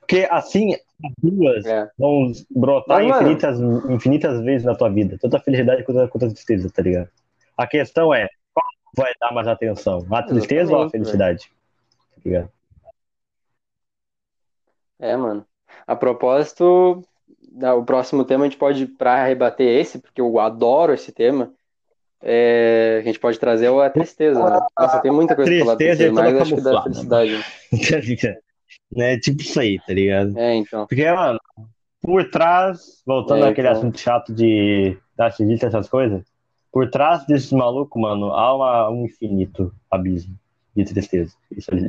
[0.00, 1.88] Porque assim, as duas É.
[1.96, 3.60] vão brotar Mas, mano- infinitas,
[3.90, 5.16] infinitas vezes na tua vida.
[5.20, 7.08] Tanto a felicidade quanto a, quanto a tristeza, tá ligado?
[7.56, 10.04] A questão é, qual vai dar mais atenção?
[10.10, 11.52] A tristeza ou a Exatamente, felicidade?
[12.14, 12.48] Tá ligado?
[15.00, 15.44] É, mano.
[15.86, 17.02] A propósito,
[17.76, 21.52] o próximo tema a gente pode, pra rebater esse, porque eu adoro esse tema,
[22.22, 24.60] é, a gente pode trazer a tristeza, né?
[24.78, 27.44] Nossa, tem muita coisa pra falar Tristeza é mas acho que da felicidade.
[27.72, 28.38] Ligado?
[28.92, 29.18] né?
[29.18, 30.38] Tipo isso aí, tá ligado?
[30.38, 30.86] É, então.
[30.86, 31.40] Porque, mano,
[32.02, 33.78] por trás, voltando É, àquele então.
[33.78, 36.22] assunto chato de narcisista, essas coisas,
[36.72, 40.34] por trás desses malucos, mano, há uma- um infinito abismo
[40.76, 41.88] de tristeza e soli-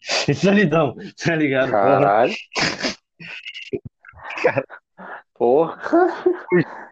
[0.00, 0.34] solidão.
[0.34, 1.70] Solidão, tá ligado?
[1.70, 2.34] Caralho.
[5.34, 5.78] Porra.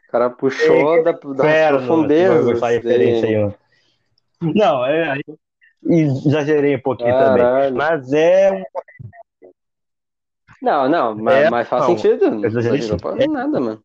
[0.09, 2.57] O cara puxou da, das Inferno, profundezas.
[2.57, 3.55] essa referência aí, mano.
[4.41, 5.19] Não, é,
[5.89, 7.43] exagerei um pouquinho também.
[7.43, 7.75] Caralho.
[7.77, 8.63] Mas é um
[10.63, 11.97] Não, não, mas, É, mas faz não.
[11.97, 12.31] sentido.
[12.31, 13.83] Não exagerou pra nada, mano.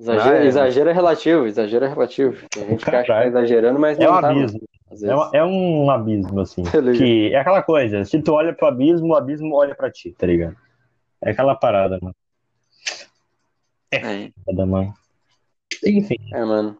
[0.00, 0.46] Exagero, Ah, é.
[0.46, 2.48] exagero é relativo, exagero é relativo.
[2.50, 4.52] Tem gente acha que tá exagerando, mas É não um tá, mano, às
[5.02, 6.62] É, um- é um abismo, assim.
[6.96, 10.26] Que é aquela coisa, se tu olha pro abismo, o abismo olha pra ti, tá
[10.26, 10.56] ligado?
[11.20, 12.14] É aquela parada, mano.
[13.90, 14.92] É, Foda, mano.
[15.84, 16.76] Enfim, é, mano.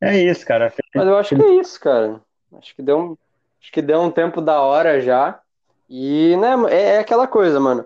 [0.00, 0.72] É isso, cara.
[0.94, 2.20] Mas eu acho que é isso, cara.
[2.58, 3.16] Acho que deu um,
[3.60, 5.40] acho que deu um tempo da hora já.
[5.88, 7.84] E, né, é, é aquela coisa, mano.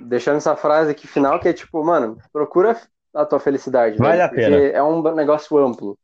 [0.00, 2.76] Deixando essa frase aqui final, que é tipo, mano, procura
[3.14, 3.98] a tua felicidade.
[3.98, 4.56] Vale velho, a pena.
[4.56, 5.98] Porque é um negócio amplo.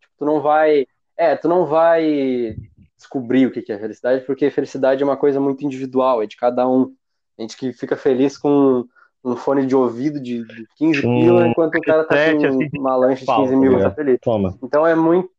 [0.00, 0.86] Tipo, tu não vai.
[1.16, 2.56] É, tu não vai
[2.96, 6.68] descobrir o que é felicidade, porque felicidade é uma coisa muito individual, é de cada
[6.68, 6.94] um.
[7.38, 8.84] A gente que fica feliz com
[9.24, 12.68] um fone de ouvido de de 15 Um pila, enquanto o cara tá com assim,
[12.78, 14.18] uma lancha de pau, 15 tá mil, tá feliz.
[14.22, 14.58] Toma.
[14.62, 15.30] Então é muito.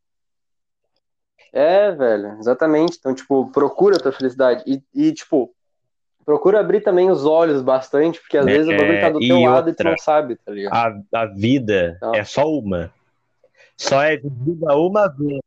[1.53, 2.97] É, velho, exatamente.
[2.99, 4.63] Então, tipo, procura a tua felicidade.
[4.67, 5.51] E, e, tipo,
[6.25, 9.27] procura abrir também os olhos bastante, porque às É, vezes o bagulho tá do e
[9.27, 9.89] teu lado e tu outra.
[9.91, 10.73] não sabe, tá ligado?
[11.13, 12.13] A, a vida Então.
[12.13, 12.91] é só uma.
[13.77, 15.39] Só é vivida uma vez.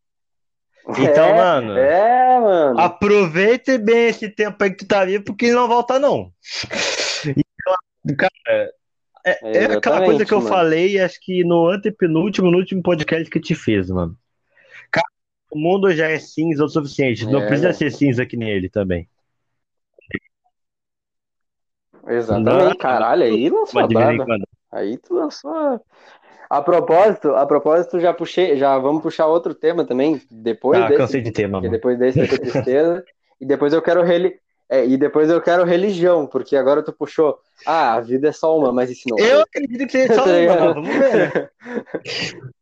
[0.88, 2.80] Então, é, mano, É, mano.
[2.80, 6.32] aproveite bem esse tempo aí que tu tá vivo, porque não volta, não.
[8.04, 8.72] Então, cara,
[9.24, 10.48] é, é aquela coisa que eu mano.
[10.48, 14.16] falei, acho que no antepenúltimo, no último podcast que eu te fiz, mano.
[14.90, 15.06] Cara,
[15.52, 17.26] o mundo já é cinza o suficiente.
[17.26, 17.74] Não É, precisa né?
[17.74, 19.08] ser cinza que nem ele também.
[22.06, 22.76] Exatamente, Não.
[22.76, 24.26] caralho, aí lançou a braba.
[24.72, 25.84] Aí tu lançou.
[26.50, 30.86] A- A propósito, a propósito, já puxei, já vamos puxar outro tema também, depois Ah,
[30.88, 33.04] desse, cansei de tema, depois desse vai ter tristeza,
[33.40, 34.36] e depois eu quero reli...
[34.68, 38.56] é, e depois eu quero religião, porque agora tu puxou, ah, a vida é só
[38.58, 39.18] uma, mas e for?
[39.20, 41.52] Eu acredito que seja só Tá uma, mas vamos ver?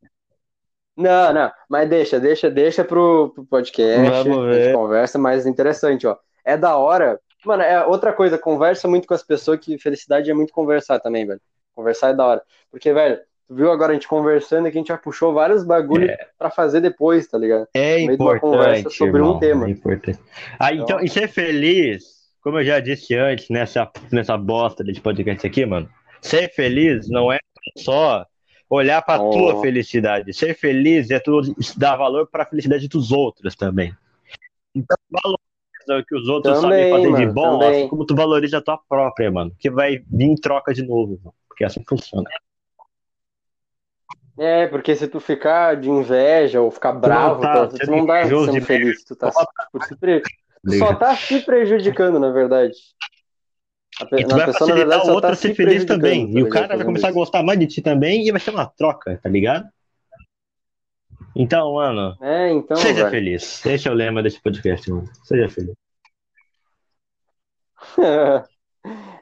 [0.97, 4.75] Não, não, mas deixa, deixa, deixa pro, pro podcast, Vamos a gente ver.
[4.75, 6.17] conversa mais interessante, ó.
[6.45, 7.21] É da hora.
[7.45, 11.25] Mano, é outra coisa, conversa muito com as pessoas, que felicidade é muito conversar também,
[11.25, 11.41] velho.
[11.73, 12.43] Conversar é da hora.
[12.69, 15.65] Porque, velho, tu viu agora a gente conversando e que a gente já puxou vários
[15.65, 16.09] bagulho
[16.39, 17.67] pra fazer depois, tá ligado?
[17.75, 19.67] É de importante, conversa sobre um irmão, tema.
[19.67, 20.19] É importante.
[20.61, 22.05] Ah, então, e ser feliz,
[22.43, 25.89] como eu já disse antes, nessa, nessa bosta desse podcast aqui, mano,
[26.21, 27.39] ser feliz não é
[27.79, 28.27] só
[28.69, 29.31] olhar pra Oh.
[29.31, 30.35] tua felicidade.
[30.35, 31.41] Ser feliz é tu
[31.77, 33.95] dar valor pra felicidade dos outros também.
[34.75, 37.81] Então, valoriza o que os outros Também, sabem fazer de mano, bom, também.
[37.81, 41.19] assim como tu valoriza a tua própria, mano, que vai vir em troca de novo,
[41.25, 42.29] mano, porque assim funciona.
[44.39, 48.07] É, porque se tu ficar de inveja ou ficar bravo, tá tu, tu sendo não
[48.07, 50.23] dá sendo feliz, tu tá Só tipo, se pre-
[50.65, 52.75] tu só tá se prejudicando, na verdade.
[54.01, 56.33] A, pe- E tu vai pessoa, facilitar o outro tá a ser se feliz também.
[56.33, 57.19] tá E o cara vai começar a isso.
[57.19, 59.69] gostar mais de ti também e vai ser uma troca, tá ligado?
[61.35, 63.11] Então, mano, É, então, seja velho.
[63.11, 63.65] feliz.
[63.67, 65.09] Esse é o lema desse podcast, mano.
[65.25, 65.75] Seja feliz.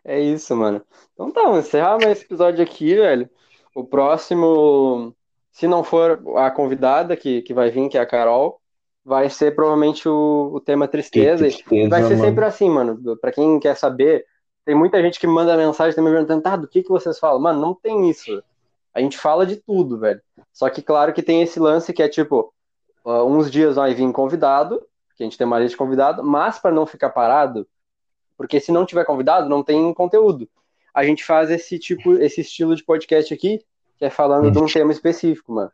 [0.05, 0.81] É isso, mano.
[1.15, 3.29] Então tá, vamos encerrar mais esse episódio aqui, velho.
[3.77, 5.15] O próximo,
[5.53, 8.59] se não for a convidada que, que vai vir, que é a Carol,
[9.05, 11.47] vai ser provavelmente o, o tema tristeza.
[11.47, 12.99] E vai ser sempre assim, mano.
[13.19, 14.25] Pra quem quer saber,
[14.65, 17.39] tem muita gente que manda mensagem também perguntando, tá, do que, que vocês falam?
[17.39, 18.43] Mano, não tem isso.
[18.95, 20.23] A gente fala de tudo, velho.
[20.55, 22.55] Só que, claro, que tem esse lance que é tipo,
[23.05, 24.81] uh, uns dias vai vir convidado,
[25.15, 27.69] que a gente tem uma lista de convidado, mas para não ficar parado,
[28.39, 30.49] porque se não tiver convidado, não tem conteúdo.
[30.97, 33.61] A gente faz esse tipo, esse estilo de podcast aqui,
[33.99, 35.71] que é falando de um tema específico, mano.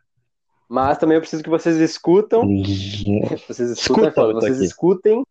[0.69, 2.43] Mas também eu preciso que vocês escutam
[3.47, 4.65] vocês escutem, Escuta vocês aqui.
[4.67, 5.23] escutem.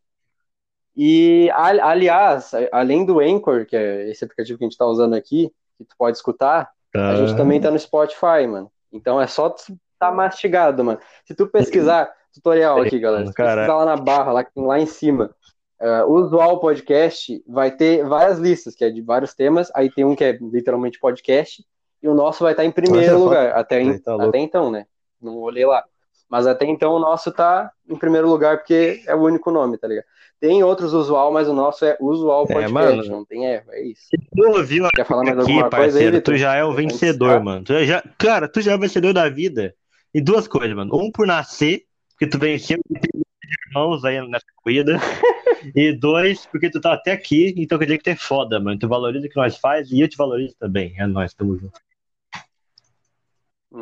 [0.96, 5.52] E, aliás, além do Anchor, que é esse aplicativo que a gente tá usando aqui,
[5.78, 8.72] que tu pode escutar, a gente também tá no Spotify, mano.
[8.94, 11.00] Então é só tu tá mastigado, mano.
[11.26, 13.26] Se tu pesquisar, tutorial aqui, galera.
[13.26, 15.36] Se tu pesquisar lá na barra, lá, lá em cima,
[15.82, 19.70] uh, usual podcast, vai ter várias listas, que é de vários temas.
[19.76, 21.64] Aí tem um que é literalmente podcast,
[22.02, 23.52] e o nosso vai estar em primeiro lugar.
[23.54, 24.86] Até, aí em- tá até então, né?
[25.22, 25.84] Não olhei lá.
[26.30, 29.88] Mas até então o nosso tá em primeiro lugar, porque é o único nome, tá
[29.88, 30.06] ligado?
[30.40, 33.04] Tem outros usual, mas o nosso é usual É, podcast, mano.
[33.06, 34.08] não tem erro, é isso.
[34.36, 36.34] Tu ouviu Quer falar mais aqui, alguma coisa aí, parceiro, Vitor?
[36.34, 37.40] tu já é o vencedor, tá?
[37.42, 37.64] mano.
[37.66, 39.76] Tu já, cara, tu já é o vencedor da vida.
[40.14, 40.90] E duas coisas, mano.
[40.96, 41.82] Um por nascer,
[42.12, 43.22] porque tu venceu e tem
[43.70, 44.98] irmãos aí nessa corrida.
[45.76, 48.80] e dois, porque tu tá até aqui, então quer dizer que tu é foda, mano.
[48.80, 50.94] Tu valoriza o que nós faz e eu te valorizo também.
[50.98, 51.80] É nóis, tamo junto.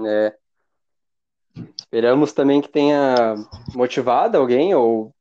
[0.05, 0.33] É.
[1.79, 3.35] Esperamos também que tenha
[3.73, 5.13] motivado alguém ou,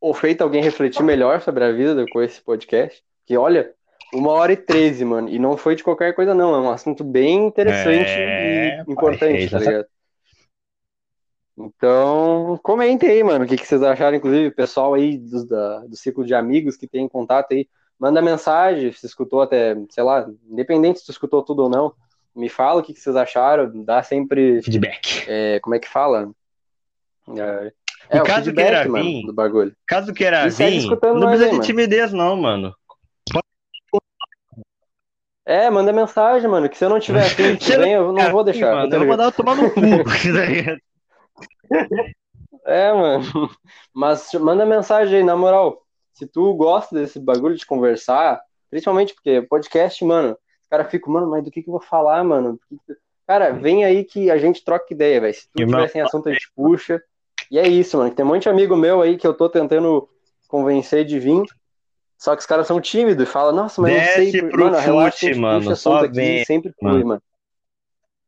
[0.00, 3.02] ou feito alguém refletir melhor sobre a vida com esse podcast.
[3.26, 3.72] Que olha,
[4.12, 5.28] uma hora e treze, mano.
[5.28, 6.54] E não foi de qualquer coisa, não.
[6.54, 9.68] É um assunto bem interessante É, e importante, tá exatamente.
[9.68, 9.86] ligado?
[11.56, 15.80] Então, comentem aí, mano, o que, que vocês acharam, inclusive, o pessoal aí dos, da,
[15.80, 17.68] do ciclo de amigos que tem contato aí,
[17.98, 21.92] manda mensagem, se escutou até, sei lá, independente se tu escutou tudo ou não,
[22.34, 25.24] me fala o que, que vocês acharam, dá sempre Feedback.
[25.28, 26.28] é, como é que fala?
[27.28, 27.72] É,
[28.10, 29.76] é o caso feedback, queira mano, vir, do bagulho.
[29.86, 32.74] Caso queira vir, não precisa de timidez, não, mano.
[35.46, 37.22] É, manda mensagem, mano, que se eu não tiver
[37.60, 38.74] Se eu não vou deixar.
[38.74, 39.80] Mano, tá eu vou eu tomar no cu.
[42.66, 43.24] É, mano.
[43.92, 45.82] Mas manda mensagem aí, na moral.
[46.12, 48.40] Se tu gosta desse bagulho de conversar,
[48.70, 50.32] principalmente porque podcast, mano,
[50.62, 52.58] os caras ficam, mano, mas do que que eu vou falar, mano?
[53.26, 55.34] Cara, vem aí que a gente troca ideia, velho.
[55.34, 55.80] Se tu Irmão.
[55.80, 57.02] tiver sem assunto, a gente puxa.
[57.50, 58.14] E é isso, mano.
[58.14, 60.08] Tem um monte de amigo meu aí que eu tô tentando
[60.48, 61.42] convencer de vir.
[62.16, 64.40] Só que os caras são tímidos e falam, nossa, mas eu não Desce sei.
[64.42, 66.92] por- pro Mano, relaxa, fute, gente mano, puxa só assunto aqui vem, e sempre flui,
[66.92, 67.06] mano.
[67.06, 67.22] mano.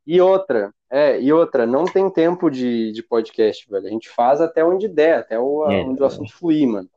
[0.07, 3.85] E outra, é, e outra, não tem tempo de, de podcast, velho.
[3.85, 5.81] A gente faz até onde der, até o, É.
[5.83, 6.89] onde o assunto fluir, mano.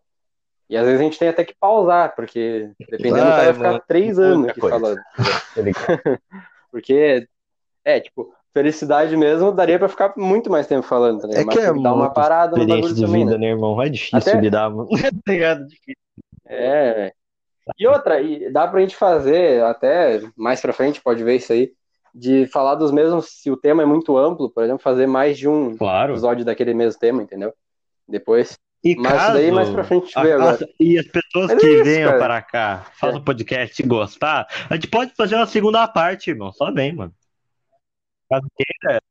[0.68, 3.80] E às vezes a gente tem até que pausar, porque dependendo, o cara Vai, ficar
[3.88, 4.78] três anos aqui coisa.
[4.78, 5.00] falando.
[6.70, 7.26] Porque,
[7.84, 11.42] é, tipo, felicidade mesmo daria pra ficar muito mais tempo falando, tá ligado?
[11.42, 13.46] É Mas que é que dar uma muito parada no bagulho de também, vida, né?
[13.46, 13.82] né, irmão?
[13.82, 14.88] É difícil Até- lidar, mano.
[15.24, 15.66] Tá ligado?
[15.66, 15.96] Difícil.
[16.46, 17.12] É.
[17.78, 21.72] E outra, e dá pra gente fazer, até mais pra frente, pode ver isso aí,
[22.14, 25.48] de falar dos mesmos, se o tema é muito amplo, por exemplo, fazer mais de
[25.48, 26.12] um Claro.
[26.12, 27.52] episódio daquele mesmo tema, entendeu?
[28.08, 28.58] Depois.
[28.82, 30.58] E Mas caso daí mais pra frente a vê agora.
[30.80, 32.18] e as pessoas Mas é que isso, venham cara.
[32.18, 36.50] para cá, façam o podcast e gostar, a gente pode fazer uma segunda parte, irmão.
[36.50, 37.12] Só vem, mano.
[38.30, 39.02] Caso queira.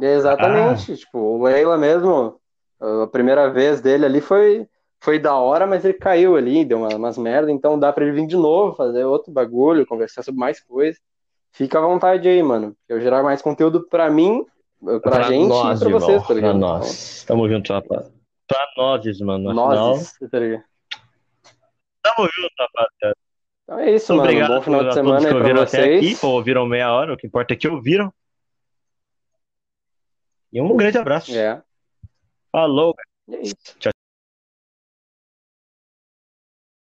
[0.00, 0.96] Exatamente, Ah.
[0.96, 2.40] tipo, o Leila mesmo,
[2.80, 4.66] a primeira vez dele ali foi,
[5.00, 8.12] foi da hora, mas ele caiu ali, deu uma- umas merda, então dá pra ele
[8.20, 11.00] vir de novo, fazer outro bagulho, conversar sobre mais coisas.
[11.56, 12.76] Fica à vontade aí, mano.
[12.86, 14.44] Eu gerar mais conteúdo pra mim,
[15.02, 16.00] pra, gente nós, e pra irmão.
[16.06, 16.58] vocês, tá Pra ligado?
[16.58, 17.24] nós.
[17.26, 18.12] Tamo junto, rapaz.
[18.46, 19.54] Pra nós, mano.
[19.54, 20.62] Nós, tá ligado?
[22.02, 23.16] tamo junto, rapaziada.
[23.64, 24.38] Então é isso, Muito mano.
[24.38, 26.14] Um obrigado bom final de semana aí pra ouviram até vocês.
[26.14, 28.12] aqui, ou ouviram meia hora, o que importa é que ouviram.
[30.52, 31.34] E um grande abraço.
[31.34, 31.62] É.
[32.52, 32.94] Falou.
[33.30, 33.56] É isso.